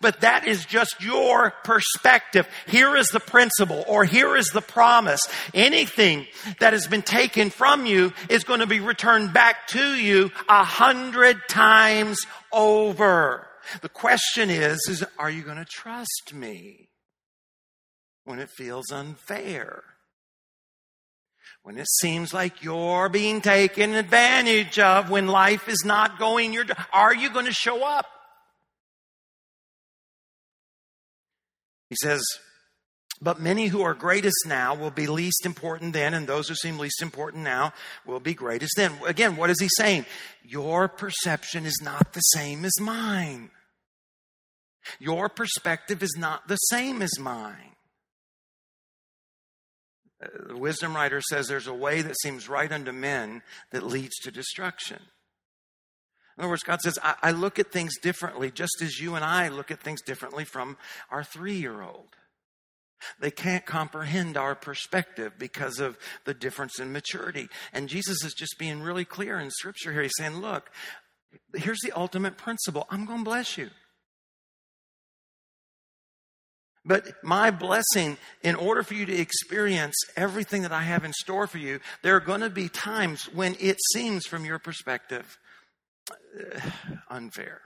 [0.00, 2.46] But that is just your perspective.
[2.66, 5.20] Here is the principle or here is the promise.
[5.52, 6.26] Anything
[6.60, 10.62] that has been taken from you is going to be returned back to you a
[10.62, 12.18] hundred times
[12.52, 13.48] over.
[13.82, 16.90] The question is, is are you going to trust me
[18.24, 19.82] when it feels unfair?
[21.62, 26.64] When it seems like you're being taken advantage of, when life is not going your,
[26.92, 28.06] are you going to show up?
[31.90, 32.22] He says,
[33.22, 36.78] but many who are greatest now will be least important then, and those who seem
[36.78, 37.74] least important now
[38.06, 38.92] will be greatest then.
[39.04, 40.06] Again, what is he saying?
[40.42, 43.50] Your perception is not the same as mine.
[44.98, 47.76] Your perspective is not the same as mine.
[50.22, 54.16] Uh, the wisdom writer says there's a way that seems right unto men that leads
[54.20, 55.00] to destruction.
[56.40, 59.22] In other words, God says, I, I look at things differently, just as you and
[59.22, 60.78] I look at things differently from
[61.10, 62.16] our three year old.
[63.20, 67.50] They can't comprehend our perspective because of the difference in maturity.
[67.74, 70.00] And Jesus is just being really clear in Scripture here.
[70.00, 70.70] He's saying, Look,
[71.54, 73.68] here's the ultimate principle I'm going to bless you.
[76.86, 81.46] But my blessing, in order for you to experience everything that I have in store
[81.46, 85.38] for you, there are going to be times when it seems, from your perspective,
[87.08, 87.60] unfair.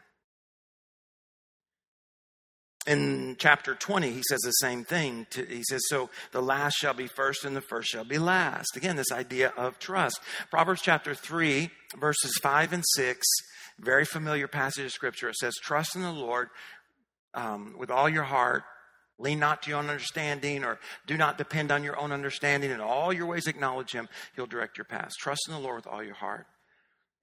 [2.87, 5.27] In chapter 20, he says the same thing.
[5.35, 8.77] He says, So the last shall be first and the first shall be last.
[8.77, 10.21] Again, this idea of trust.
[10.51, 13.27] Proverbs chapter 3, verses 5 and 6,
[13.81, 15.31] very familiar passage of scripture.
[15.31, 16.49] It says, Trust in the Lord
[17.33, 18.65] um, with all your heart.
[19.19, 22.71] Lean not to your own understanding, or do not depend on your own understanding.
[22.71, 24.09] In all your ways, acknowledge Him.
[24.35, 25.17] He'll direct your paths.
[25.17, 26.47] Trust in the Lord with all your heart,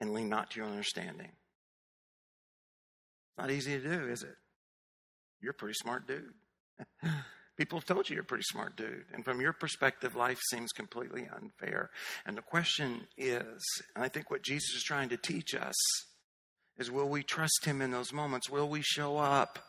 [0.01, 1.29] and lean not to your understanding.
[3.37, 4.35] Not easy to do, is it?
[5.39, 6.33] You're a pretty smart dude.
[7.57, 9.05] People have told you you're a pretty smart dude.
[9.13, 11.91] And from your perspective, life seems completely unfair.
[12.25, 13.63] And the question is,
[13.95, 15.75] and I think what Jesus is trying to teach us,
[16.77, 18.49] is will we trust Him in those moments?
[18.49, 19.59] Will we show up?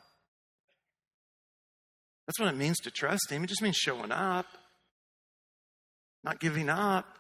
[2.27, 3.45] That's what it means to trust Him.
[3.45, 4.47] It just means showing up,
[6.25, 7.19] not giving up.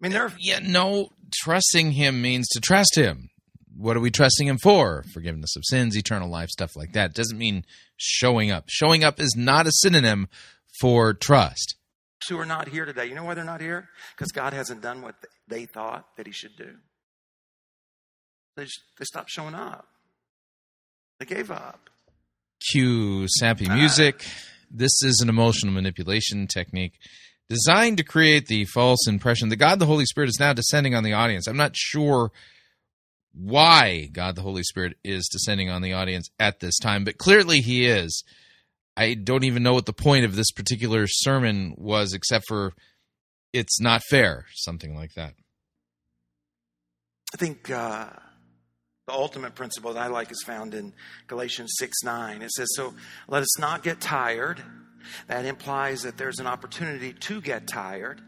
[0.00, 0.32] I mean, there are.
[0.38, 1.10] Yeah, no,
[1.42, 3.28] trusting Him means to trust Him.
[3.76, 5.04] What are we trusting Him for?
[5.12, 7.14] Forgiveness of sins, eternal life, stuff like that.
[7.14, 7.64] Doesn't mean
[7.96, 8.64] showing up.
[8.68, 10.28] Showing up is not a synonym
[10.80, 11.76] for trust.
[12.28, 13.06] Who are not here today?
[13.06, 13.88] You know why they're not here?
[14.14, 15.14] Because God hasn't done what
[15.48, 16.76] they thought that He should do.
[18.56, 18.64] They,
[18.98, 19.86] they stopped showing up.
[21.18, 21.90] They gave up.
[22.72, 23.74] Cue sappy ah.
[23.74, 24.24] music.
[24.70, 26.92] This is an emotional manipulation technique
[27.50, 31.02] designed to create the false impression that God the Holy Spirit is now descending on
[31.02, 31.46] the audience.
[31.48, 32.30] I'm not sure
[33.34, 37.58] why God the Holy Spirit is descending on the audience at this time, but clearly
[37.58, 38.24] He is.
[38.96, 42.72] I don't even know what the point of this particular sermon was, except for
[43.52, 45.34] it's not fair, something like that.
[47.34, 48.10] I think uh,
[49.06, 50.92] the ultimate principle that I like is found in
[51.26, 52.42] Galatians 6 9.
[52.42, 52.94] It says, So
[53.26, 54.62] let us not get tired.
[55.26, 58.20] That implies that there's an opportunity to get tired,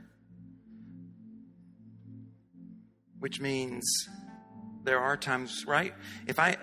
[3.19, 3.83] which means
[4.85, 5.95] there are times, right?
[6.27, 6.57] If I,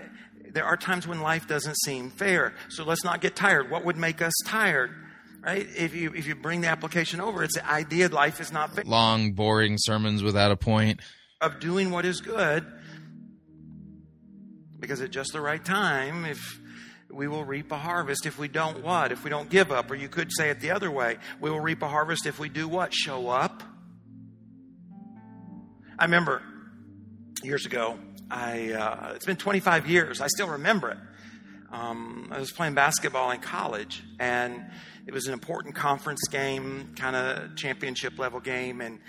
[0.52, 2.53] there are times when life doesn't seem fair.
[2.69, 3.69] So let's not get tired.
[3.69, 4.91] What would make us tired?
[5.41, 5.68] Right?
[5.77, 8.84] If you if you bring the application over, it's the idea life is not fair.
[8.86, 10.99] Long, boring sermons without a point.
[11.40, 12.65] Of doing what is good,
[14.77, 16.59] because at just the right time, if
[17.11, 19.11] we will reap a harvest if we don't what?
[19.11, 19.90] If we don't give up.
[19.90, 21.18] Or you could say it the other way.
[21.40, 22.94] We will reap a harvest if we do what?
[22.94, 23.64] Show up.
[25.98, 26.41] I remember
[27.44, 27.98] years ago,
[28.30, 30.22] I uh, it's been 25 years.
[30.22, 30.98] I still remember it.
[31.72, 34.65] Um, I was playing basketball in college, and
[35.06, 38.99] it was an important conference game, kind of championship level game, and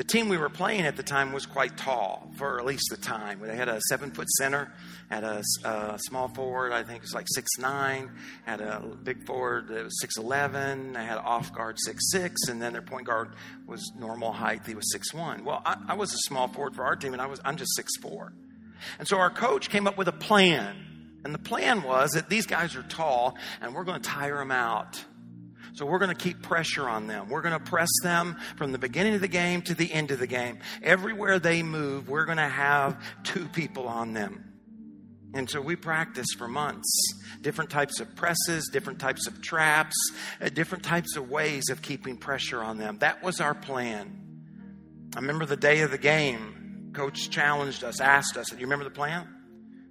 [0.00, 2.96] the team we were playing at the time was quite tall for at least the
[2.96, 3.38] time.
[3.42, 4.72] They had a seven foot center,
[5.10, 8.10] had a, a small forward, I think it was like six nine,
[8.46, 12.62] had a big forward that was six eleven, they had off guard six six, and
[12.62, 13.34] then their point guard
[13.66, 14.62] was normal height.
[14.66, 15.44] He was six one.
[15.44, 17.76] Well, I, I was a small forward for our team, and I was I'm just
[17.76, 18.32] six four.
[18.98, 20.86] And so our coach came up with a plan.
[21.26, 24.50] And the plan was that these guys are tall and we're going to tire them
[24.50, 25.04] out.
[25.80, 27.30] So we're going to keep pressure on them.
[27.30, 30.18] We're going to press them from the beginning of the game to the end of
[30.18, 30.58] the game.
[30.82, 34.44] Everywhere they move, we're going to have two people on them.
[35.32, 36.86] And so we practice for months.
[37.40, 39.96] Different types of presses, different types of traps,
[40.42, 42.98] uh, different types of ways of keeping pressure on them.
[42.98, 44.20] That was our plan.
[45.16, 48.84] I remember the day of the game, coach challenged us, asked us, Do you remember
[48.84, 49.26] the plan?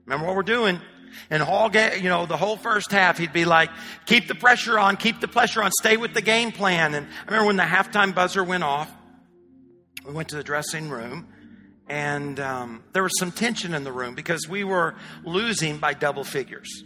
[0.06, 0.82] Remember what we're doing?
[1.30, 3.70] And all game, you know, the whole first half, he'd be like,
[4.06, 6.94] keep the pressure on, keep the pressure on, stay with the game plan.
[6.94, 8.92] And I remember when the halftime buzzer went off,
[10.06, 11.28] we went to the dressing room,
[11.88, 16.24] and um, there was some tension in the room because we were losing by double
[16.24, 16.84] figures.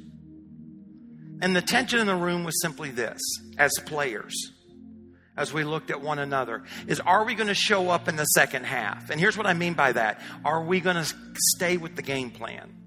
[1.41, 3.19] And the tension in the room was simply this
[3.57, 4.33] as players,
[5.35, 8.25] as we looked at one another, is are we going to show up in the
[8.25, 9.09] second half?
[9.09, 11.13] And here's what I mean by that are we going to
[11.55, 12.82] stay with the game plan?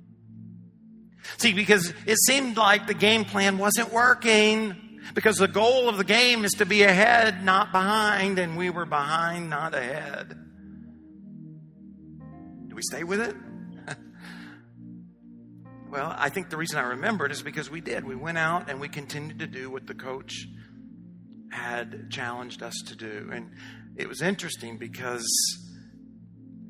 [1.38, 4.82] See, because it seemed like the game plan wasn't working.
[5.14, 8.86] Because the goal of the game is to be ahead, not behind, and we were
[8.86, 10.36] behind, not ahead.
[12.68, 13.36] Do we stay with it?
[15.90, 18.04] well, I think the reason I remember it is because we did.
[18.04, 20.48] We went out and we continued to do what the coach
[21.50, 23.30] had challenged us to do.
[23.32, 23.52] And
[23.96, 25.26] it was interesting because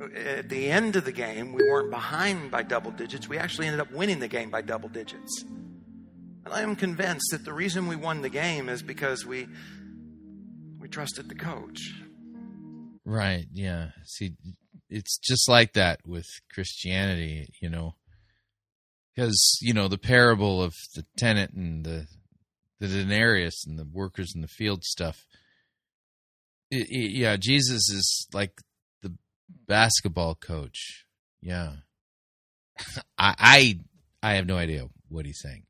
[0.01, 3.29] at the end of the game, we weren't behind by double digits.
[3.29, 5.43] We actually ended up winning the game by double digits.
[5.43, 9.49] And I am convinced that the reason we won the game is because we
[10.79, 11.81] we trusted the coach.
[13.05, 13.91] Right, yeah.
[14.05, 14.35] See,
[14.89, 17.95] it's just like that with Christianity, you know.
[19.15, 22.07] Because, you know, the parable of the tenant and the
[22.79, 25.25] the denarius and the workers in the field stuff.
[26.71, 28.61] It, it, yeah, Jesus is like
[29.49, 31.05] basketball coach.
[31.41, 31.73] Yeah,
[33.19, 33.79] I, I
[34.23, 35.65] I have no idea what he's saying.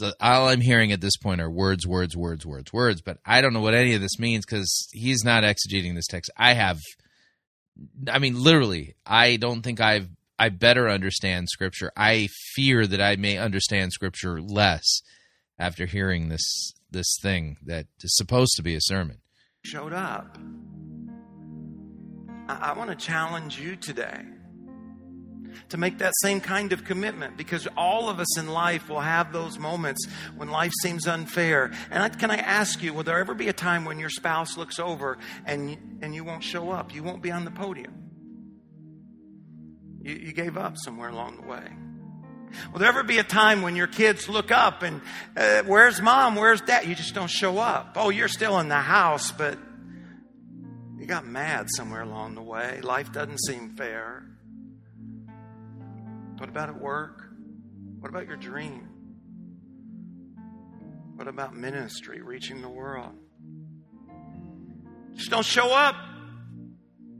[0.00, 3.02] Uh, all I'm hearing at this point are words, words, words, words, words.
[3.02, 6.30] But I don't know what any of this means because he's not exegeting this text.
[6.36, 6.80] I have,
[8.10, 10.08] I mean, literally, I don't think I've
[10.38, 11.92] I better understand Scripture.
[11.96, 15.00] I fear that I may understand Scripture less
[15.58, 19.20] after hearing this this thing that is supposed to be a sermon.
[19.64, 20.38] Showed up.
[22.48, 24.22] I, I want to challenge you today
[25.68, 29.32] to make that same kind of commitment because all of us in life will have
[29.32, 30.06] those moments
[30.36, 31.72] when life seems unfair.
[31.90, 34.56] And I, can I ask you, will there ever be a time when your spouse
[34.56, 36.94] looks over and, and you won't show up?
[36.94, 37.94] You won't be on the podium?
[40.02, 41.64] You, you gave up somewhere along the way.
[42.72, 45.00] Will there ever be a time when your kids look up and,
[45.36, 46.36] uh, where's mom?
[46.36, 46.86] Where's dad?
[46.86, 47.94] You just don't show up.
[47.96, 49.58] Oh, you're still in the house, but
[51.06, 52.80] you got mad somewhere along the way.
[52.80, 54.24] Life doesn't seem fair.
[56.36, 57.22] What about at work?
[58.00, 58.88] What about your dream?
[61.14, 63.12] What about ministry, reaching the world?
[65.14, 65.94] Just don't show up.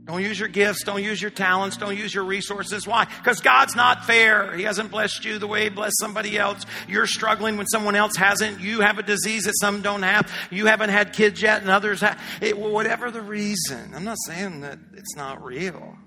[0.07, 0.83] Don't use your gifts.
[0.85, 1.75] Don't use your talents.
[1.75, 2.87] Don't use your resources.
[2.87, 3.03] Why?
[3.03, 4.55] Because God's not fair.
[4.55, 6.65] He hasn't blessed you the way He blessed somebody else.
[6.87, 8.61] You're struggling when someone else hasn't.
[8.61, 10.31] You have a disease that some don't have.
[10.49, 12.21] You haven't had kids yet and others have.
[12.41, 13.93] It, whatever the reason.
[13.93, 15.97] I'm not saying that it's not real.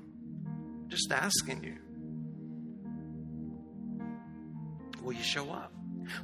[0.46, 1.76] I'm just asking you.
[5.02, 5.74] Will you show up?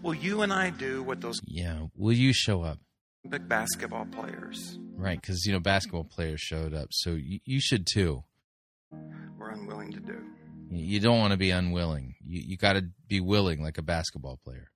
[0.03, 2.79] Will you and I do what those Yeah, will you show up?
[3.27, 7.87] Big basketball players Right, because you know basketball players showed up, so you, you should
[7.87, 8.25] too.
[9.39, 10.19] were unwilling to do?
[10.71, 12.15] You don't want to be unwilling.
[12.25, 14.71] You you got to be willing, like a basketball player.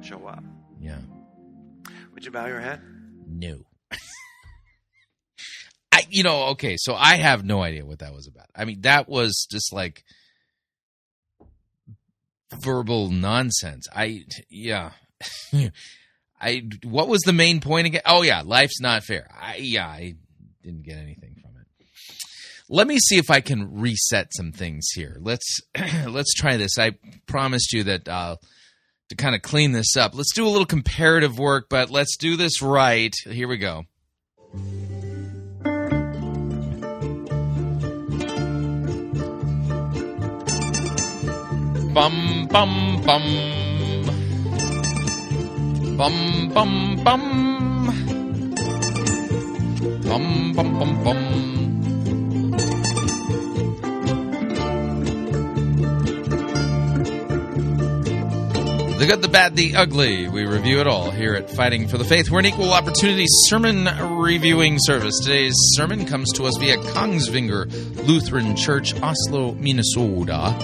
[0.00, 0.42] Show up.
[0.80, 0.98] Yeah.
[2.12, 2.80] Would you bow your head?
[3.28, 3.60] No.
[5.92, 8.46] I you know okay, so I have no idea what that was about.
[8.54, 10.02] I mean, that was just like
[12.52, 13.86] verbal nonsense.
[13.94, 14.90] I yeah.
[16.40, 18.02] I what was the main point again?
[18.04, 19.28] Oh yeah, life's not fair.
[19.38, 20.14] I yeah, I
[20.62, 21.66] didn't get anything from it.
[22.68, 25.16] Let me see if I can reset some things here.
[25.20, 25.60] Let's
[26.06, 26.78] let's try this.
[26.78, 26.92] I
[27.26, 28.36] promised you that uh,
[29.08, 30.14] to kind of clean this up.
[30.14, 33.14] Let's do a little comparative work, but let's do this right.
[33.24, 33.84] Here we go.
[41.94, 43.65] Bum bum bum.
[45.96, 47.86] Bum bum bum.
[50.02, 51.46] Bum bum bum bum.
[58.98, 60.28] The good, the bad, the ugly.
[60.28, 62.30] We review it all here at Fighting for the Faith.
[62.30, 65.18] We're an equal opportunity sermon reviewing service.
[65.22, 70.54] Today's sermon comes to us via Kongsvinger Lutheran Church, Oslo, Minnesota.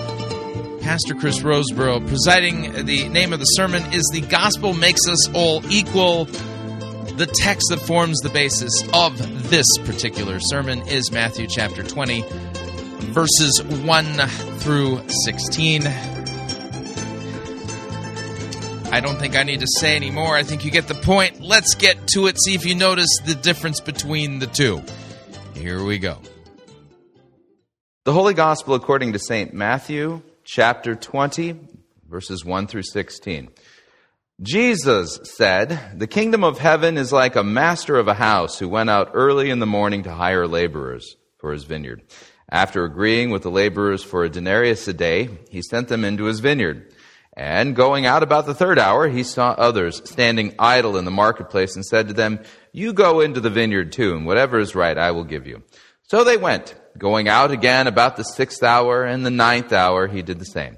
[0.82, 2.84] Pastor Chris Rosebrough presiding.
[2.84, 6.24] The name of the sermon is The Gospel Makes Us All Equal.
[6.24, 9.16] The text that forms the basis of
[9.48, 12.24] this particular sermon is Matthew chapter 20,
[13.12, 14.04] verses 1
[14.58, 15.86] through 16.
[18.90, 20.36] I don't think I need to say any more.
[20.36, 21.40] I think you get the point.
[21.40, 22.36] Let's get to it.
[22.42, 24.82] See if you notice the difference between the two.
[25.54, 26.18] Here we go.
[28.02, 29.54] The Holy Gospel according to St.
[29.54, 31.58] Matthew, chapter 20,
[32.08, 33.50] verses 1 through 16.
[34.40, 38.90] Jesus said, The kingdom of heaven is like a master of a house who went
[38.90, 42.02] out early in the morning to hire laborers for his vineyard.
[42.50, 46.40] After agreeing with the laborers for a denarius a day, he sent them into his
[46.40, 46.92] vineyard.
[47.34, 51.76] And going out about the third hour, he saw others standing idle in the marketplace
[51.76, 52.40] and said to them,
[52.72, 55.62] You go into the vineyard too, and whatever is right I will give you.
[56.08, 56.74] So they went.
[56.98, 60.76] Going out again about the sixth hour and the ninth hour, he did the same.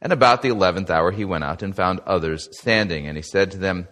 [0.00, 3.06] And about the eleventh hour, he went out and found others standing.
[3.06, 3.88] And he said to them,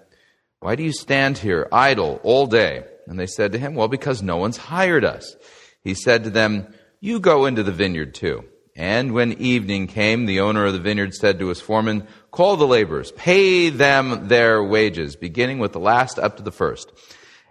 [0.61, 2.85] Why do you stand here idle all day?
[3.07, 5.37] And they said to him, Well, because no one's hired us.
[5.83, 8.45] He said to them, You go into the vineyard too.
[8.77, 12.67] And when evening came, the owner of the vineyard said to his foreman, Call the
[12.67, 16.91] laborers, pay them their wages, beginning with the last up to the first.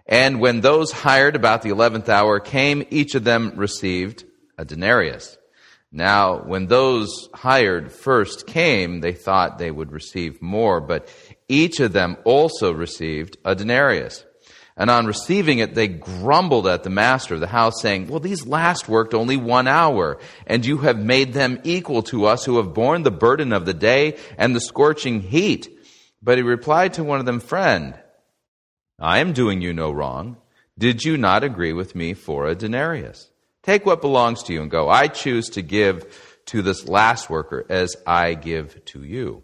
[0.06, 4.24] And when those hired about the eleventh hour came, each of them received
[4.58, 5.38] a denarius.
[5.90, 11.08] Now, when those hired first came, they thought they would receive more, but
[11.48, 14.24] each of them also received a denarius.
[14.76, 18.44] And on receiving it, they grumbled at the master of the house, saying, Well, these
[18.44, 20.18] last worked only one hour,
[20.48, 23.74] and you have made them equal to us who have borne the burden of the
[23.74, 25.68] day and the scorching heat.
[26.20, 27.94] But he replied to one of them, Friend,
[28.98, 30.36] I am doing you no wrong.
[30.78, 33.30] Did you not agree with me for a denarius?
[33.62, 34.88] Take what belongs to you and go.
[34.88, 39.42] I choose to give to this last worker as I give to you.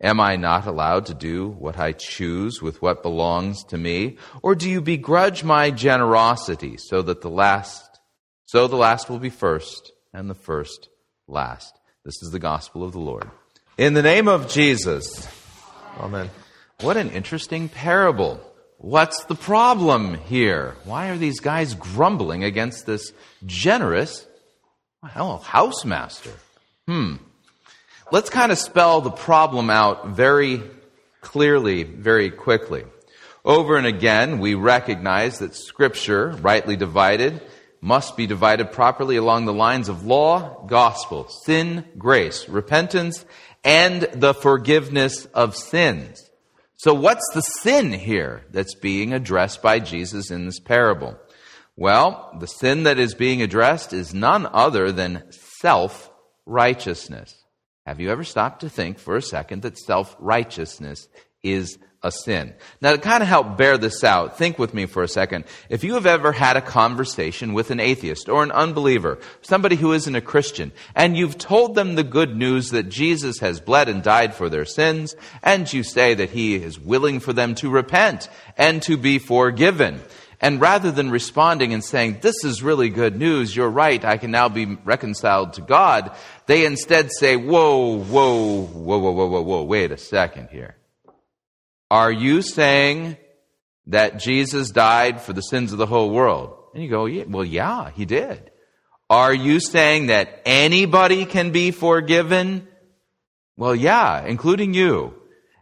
[0.00, 4.16] Am I not allowed to do what I choose with what belongs to me?
[4.42, 7.98] Or do you begrudge my generosity so that the last,
[8.46, 10.88] so the last will be first and the first
[11.26, 11.78] last?
[12.04, 13.28] This is the gospel of the Lord.
[13.76, 15.28] In the name of Jesus.
[15.98, 16.30] Amen.
[16.80, 18.40] What an interesting parable.
[18.80, 20.76] What's the problem here?
[20.84, 23.12] Why are these guys grumbling against this
[23.44, 24.24] generous,
[25.02, 26.32] well, housemaster?
[26.86, 27.16] Hmm.
[28.12, 30.62] Let's kind of spell the problem out very
[31.20, 32.84] clearly, very quickly.
[33.44, 37.42] Over and again, we recognize that Scripture, rightly divided,
[37.80, 43.24] must be divided properly along the lines of law, gospel, sin, grace, repentance,
[43.64, 46.27] and the forgiveness of sins.
[46.78, 51.18] So, what's the sin here that's being addressed by Jesus in this parable?
[51.74, 55.24] Well, the sin that is being addressed is none other than
[55.60, 56.08] self
[56.46, 57.34] righteousness.
[57.84, 61.08] Have you ever stopped to think for a second that self righteousness
[61.42, 61.78] is
[62.08, 62.54] a sin.
[62.80, 65.44] Now, to kind of help bear this out, think with me for a second.
[65.68, 69.92] If you have ever had a conversation with an atheist or an unbeliever, somebody who
[69.92, 74.02] isn't a Christian, and you've told them the good news that Jesus has bled and
[74.02, 78.28] died for their sins, and you say that he is willing for them to repent
[78.56, 80.00] and to be forgiven.
[80.40, 84.30] And rather than responding and saying, This is really good news, you're right, I can
[84.30, 86.12] now be reconciled to God,
[86.46, 90.76] they instead say, Whoa, whoa, whoa, whoa, whoa, whoa, whoa, wait a second here.
[91.90, 93.16] Are you saying
[93.86, 96.54] that Jesus died for the sins of the whole world?
[96.74, 98.50] And you go, yeah, well, yeah, he did.
[99.10, 102.68] Are you saying that anybody can be forgiven?
[103.56, 105.14] Well, yeah, including you.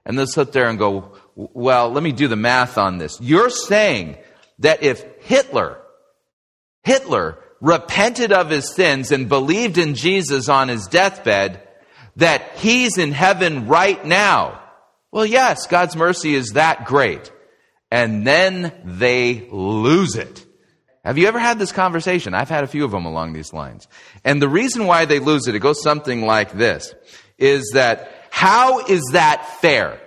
[0.04, 3.20] And they'll sit there and go, well, let me do the math on this.
[3.20, 4.18] You're saying
[4.58, 5.80] that if Hitler,
[6.82, 11.60] Hitler repented of his sins and believed in Jesus on his deathbed,
[12.16, 14.60] that he's in heaven right now.
[15.12, 17.30] Well, yes, God's mercy is that great.
[17.90, 20.44] And then they lose it.
[21.04, 22.34] Have you ever had this conversation?
[22.34, 23.86] I've had a few of them along these lines.
[24.24, 26.94] And the reason why they lose it, it goes something like this,
[27.38, 30.00] is that how is that fair?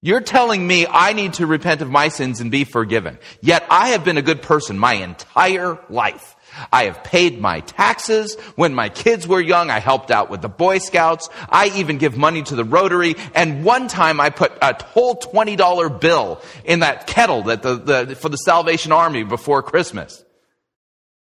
[0.00, 3.18] You're telling me I need to repent of my sins and be forgiven.
[3.40, 6.36] Yet I have been a good person my entire life.
[6.72, 8.36] I have paid my taxes.
[8.56, 11.28] When my kids were young, I helped out with the Boy Scouts.
[11.48, 13.16] I even give money to the Rotary.
[13.34, 18.16] And one time I put a whole $20 bill in that kettle that the, the,
[18.16, 20.24] for the Salvation Army before Christmas.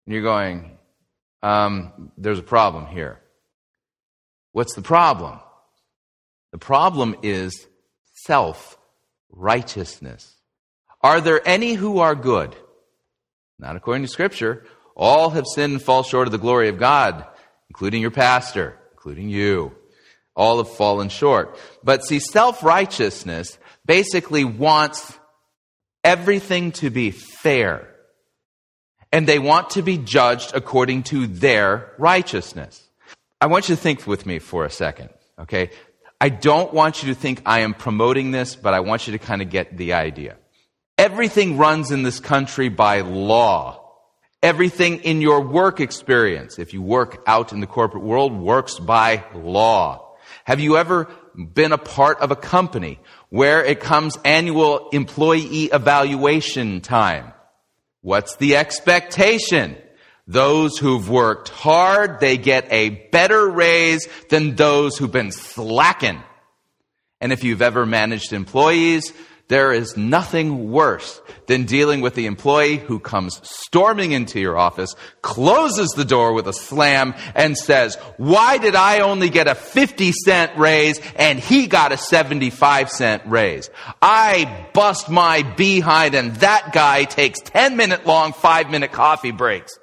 [0.07, 0.79] And you're going,
[1.43, 3.21] um, there's a problem here.
[4.53, 5.39] What's the problem?
[6.53, 7.67] The problem is
[8.15, 8.79] self
[9.31, 10.35] righteousness.
[11.03, 12.57] Are there any who are good?
[13.59, 14.65] Not according to Scripture.
[14.99, 17.25] All have sinned and fall short of the glory of God,
[17.71, 19.73] including your pastor, including you.
[20.35, 21.57] All have fallen short.
[21.85, 25.19] But see, self righteousness basically wants
[26.03, 27.89] everything to be fair.
[29.13, 32.89] And they want to be judged according to their righteousness.
[33.41, 35.71] I want you to think with me for a second, okay?
[36.21, 39.19] I don't want you to think I am promoting this, but I want you to
[39.19, 40.37] kind of get the idea.
[40.99, 43.78] Everything runs in this country by law.
[44.43, 49.25] Everything in your work experience, if you work out in the corporate world, works by
[49.35, 50.17] law.
[50.45, 53.01] Have you ever been a part of a company
[53.31, 57.33] where it comes annual employee evaluation time?
[58.01, 59.77] What's the expectation?
[60.29, 66.23] Those who've worked hard, they get a better raise than those who've been slacking.
[67.21, 69.13] And if you've ever managed employees,
[69.49, 74.95] there is nothing worse than dealing with the employee who comes storming into your office,
[75.23, 80.13] closes the door with a slam, and says, Why did I only get a 50
[80.13, 83.71] cent raise and he got a 75 cent raise?
[84.03, 89.79] I bust my behind and that guy takes 10 minute long, 5 minute coffee breaks.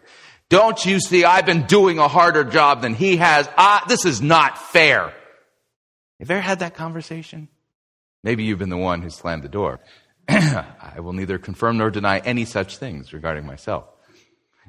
[0.49, 3.49] Don't you see, I've been doing a harder job than he has.
[3.57, 5.11] Ah, this is not fair.
[6.19, 7.49] Have you ever had that conversation?
[8.25, 9.79] Maybe you've been the one who slammed the door.
[10.27, 13.87] I will neither confirm nor deny any such things regarding myself.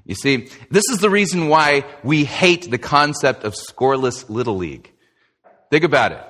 [0.05, 4.93] You see, this is the reason why we hate the concept of scoreless Little League.
[5.71, 6.23] Think about it.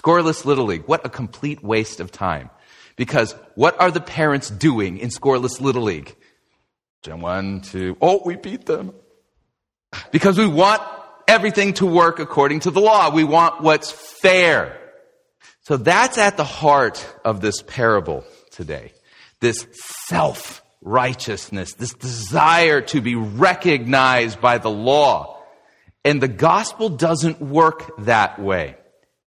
[0.00, 0.82] Scoreless Little League.
[0.86, 2.50] What a complete waste of time.
[2.96, 6.16] Because what are the parents doing in scoreless Little League?
[7.06, 8.92] One, two, oh, we beat them.
[10.10, 10.82] Because we want
[11.28, 13.14] everything to work according to the law.
[13.14, 14.77] We want what's fair.
[15.68, 18.94] So that's at the heart of this parable today.
[19.40, 19.66] This
[20.06, 25.42] self righteousness, this desire to be recognized by the law.
[26.06, 28.76] And the gospel doesn't work that way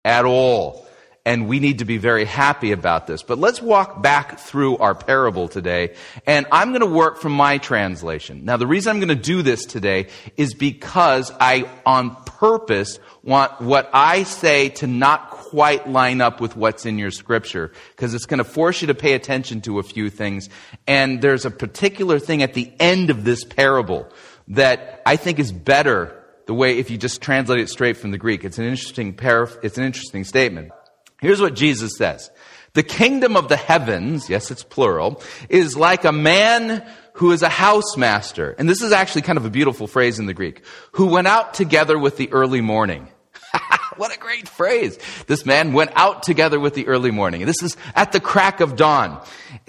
[0.04, 0.84] at all.
[1.24, 3.22] And we need to be very happy about this.
[3.22, 5.94] But let's walk back through our parable today.
[6.26, 8.44] And I'm going to work from my translation.
[8.44, 13.60] Now, the reason I'm going to do this today is because I, on purpose, want
[13.60, 18.24] what I say to not quite line up with what's in your scripture because it's
[18.24, 20.48] going to force you to pay attention to a few things.
[20.86, 24.10] And there's a particular thing at the end of this parable
[24.48, 28.18] that I think is better the way if you just translate it straight from the
[28.18, 28.46] Greek.
[28.46, 30.72] It's an interesting paraph- it's an interesting statement.
[31.20, 32.30] Here's what Jesus says.
[32.72, 37.48] The kingdom of the heavens, yes, it's plural, is like a man who is a
[37.50, 38.54] housemaster.
[38.56, 40.64] And this is actually kind of a beautiful phrase in the Greek.
[40.92, 43.08] Who went out together with the early morning.
[43.96, 44.98] what a great phrase.
[45.26, 47.44] This man went out together with the early morning.
[47.46, 49.22] This is at the crack of dawn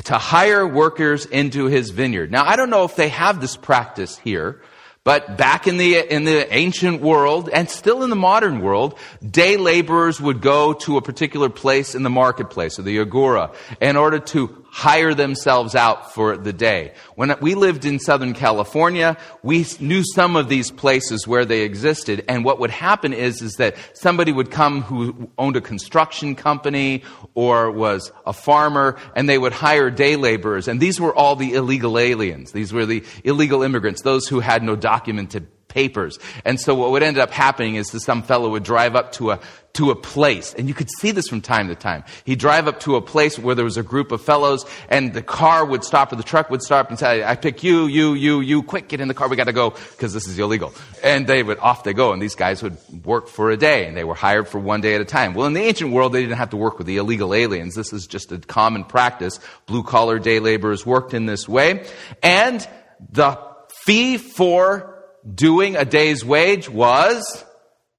[0.05, 2.31] to hire workers into his vineyard.
[2.31, 4.61] Now, I don't know if they have this practice here,
[5.03, 9.57] but back in the, in the ancient world and still in the modern world, day
[9.57, 13.51] laborers would go to a particular place in the marketplace or the agora
[13.81, 16.93] in order to hire themselves out for the day.
[17.13, 22.25] When we lived in Southern California, we knew some of these places where they existed.
[22.27, 27.03] And what would happen is, is that somebody would come who owned a construction company
[27.35, 30.67] or was a farmer and they would hire day laborers.
[30.67, 32.51] And these were all the illegal aliens.
[32.51, 36.19] These were the illegal immigrants, those who had no documented papers.
[36.45, 39.31] And so what would end up happening is that some fellow would drive up to
[39.31, 39.39] a,
[39.73, 42.03] to a place, and you could see this from time to time.
[42.25, 45.23] He'd drive up to a place where there was a group of fellows, and the
[45.23, 48.41] car would stop, or the truck would stop and say, I pick you, you, you,
[48.41, 50.73] you, quick, get in the car, we gotta go, because this is illegal.
[51.03, 53.97] And they would, off they go, and these guys would work for a day, and
[53.97, 55.33] they were hired for one day at a time.
[55.33, 57.73] Well, in the ancient world, they didn't have to work with the illegal aliens.
[57.73, 59.39] This is just a common practice.
[59.65, 61.83] Blue collar day laborers worked in this way.
[62.21, 62.67] And
[63.11, 63.39] the
[63.85, 64.92] fee for
[65.31, 67.45] doing a day's wage was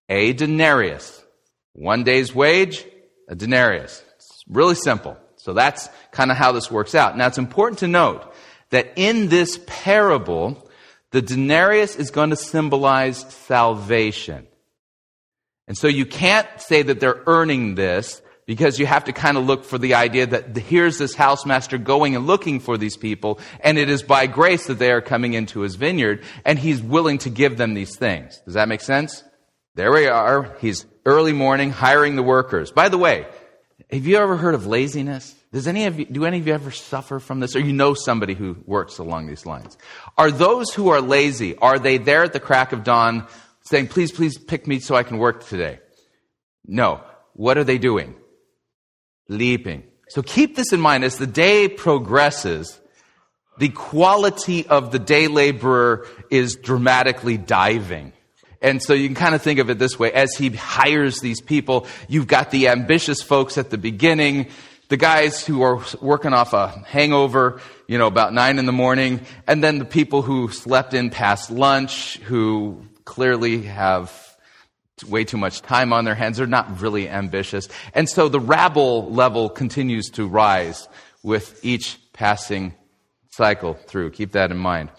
[0.08, 1.22] a denarius.
[1.72, 2.84] One day's wage,
[3.28, 4.02] a denarius.
[4.16, 5.16] It's really simple.
[5.36, 7.16] So that's kind of how this works out.
[7.16, 8.32] Now it's important to note
[8.70, 10.68] that in this parable,
[11.10, 14.46] the denarius is going to symbolize salvation.
[15.66, 19.44] And so you can't say that they're earning this because you have to kind of
[19.44, 23.78] look for the idea that here's this housemaster going and looking for these people, and
[23.78, 27.30] it is by grace that they are coming into his vineyard, and he's willing to
[27.30, 28.40] give them these things.
[28.44, 29.24] Does that make sense?
[29.74, 30.56] There we are.
[30.60, 32.70] He's early morning hiring the workers.
[32.70, 33.26] By the way,
[33.90, 35.34] have you ever heard of laziness?
[35.52, 37.54] Does any of you, do any of you ever suffer from this?
[37.54, 39.78] Or you know somebody who works along these lines?
[40.18, 43.26] Are those who are lazy, are they there at the crack of dawn
[43.62, 45.80] saying, please, please pick me so I can work today?
[46.66, 47.02] No.
[47.34, 48.14] What are they doing?
[49.28, 49.84] Leaping.
[50.08, 52.80] So keep this in mind as the day progresses,
[53.58, 58.12] the quality of the day laborer is dramatically diving.
[58.60, 60.10] And so you can kind of think of it this way.
[60.12, 64.48] As he hires these people, you've got the ambitious folks at the beginning,
[64.88, 69.20] the guys who are working off a hangover, you know, about nine in the morning,
[69.46, 74.23] and then the people who slept in past lunch, who clearly have
[75.08, 76.38] way too much time on their hands.
[76.38, 77.68] They're not really ambitious.
[77.94, 80.88] And so the rabble level continues to rise
[81.22, 82.74] with each passing
[83.30, 84.10] cycle through.
[84.10, 84.90] Keep that in mind.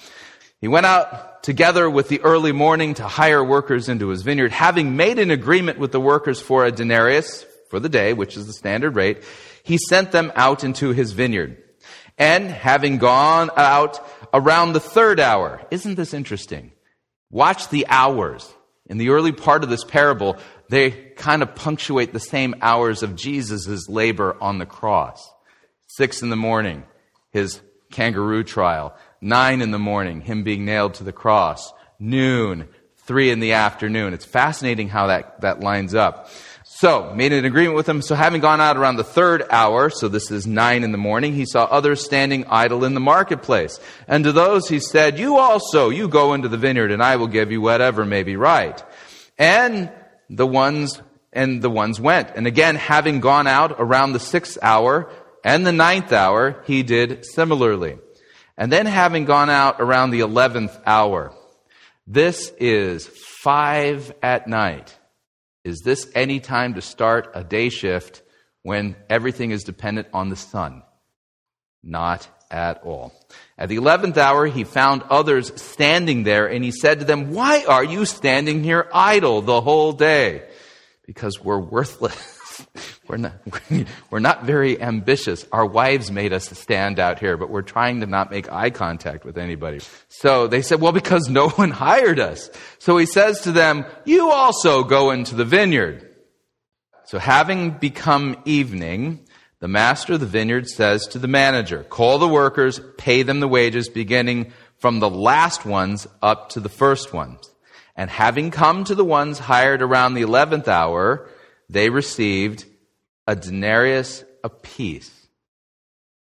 [0.59, 4.51] He went out together with the early morning to hire workers into his vineyard.
[4.51, 8.47] Having made an agreement with the workers for a denarius for the day, which is
[8.47, 9.23] the standard rate,
[9.63, 11.61] he sent them out into his vineyard.
[12.17, 13.99] And having gone out
[14.33, 16.71] around the third hour, isn't this interesting?
[17.29, 18.51] Watch the hours.
[18.87, 20.37] In the early part of this parable,
[20.69, 25.27] they kind of punctuate the same hours of Jesus' labor on the cross.
[25.87, 26.83] Six in the morning,
[27.31, 28.95] his kangaroo trial.
[29.21, 31.71] Nine in the morning, him being nailed to the cross.
[31.99, 32.67] Noon,
[33.05, 34.13] three in the afternoon.
[34.13, 36.29] It's fascinating how that, that lines up.
[36.77, 38.01] So, made an agreement with him.
[38.01, 41.33] So, having gone out around the third hour, so this is nine in the morning,
[41.33, 43.79] he saw others standing idle in the marketplace.
[44.09, 47.27] And to those he said, You also, you go into the vineyard, and I will
[47.27, 48.83] give you whatever may be right.
[49.37, 49.89] And
[50.29, 52.31] the ones, and the ones went.
[52.35, 55.09] And again, having gone out around the sixth hour
[55.45, 57.99] and the ninth hour, he did similarly.
[58.57, 61.33] And then having gone out around the eleventh hour,
[62.05, 64.93] this is five at night.
[65.65, 68.21] Is this any time to start a day shift
[68.61, 70.83] when everything is dependent on the sun?
[71.83, 73.11] Not at all.
[73.57, 77.65] At the eleventh hour, he found others standing there, and he said to them, Why
[77.67, 80.47] are you standing here idle the whole day?
[81.07, 82.34] Because we're worthless.
[83.07, 83.33] We're not,
[84.09, 85.45] we're not very ambitious.
[85.51, 89.25] Our wives made us stand out here, but we're trying to not make eye contact
[89.25, 89.79] with anybody.
[90.07, 92.49] So they said, well, because no one hired us.
[92.79, 96.09] So he says to them, you also go into the vineyard.
[97.05, 99.27] So having become evening,
[99.59, 103.47] the master of the vineyard says to the manager, call the workers, pay them the
[103.47, 107.51] wages beginning from the last ones up to the first ones.
[107.95, 111.29] And having come to the ones hired around the eleventh hour,
[111.69, 112.65] they received
[113.27, 115.11] a denarius apiece.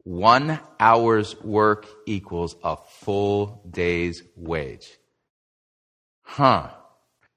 [0.04, 4.88] One hour's work equals a full day's wage.
[6.22, 6.70] Huh.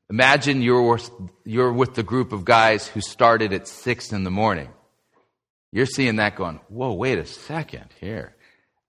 [0.10, 1.00] Imagine you're,
[1.46, 4.70] you're with the group of guys who started at six in the morning.
[5.72, 8.36] You're seeing that going, whoa, wait a second here.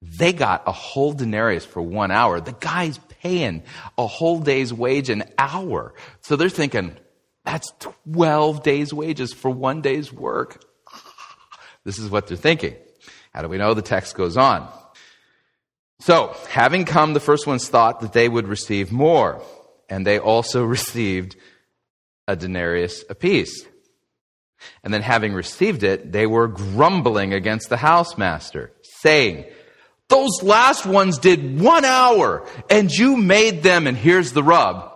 [0.00, 2.40] They got a whole denarius for one hour.
[2.40, 3.62] The guy's paying
[3.96, 5.94] a whole day's wage an hour.
[6.22, 6.96] So they're thinking,
[7.44, 7.72] that's
[8.12, 10.64] 12 days' wages for one day's work.
[11.84, 12.76] This is what they're thinking.
[13.32, 13.74] How do we know?
[13.74, 14.68] The text goes on.
[16.00, 19.42] So, having come, the first ones thought that they would receive more,
[19.88, 21.36] and they also received
[22.28, 23.66] a denarius apiece.
[24.84, 29.44] And then, having received it, they were grumbling against the housemaster, saying,
[30.08, 34.91] Those last ones did one hour, and you made them, and here's the rub,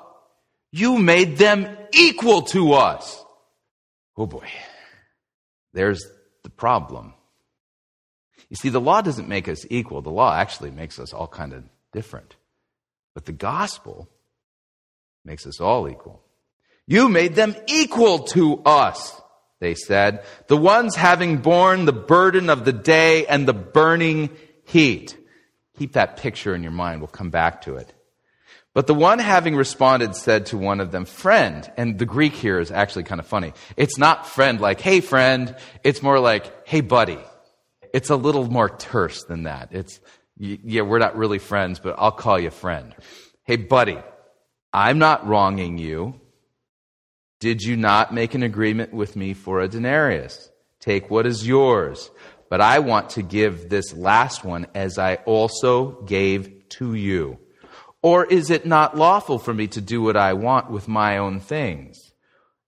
[0.72, 3.24] you made them equal to us.
[4.16, 4.48] Oh boy.
[5.72, 6.04] There's
[6.42, 7.14] the problem.
[8.48, 10.02] You see, the law doesn't make us equal.
[10.02, 12.36] The law actually makes us all kind of different.
[13.14, 14.08] But the gospel
[15.24, 16.22] makes us all equal.
[16.86, 19.20] You made them equal to us,
[19.60, 24.30] they said, the ones having borne the burden of the day and the burning
[24.64, 25.16] heat.
[25.78, 27.00] Keep that picture in your mind.
[27.00, 27.92] We'll come back to it.
[28.76, 31.66] But the one having responded said to one of them, friend.
[31.78, 33.54] And the Greek here is actually kind of funny.
[33.74, 35.56] It's not friend like, hey friend.
[35.82, 37.18] It's more like, hey buddy.
[37.94, 39.70] It's a little more terse than that.
[39.72, 39.98] It's,
[40.36, 42.94] yeah, we're not really friends, but I'll call you friend.
[43.44, 43.96] Hey buddy,
[44.74, 46.20] I'm not wronging you.
[47.40, 50.50] Did you not make an agreement with me for a denarius?
[50.80, 52.10] Take what is yours.
[52.50, 57.38] But I want to give this last one as I also gave to you.
[58.06, 61.40] Or is it not lawful for me to do what I want with my own
[61.40, 62.12] things?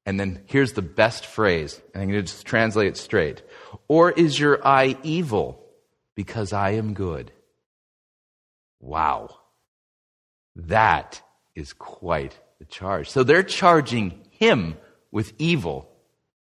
[0.04, 3.44] And then here's the best phrase, and I'm going to just translate it straight.
[3.86, 5.64] Or is your eye evil
[6.16, 7.30] because I am good?
[8.80, 9.28] Wow.
[10.56, 11.22] That
[11.54, 13.08] is quite the charge.
[13.08, 14.76] So they're charging him
[15.12, 15.88] with evil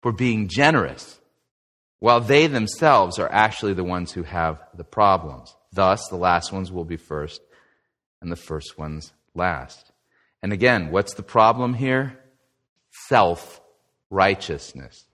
[0.01, 1.17] for being generous,
[1.99, 5.55] while they themselves are actually the ones who have the problems.
[5.71, 7.41] Thus, the last ones will be first,
[8.21, 9.91] and the first ones last.
[10.41, 12.17] And again, what's the problem here?
[13.07, 13.61] Self
[14.09, 15.05] righteousness.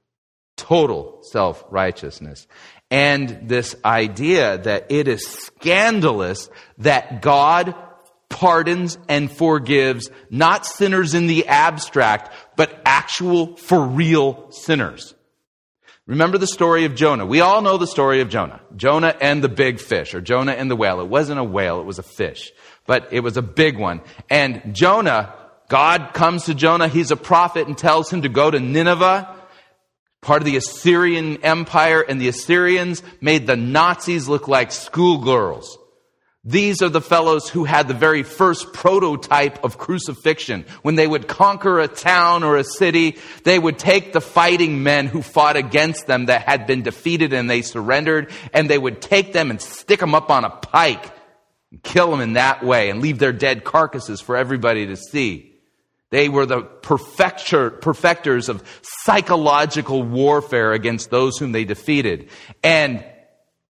[0.56, 2.48] Total self righteousness.
[2.90, 7.76] And this idea that it is scandalous that God
[8.30, 15.14] pardons and forgives not sinners in the abstract, but actual for real sinners.
[16.06, 17.26] Remember the story of Jonah.
[17.26, 18.62] We all know the story of Jonah.
[18.76, 21.02] Jonah and the big fish, or Jonah and the whale.
[21.02, 22.52] It wasn't a whale, it was a fish
[22.88, 24.02] but it was a big one.
[24.30, 25.36] And Jonah,
[25.70, 29.36] God comes to Jonah, he's a prophet, and tells him to go to Nineveh,
[30.22, 35.78] part of the Assyrian Empire, and the Assyrians made the Nazis look like schoolgirls.
[36.44, 40.64] These are the fellows who had the very first prototype of crucifixion.
[40.82, 45.08] When they would conquer a town or a city, they would take the fighting men
[45.08, 49.34] who fought against them that had been defeated and they surrendered, and they would take
[49.34, 51.12] them and stick them up on a pike
[51.84, 55.54] kill them in that way and leave their dead carcasses for everybody to see.
[56.10, 62.30] They were the perfecter, perfecters of psychological warfare against those whom they defeated.
[62.64, 63.04] And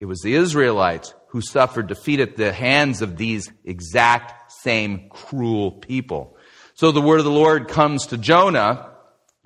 [0.01, 5.71] it was the Israelites who suffered defeat at the hands of these exact same cruel
[5.71, 6.37] people.
[6.75, 8.91] So the word of the Lord comes to Jonah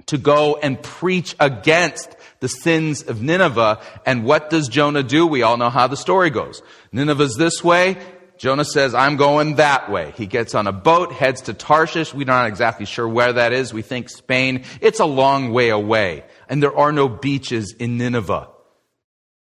[0.07, 3.81] to go and preach against the sins of Nineveh.
[4.07, 5.27] And what does Jonah do?
[5.27, 6.63] We all know how the story goes.
[6.93, 7.99] Nineveh's this way.
[8.39, 10.13] Jonah says, I'm going that way.
[10.17, 12.15] He gets on a boat, heads to Tarshish.
[12.15, 13.75] We're not exactly sure where that is.
[13.75, 14.65] We think Spain.
[14.81, 16.25] It's a long way away.
[16.49, 18.49] And there are no beaches in Nineveh.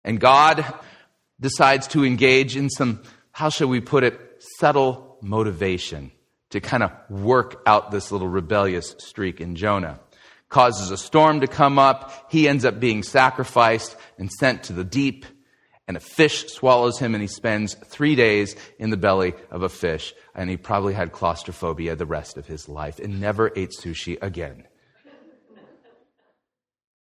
[0.03, 0.65] And God
[1.39, 4.19] decides to engage in some, how shall we put it,
[4.57, 6.11] subtle motivation
[6.49, 9.99] to kind of work out this little rebellious streak in Jonah.
[10.49, 12.31] Causes a storm to come up.
[12.31, 15.27] He ends up being sacrificed and sent to the deep
[15.89, 19.69] and a fish swallows him and he spends three days in the belly of a
[19.69, 24.15] fish and he probably had claustrophobia the rest of his life and never ate sushi
[24.21, 24.63] again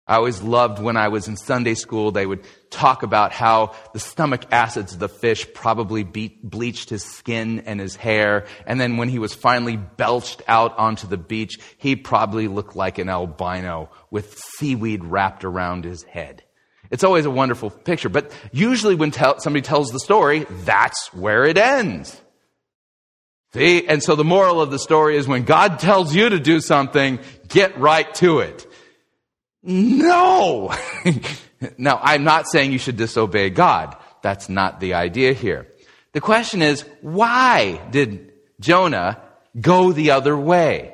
[0.07, 3.99] I always loved when I was in Sunday school, they would talk about how the
[3.99, 8.45] stomach acids of the fish probably beat, bleached his skin and his hair.
[8.67, 12.99] And then when he was finally belched out onto the beach, he probably looked like
[12.99, 16.43] an albino with seaweed wrapped around his head.
[16.91, 18.09] It's always a wonderful picture.
[18.09, 22.21] But usually when tell, somebody tells the story, that's where it ends.
[23.53, 23.87] See?
[23.87, 27.19] And so the moral of the story is when God tells you to do something,
[27.47, 28.67] get right to it.
[29.63, 30.73] No!
[31.77, 33.95] now, I'm not saying you should disobey God.
[34.21, 35.67] That's not the idea here.
[36.11, 39.21] The question is, why did Jonah
[39.59, 40.93] go the other way?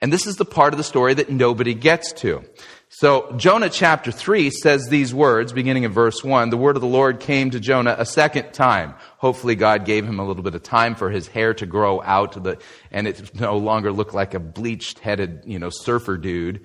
[0.00, 2.44] And this is the part of the story that nobody gets to.
[2.90, 6.48] So, Jonah chapter 3 says these words, beginning in verse 1.
[6.48, 8.94] The word of the Lord came to Jonah a second time.
[9.18, 12.42] Hopefully, God gave him a little bit of time for his hair to grow out,
[12.42, 12.58] the,
[12.90, 16.64] and it no longer looked like a bleached headed, you know, surfer dude.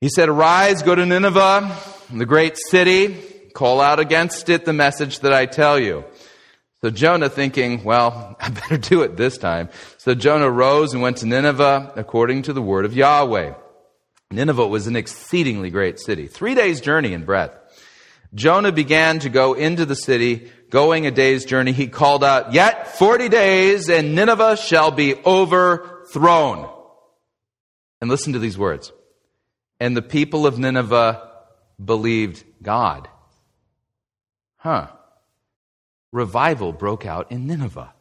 [0.00, 1.76] He said, Arise, go to Nineveh,
[2.10, 3.14] the great city,
[3.54, 6.04] call out against it the message that I tell you.
[6.80, 9.68] So Jonah thinking, well, I better do it this time.
[9.98, 13.52] So Jonah rose and went to Nineveh according to the word of Yahweh.
[14.30, 17.56] Nineveh was an exceedingly great city, three days' journey in breadth.
[18.34, 21.72] Jonah began to go into the city, going a day's journey.
[21.72, 26.68] He called out, Yet 40 days and Nineveh shall be overthrown.
[28.00, 28.92] And listen to these words.
[29.80, 31.30] And the people of Nineveh
[31.82, 33.08] believed God.
[34.56, 34.88] Huh.
[36.12, 37.92] Revival broke out in Nineveh.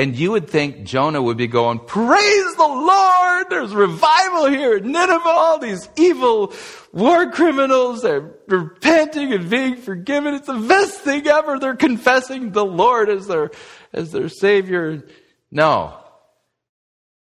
[0.00, 3.50] And you would think Jonah would be going, Praise the Lord!
[3.50, 5.28] There's revival here in Nineveh.
[5.28, 6.54] All these evil
[6.90, 10.32] war criminals, they're repenting and being forgiven.
[10.32, 11.58] It's the best thing ever.
[11.58, 13.50] They're confessing the Lord as their,
[13.92, 15.06] as their Savior.
[15.50, 15.98] No.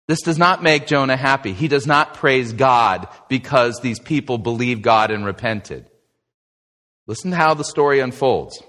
[0.06, 1.54] This does not make Jonah happy.
[1.54, 5.88] He does not praise God because these people believe God and repented.
[7.06, 8.62] Listen to how the story unfolds.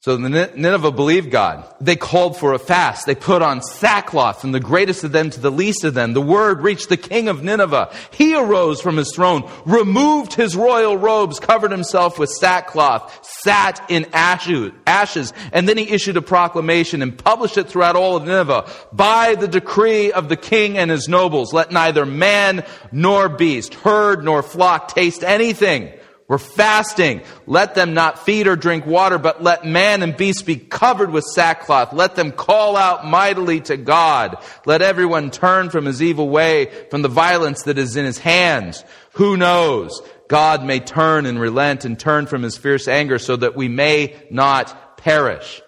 [0.00, 1.74] So the Nineveh believed God.
[1.80, 3.04] They called for a fast.
[3.04, 6.12] They put on sackcloth from the greatest of them to the least of them.
[6.12, 7.92] The word reached the king of Nineveh.
[8.12, 14.06] He arose from his throne, removed his royal robes, covered himself with sackcloth, sat in
[14.14, 18.70] ashes, and then he issued a proclamation and published it throughout all of Nineveh.
[18.92, 24.24] By the decree of the king and his nobles, let neither man nor beast, herd
[24.24, 25.92] nor flock taste anything
[26.28, 27.22] we're fasting.
[27.46, 31.24] Let them not feed or drink water, but let man and beast be covered with
[31.24, 31.94] sackcloth.
[31.94, 34.36] Let them call out mightily to God.
[34.66, 38.84] Let everyone turn from his evil way, from the violence that is in his hands.
[39.14, 40.02] Who knows?
[40.28, 44.14] God may turn and relent and turn from his fierce anger so that we may
[44.30, 45.62] not perish.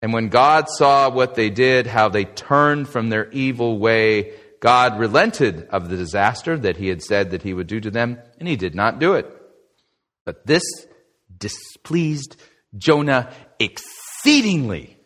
[0.00, 4.98] And when God saw what they did, how they turned from their evil way, God
[4.98, 8.48] relented of the disaster that he had said that he would do to them, and
[8.48, 9.26] he did not do it.
[10.24, 10.64] But this
[11.36, 12.36] displeased
[12.76, 14.96] Jonah exceedingly.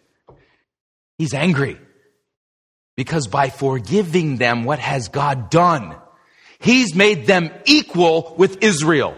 [1.18, 1.78] He's angry
[2.96, 5.96] because by forgiving them, what has God done?
[6.58, 9.16] He's made them equal with Israel.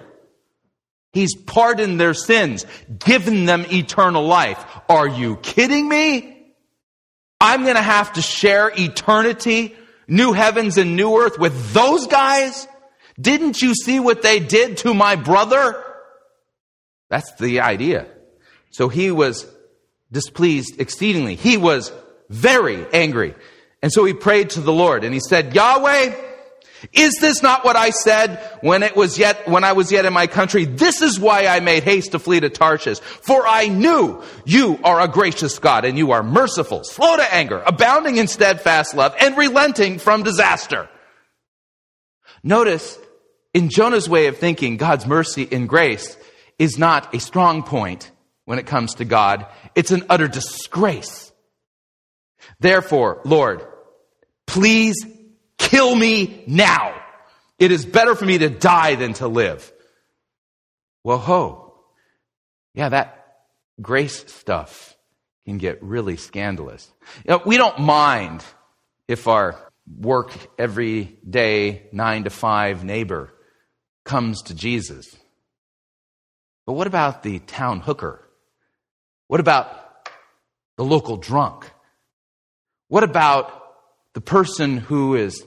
[1.13, 2.65] He's pardoned their sins,
[2.99, 4.65] given them eternal life.
[4.89, 6.55] Are you kidding me?
[7.41, 9.77] I'm going to have to share eternity
[10.13, 12.69] new heavens and new earth with those guys?
[13.21, 15.83] Didn't you see what they did to my brother?
[17.11, 18.07] That's the idea.
[18.71, 19.47] So he was
[20.11, 21.35] displeased exceedingly.
[21.35, 21.93] He was
[22.29, 23.35] very angry.
[23.83, 26.15] And so he prayed to the Lord and he said, Yahweh,
[26.93, 30.13] is this not what I said when it was yet, when I was yet in
[30.13, 30.65] my country?
[30.65, 32.99] This is why I made haste to flee to Tarshish.
[32.99, 37.63] For I knew you are a gracious God and you are merciful, slow to anger,
[37.65, 40.89] abounding in steadfast love and relenting from disaster.
[42.43, 42.99] Notice
[43.55, 46.17] in Jonah's way of thinking, God's mercy and grace
[46.59, 48.11] is not a strong point
[48.45, 49.47] when it comes to God.
[49.75, 51.33] It's an utter disgrace.
[52.59, 53.65] Therefore, Lord,
[54.47, 54.97] please
[55.63, 56.95] Kill me now.
[57.59, 59.73] It is better for me to die than to live.
[61.05, 61.75] Well, ho.
[62.75, 63.37] Yeah, that
[63.81, 64.97] grace stuff
[65.45, 66.91] can get really scandalous.
[67.25, 68.45] You know, we don't mind
[69.09, 69.57] if our
[69.99, 73.33] work every day, nine to five neighbor
[74.05, 75.15] comes to Jesus.
[76.67, 78.29] But what about the town hooker?
[79.29, 80.09] What about
[80.77, 81.71] the local drunk?
[82.89, 83.51] What about
[84.15, 85.45] the person who is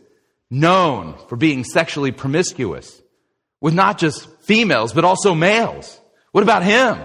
[0.49, 3.01] known for being sexually promiscuous
[3.61, 5.99] with not just females, but also males.
[6.31, 6.99] What about him?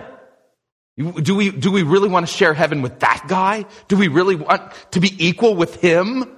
[0.99, 3.65] Do we, do we really want to share heaven with that guy?
[3.89, 6.37] Do we really want to be equal with him?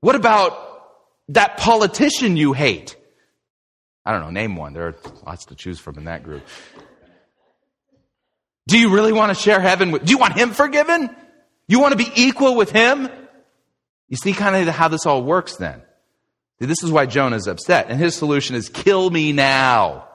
[0.00, 0.58] What about
[1.28, 2.96] that politician you hate?
[4.04, 4.72] I don't know, name one.
[4.72, 4.96] There are
[5.26, 6.42] lots to choose from in that group.
[8.68, 11.14] Do you really want to share heaven with, do you want him forgiven?
[11.68, 13.08] You want to be equal with him?
[14.12, 15.80] You see kind of how this all works then.
[16.58, 17.86] This is why Jonah is upset.
[17.88, 20.06] And his solution is kill me now.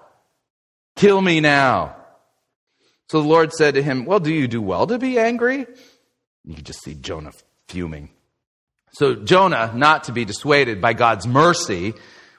[0.96, 1.96] Kill me now.
[3.10, 5.66] So the Lord said to him, Well, do you do well to be angry?
[6.46, 7.32] You can just see Jonah
[7.70, 8.12] fuming.
[8.92, 11.96] So Jonah, not to be dissuaded by God's mercy,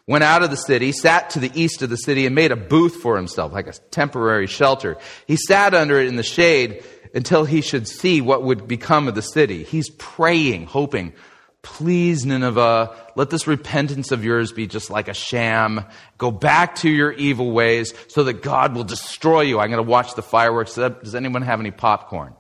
[0.07, 2.57] went out of the city, sat to the east of the city, and made a
[2.57, 4.97] booth for himself, like a temporary shelter.
[5.27, 6.85] He sat under it in the shade
[7.17, 9.65] until he should see what would become of the city.
[9.65, 11.15] He's praying, hoping
[11.63, 15.85] Please, Nineveh, let this repentance of yours be just like a sham.
[16.17, 19.59] Go back to your evil ways so that God will destroy you.
[19.59, 20.75] I'm going to watch the fireworks.
[20.75, 22.35] Does anyone have any popcorn?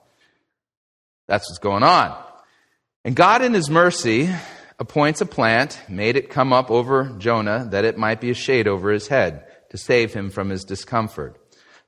[1.27, 2.17] That's what's going on.
[3.05, 4.31] And God, in His mercy,
[4.79, 8.69] appoints a plant, made it come up over Jonah that it might be a shade
[8.69, 11.38] over his head to save him from his discomfort.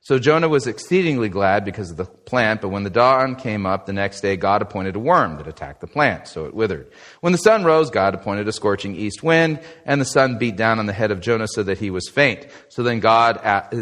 [0.03, 3.85] So Jonah was exceedingly glad because of the plant, but when the dawn came up
[3.85, 6.91] the next day, God appointed a worm that attacked the plant, so it withered.
[7.19, 10.79] When the sun rose, God appointed a scorching east wind, and the sun beat down
[10.79, 12.47] on the head of Jonah so that he was faint.
[12.69, 13.39] So then God,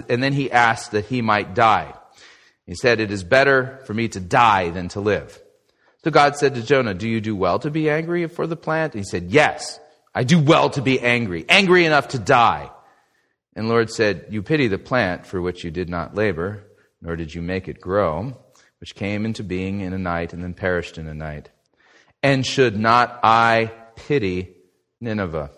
[0.09, 1.93] and then he asked that he might die.
[2.65, 5.41] He said, It is better for me to die than to live.
[6.03, 8.93] So God said to Jonah, Do you do well to be angry for the plant?
[8.93, 9.79] he said, Yes,
[10.13, 12.71] I do well to be angry, angry enough to die.
[13.59, 16.63] And Lord said, You pity the plant for which you did not labor,
[17.01, 18.37] nor did you make it grow,
[18.79, 21.49] which came into being in a night and then perished in a night.
[22.23, 24.55] And should not I pity
[25.01, 25.51] Nineveh,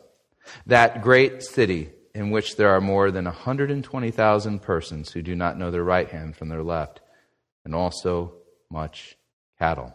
[0.66, 5.70] that great city in which there are more than 120,000 persons who do not know
[5.70, 7.02] their right hand from their left,
[7.66, 8.34] and also
[8.72, 9.16] much
[9.60, 9.94] cattle?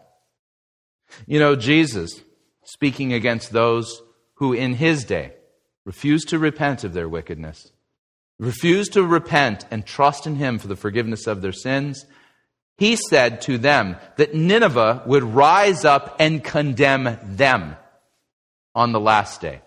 [1.25, 2.21] You know, Jesus,
[2.63, 4.01] speaking against those
[4.35, 5.33] who in his day
[5.83, 7.73] refused to repent of their wickedness,
[8.39, 12.05] refused to repent and trust in him for the forgiveness of their sins,
[12.77, 17.75] he said to them that Nineveh would rise up and condemn them
[18.75, 19.61] on the last day,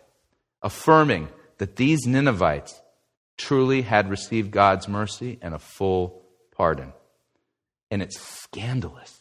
[0.63, 2.81] affirming that these Ninevites
[3.37, 6.23] truly had received God's mercy and a full
[6.57, 6.93] pardon.
[7.91, 9.19] And it's scandalous.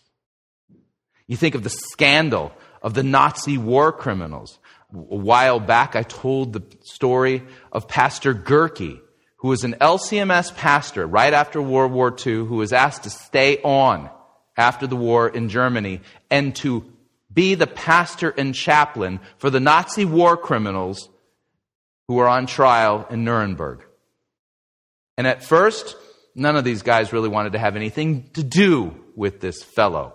[1.25, 2.51] You think of the scandal
[2.83, 4.59] of the Nazi war criminals.
[4.93, 8.99] A while back, I told the story of Pastor Gerecke
[9.39, 13.57] who was an LCMS pastor right after World War II, who was asked to stay
[13.63, 14.09] on
[14.57, 16.85] after the war in Germany and to
[17.33, 21.09] be the pastor and chaplain for the Nazi war criminals
[22.07, 23.85] who were on trial in Nuremberg.
[25.17, 25.95] And at first,
[26.35, 30.13] none of these guys really wanted to have anything to do with this fellow.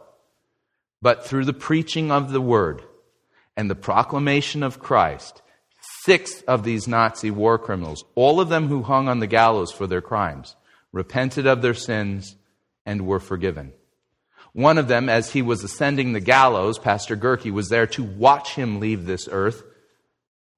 [1.01, 2.83] But through the preaching of the word
[3.57, 5.41] and the proclamation of Christ,
[6.05, 9.87] Six of these Nazi war criminals, all of them who hung on the gallows for
[9.87, 10.55] their crimes,
[10.93, 12.37] repented of their sins
[12.85, 13.73] and were forgiven.
[14.53, 18.55] One of them, as he was ascending the gallows, Pastor Gerecke was there to watch
[18.55, 19.63] him leave this earth.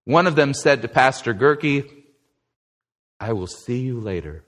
[0.05, 1.89] One of them said to Pastor Gerecke,
[3.21, 4.43] I will see you later.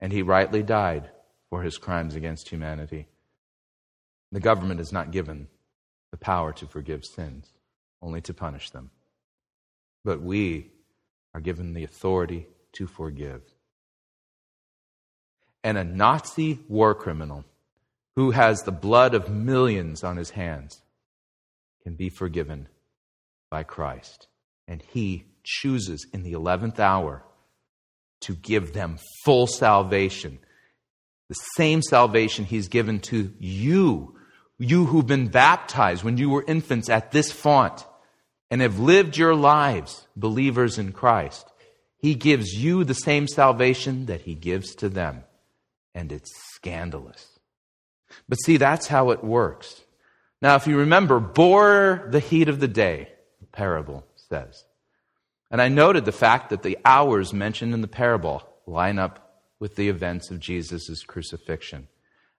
[0.00, 1.08] And he rightly died
[1.50, 3.06] for his crimes against humanity.
[4.32, 5.46] The government is not given
[6.10, 7.52] the power to forgive sins,
[8.02, 8.90] only to punish them
[10.06, 10.70] but we
[11.34, 13.42] are given the authority to forgive.
[15.64, 17.44] And a Nazi war criminal
[18.14, 20.80] who has the blood of millions on his hands
[21.82, 22.68] can be forgiven
[23.50, 24.28] by Christ.
[24.68, 27.24] And he chooses in the 11th hour
[28.20, 30.38] to give them full salvation.
[31.28, 34.16] The same salvation he's given to you,
[34.56, 37.84] you who've been baptized when you were infants at this font
[38.50, 41.48] and have lived your lives believers in Christ,
[41.98, 45.24] He gives you the same salvation that He gives to them.
[45.94, 47.38] And it's scandalous.
[48.28, 49.82] But see, that's how it works.
[50.42, 53.08] Now, if you remember, bore the heat of the day,
[53.40, 54.64] the parable says.
[55.50, 59.76] And I noted the fact that the hours mentioned in the parable line up with
[59.76, 61.88] the events of Jesus' crucifixion.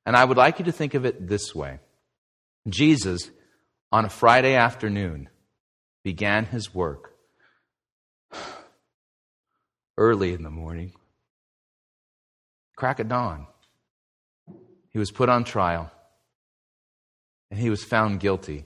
[0.05, 1.79] And I would like you to think of it this way
[2.67, 3.31] Jesus,
[3.91, 5.29] on a Friday afternoon,
[6.07, 7.11] began his work
[9.97, 10.93] early in the morning,
[12.77, 13.45] crack of dawn.
[14.89, 15.91] He was put on trial,
[17.51, 18.63] and he was found guilty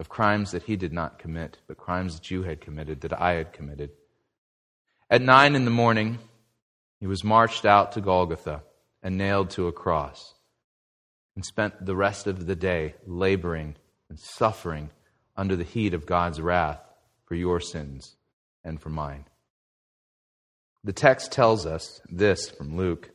[0.00, 3.34] of crimes that he did not commit, but crimes that you had committed, that I
[3.34, 3.90] had committed.
[5.08, 6.18] At nine in the morning,
[6.98, 8.64] he was marched out to Golgotha
[9.00, 10.34] and nailed to a cross,
[11.36, 13.76] and spent the rest of the day laboring
[14.08, 14.90] and suffering
[15.36, 16.80] under the heat of God's wrath
[17.26, 18.16] for your sins
[18.62, 19.24] and for mine.
[20.84, 23.10] the text tells us this from Luke.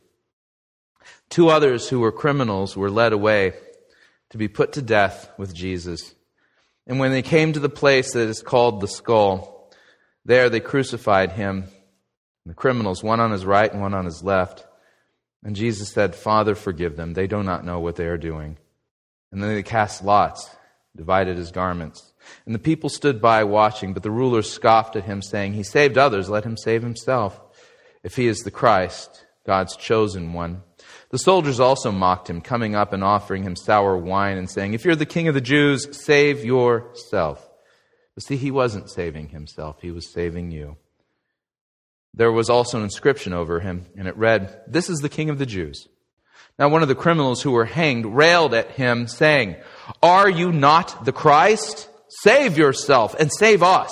[1.28, 3.52] Two others who were criminals were led away
[4.30, 6.14] to be put to death with Jesus.
[6.86, 9.70] And when they came to the place that is called the skull,
[10.24, 11.64] there they crucified him,
[12.44, 14.66] the criminals, one on his right and one on his left.
[15.44, 17.14] And Jesus said, Father, forgive them.
[17.14, 18.58] They do not know what they are doing.
[19.30, 20.50] And then they cast lots,
[20.96, 22.09] divided his garments.
[22.46, 25.98] And the people stood by watching, but the rulers scoffed at him, saying, He saved
[25.98, 27.40] others, let him save himself.
[28.02, 30.62] If he is the Christ, God's chosen one.
[31.10, 34.84] The soldiers also mocked him, coming up and offering him sour wine and saying, If
[34.84, 37.48] you're the king of the Jews, save yourself.
[38.14, 40.76] But see, he wasn't saving himself, he was saving you.
[42.14, 45.38] There was also an inscription over him, and it read, This is the king of
[45.38, 45.88] the Jews.
[46.58, 49.56] Now, one of the criminals who were hanged railed at him, saying,
[50.02, 51.88] Are you not the Christ?
[52.10, 53.90] Save yourself and save us.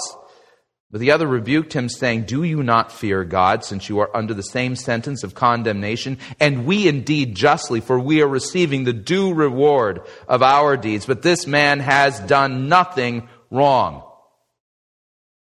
[0.90, 4.32] But the other rebuked him, saying, Do you not fear God, since you are under
[4.32, 6.18] the same sentence of condemnation?
[6.40, 11.04] And we indeed justly, for we are receiving the due reward of our deeds.
[11.04, 14.02] But this man has done nothing wrong.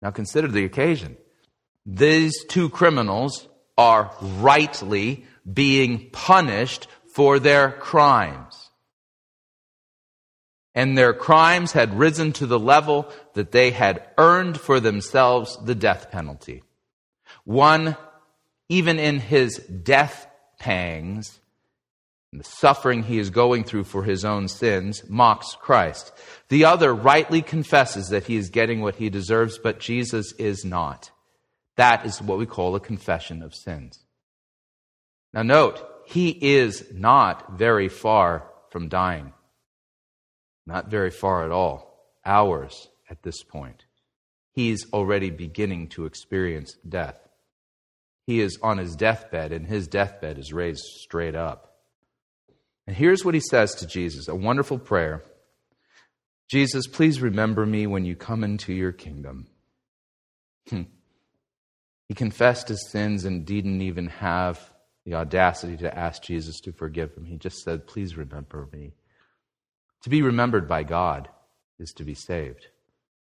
[0.02, 1.18] Now consider the occasion.
[1.86, 3.48] These two criminals
[3.78, 8.47] are rightly being punished for their crimes.
[10.78, 15.74] And their crimes had risen to the level that they had earned for themselves the
[15.74, 16.62] death penalty.
[17.46, 17.98] One,
[18.70, 20.28] even in his death
[20.60, 21.40] pangs,
[22.32, 26.12] the suffering he is going through for his own sins, mocks Christ.
[26.50, 31.10] The other rightly confesses that he is getting what he deserves, but Jesus is not.
[31.78, 34.06] That is what we call a confession of sins.
[35.34, 39.34] Now, note, he is not very far from dying.
[40.68, 42.06] Not very far at all.
[42.26, 43.86] Hours at this point.
[44.52, 47.18] He's already beginning to experience death.
[48.26, 51.78] He is on his deathbed, and his deathbed is raised straight up.
[52.86, 55.24] And here's what he says to Jesus a wonderful prayer
[56.50, 59.48] Jesus, please remember me when you come into your kingdom.
[60.70, 60.84] Hmm.
[62.08, 64.60] He confessed his sins and didn't even have
[65.06, 67.26] the audacity to ask Jesus to forgive him.
[67.26, 68.94] He just said, Please remember me.
[70.04, 71.30] To be remembered by God
[71.80, 72.68] is to be saved.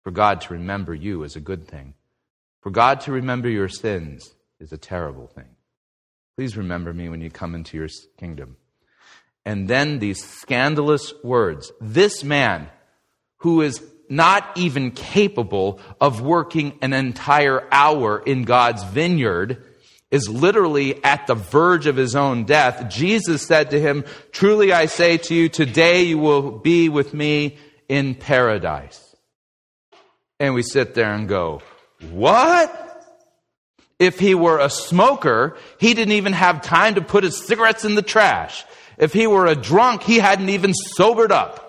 [0.03, 1.93] For God to remember you is a good thing.
[2.61, 5.55] For God to remember your sins is a terrible thing.
[6.35, 8.57] Please remember me when you come into your kingdom.
[9.45, 12.69] And then these scandalous words this man
[13.37, 19.63] who is not even capable of working an entire hour in God's vineyard
[20.11, 22.89] is literally at the verge of his own death.
[22.89, 27.57] Jesus said to him, Truly I say to you, today you will be with me
[27.87, 29.15] in paradise.
[30.39, 31.61] And we sit there and go,
[32.11, 32.77] What?
[33.99, 37.95] If he were a smoker, he didn't even have time to put his cigarettes in
[37.95, 38.65] the trash.
[38.97, 41.60] If he were a drunk, he hadn't even sobered up.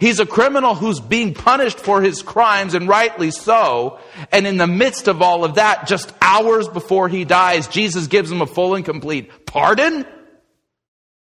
[0.00, 4.00] He's a criminal who's being punished for his crimes, and rightly so.
[4.32, 8.32] And in the midst of all of that, just hours before he dies, Jesus gives
[8.32, 10.06] him a full and complete pardon.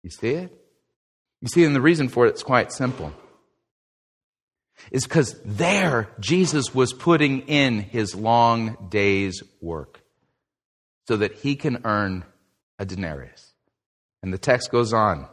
[0.04, 0.54] You see it?
[1.42, 3.14] You see, and the reason for it is quite simple.
[4.92, 10.02] Is because there Jesus was putting in his long day's work
[11.08, 12.26] so that he can earn
[12.78, 13.54] a denarius.
[14.22, 15.28] And the text goes on.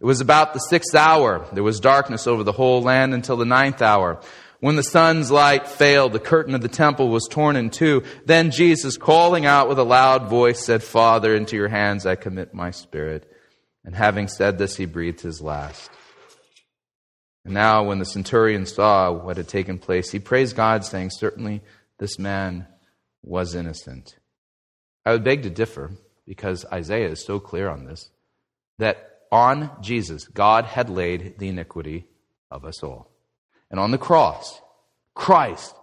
[0.00, 1.46] It was about the sixth hour.
[1.52, 4.20] There was darkness over the whole land until the ninth hour.
[4.60, 8.02] When the sun's light failed, the curtain of the temple was torn in two.
[8.24, 12.54] Then Jesus, calling out with a loud voice, said, Father, into your hands I commit
[12.54, 13.30] my spirit.
[13.84, 15.90] And having said this, he breathed his last.
[17.44, 21.62] And now, when the centurion saw what had taken place, he praised God, saying, Certainly
[21.98, 22.66] this man
[23.22, 24.16] was innocent.
[25.04, 25.92] I would beg to differ,
[26.26, 28.10] because Isaiah is so clear on this,
[28.78, 32.06] that on Jesus, God had laid the iniquity
[32.50, 33.10] of us all.
[33.70, 34.60] And on the cross,
[35.14, 35.74] Christ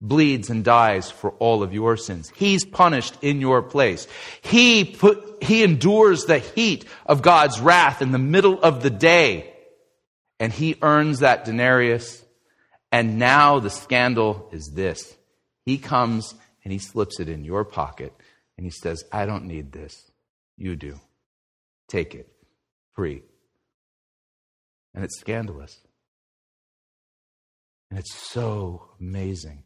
[0.00, 2.32] bleeds and dies for all of your sins.
[2.34, 4.08] He's punished in your place.
[4.42, 9.54] He put, he endures the heat of God's wrath in the middle of the day.
[10.38, 12.24] And he earns that denarius.
[12.90, 15.14] And now the scandal is this.
[15.64, 18.12] He comes and he slips it in your pocket
[18.56, 20.10] and he says, I don't need this.
[20.56, 20.98] You do.
[21.88, 22.30] Take it
[23.00, 23.22] free.
[24.92, 25.74] And it's scandalous.
[27.88, 29.62] And it's so amazing.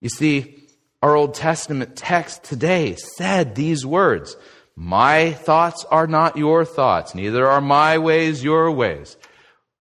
[0.00, 0.58] You see,
[1.02, 4.36] our Old Testament text today said these words
[4.74, 9.16] My thoughts are not your thoughts, neither are my ways your ways.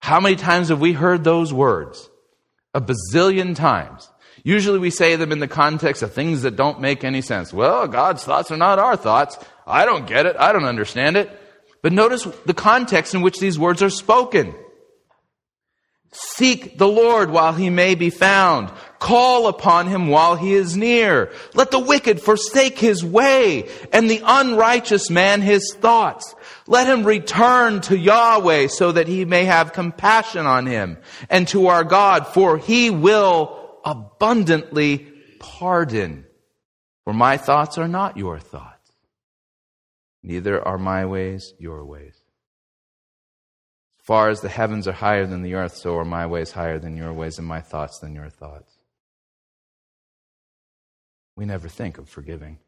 [0.01, 2.11] How many times have we heard those words?
[2.75, 4.11] A bazillion times.
[4.43, 7.53] Usually we say them in the context of things that don't make any sense.
[7.53, 9.39] Well, God's thoughts are not our thoughts.
[9.65, 10.35] I don't get it.
[10.41, 11.39] I don't understand it.
[11.83, 14.55] But notice the context in which these words are spoken.
[16.15, 18.71] Seek the Lord while he may be found.
[18.99, 21.33] Call upon him while he is near.
[21.55, 26.35] Let the wicked forsake his way and the unrighteous man his thoughts.
[26.67, 30.99] Let him return to Yahweh so that he may have compassion on him
[31.31, 36.27] and to our God, for he will abundantly pardon.
[37.05, 38.72] For my thoughts are not your thoughts,
[40.23, 42.23] neither are my ways your ways.
[43.99, 46.79] As far as the heavens are higher than the earth, so are my ways higher
[46.79, 48.79] than your ways, and my thoughts than your thoughts.
[51.37, 52.59] We never think of forgiving.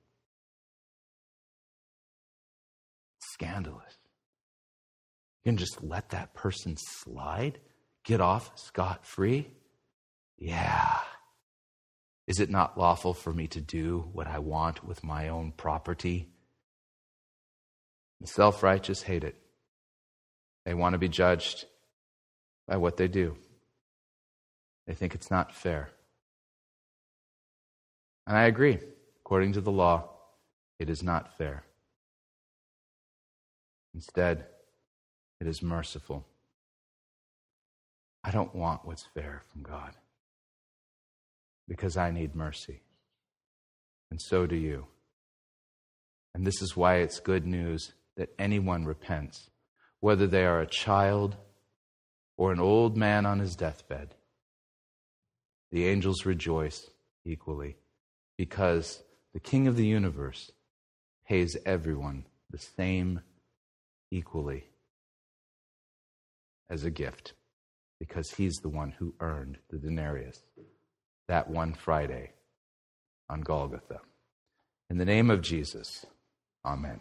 [3.20, 3.99] Scandalous.
[5.42, 7.58] You can just let that person slide,
[8.05, 9.50] get off scot free?
[10.39, 10.99] Yeah.
[12.26, 16.31] Is it not lawful for me to do what I want with my own property?
[18.24, 19.36] The self righteous hate it.
[20.64, 21.66] They want to be judged
[22.66, 23.36] by what they do.
[24.86, 25.90] They think it's not fair.
[28.26, 28.78] And I agree.
[29.20, 30.08] According to the law,
[30.78, 31.64] it is not fair.
[33.94, 34.46] Instead,
[35.38, 36.24] it is merciful.
[38.24, 39.92] I don't want what's fair from God
[41.68, 42.80] because I need mercy.
[44.10, 44.86] And so do you.
[46.34, 49.50] And this is why it's good news that anyone repents
[50.00, 51.36] whether they are a child
[52.36, 54.14] or an old man on his deathbed.
[55.72, 56.90] The angels rejoice
[57.24, 57.76] equally
[58.36, 59.02] because
[59.32, 60.52] the King of the universe
[61.26, 63.20] pays everyone the same
[64.10, 64.64] equally
[66.68, 67.32] as a gift
[67.98, 70.42] because he's the one who earned the denarius
[71.28, 72.32] that one Friday
[73.30, 74.00] on Golgotha.
[74.90, 76.04] In the name of Jesus,
[76.64, 77.00] amen.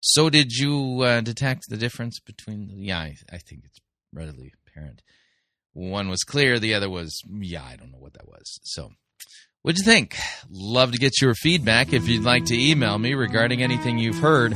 [0.00, 2.70] So, did you uh, detect the difference between?
[2.70, 3.78] Yeah, I, I think it's
[4.12, 5.02] readily apparent.
[5.72, 8.58] One was clear, the other was, yeah, I don't know what that was.
[8.64, 8.90] So,
[9.62, 10.16] what'd you think?
[10.50, 11.92] Love to get your feedback.
[11.92, 14.54] If you'd like to email me regarding anything you've heard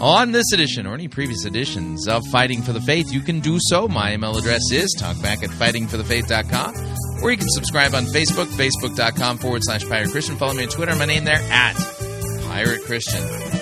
[0.00, 3.58] on this edition or any previous editions of Fighting for the Faith, you can do
[3.60, 3.86] so.
[3.88, 9.62] My email address is talkback at fightingforthefaith.com, or you can subscribe on Facebook, facebook.com forward
[9.64, 10.36] slash pirate Christian.
[10.36, 11.74] Follow me on Twitter, my name there at
[12.46, 13.61] Pirate Christian.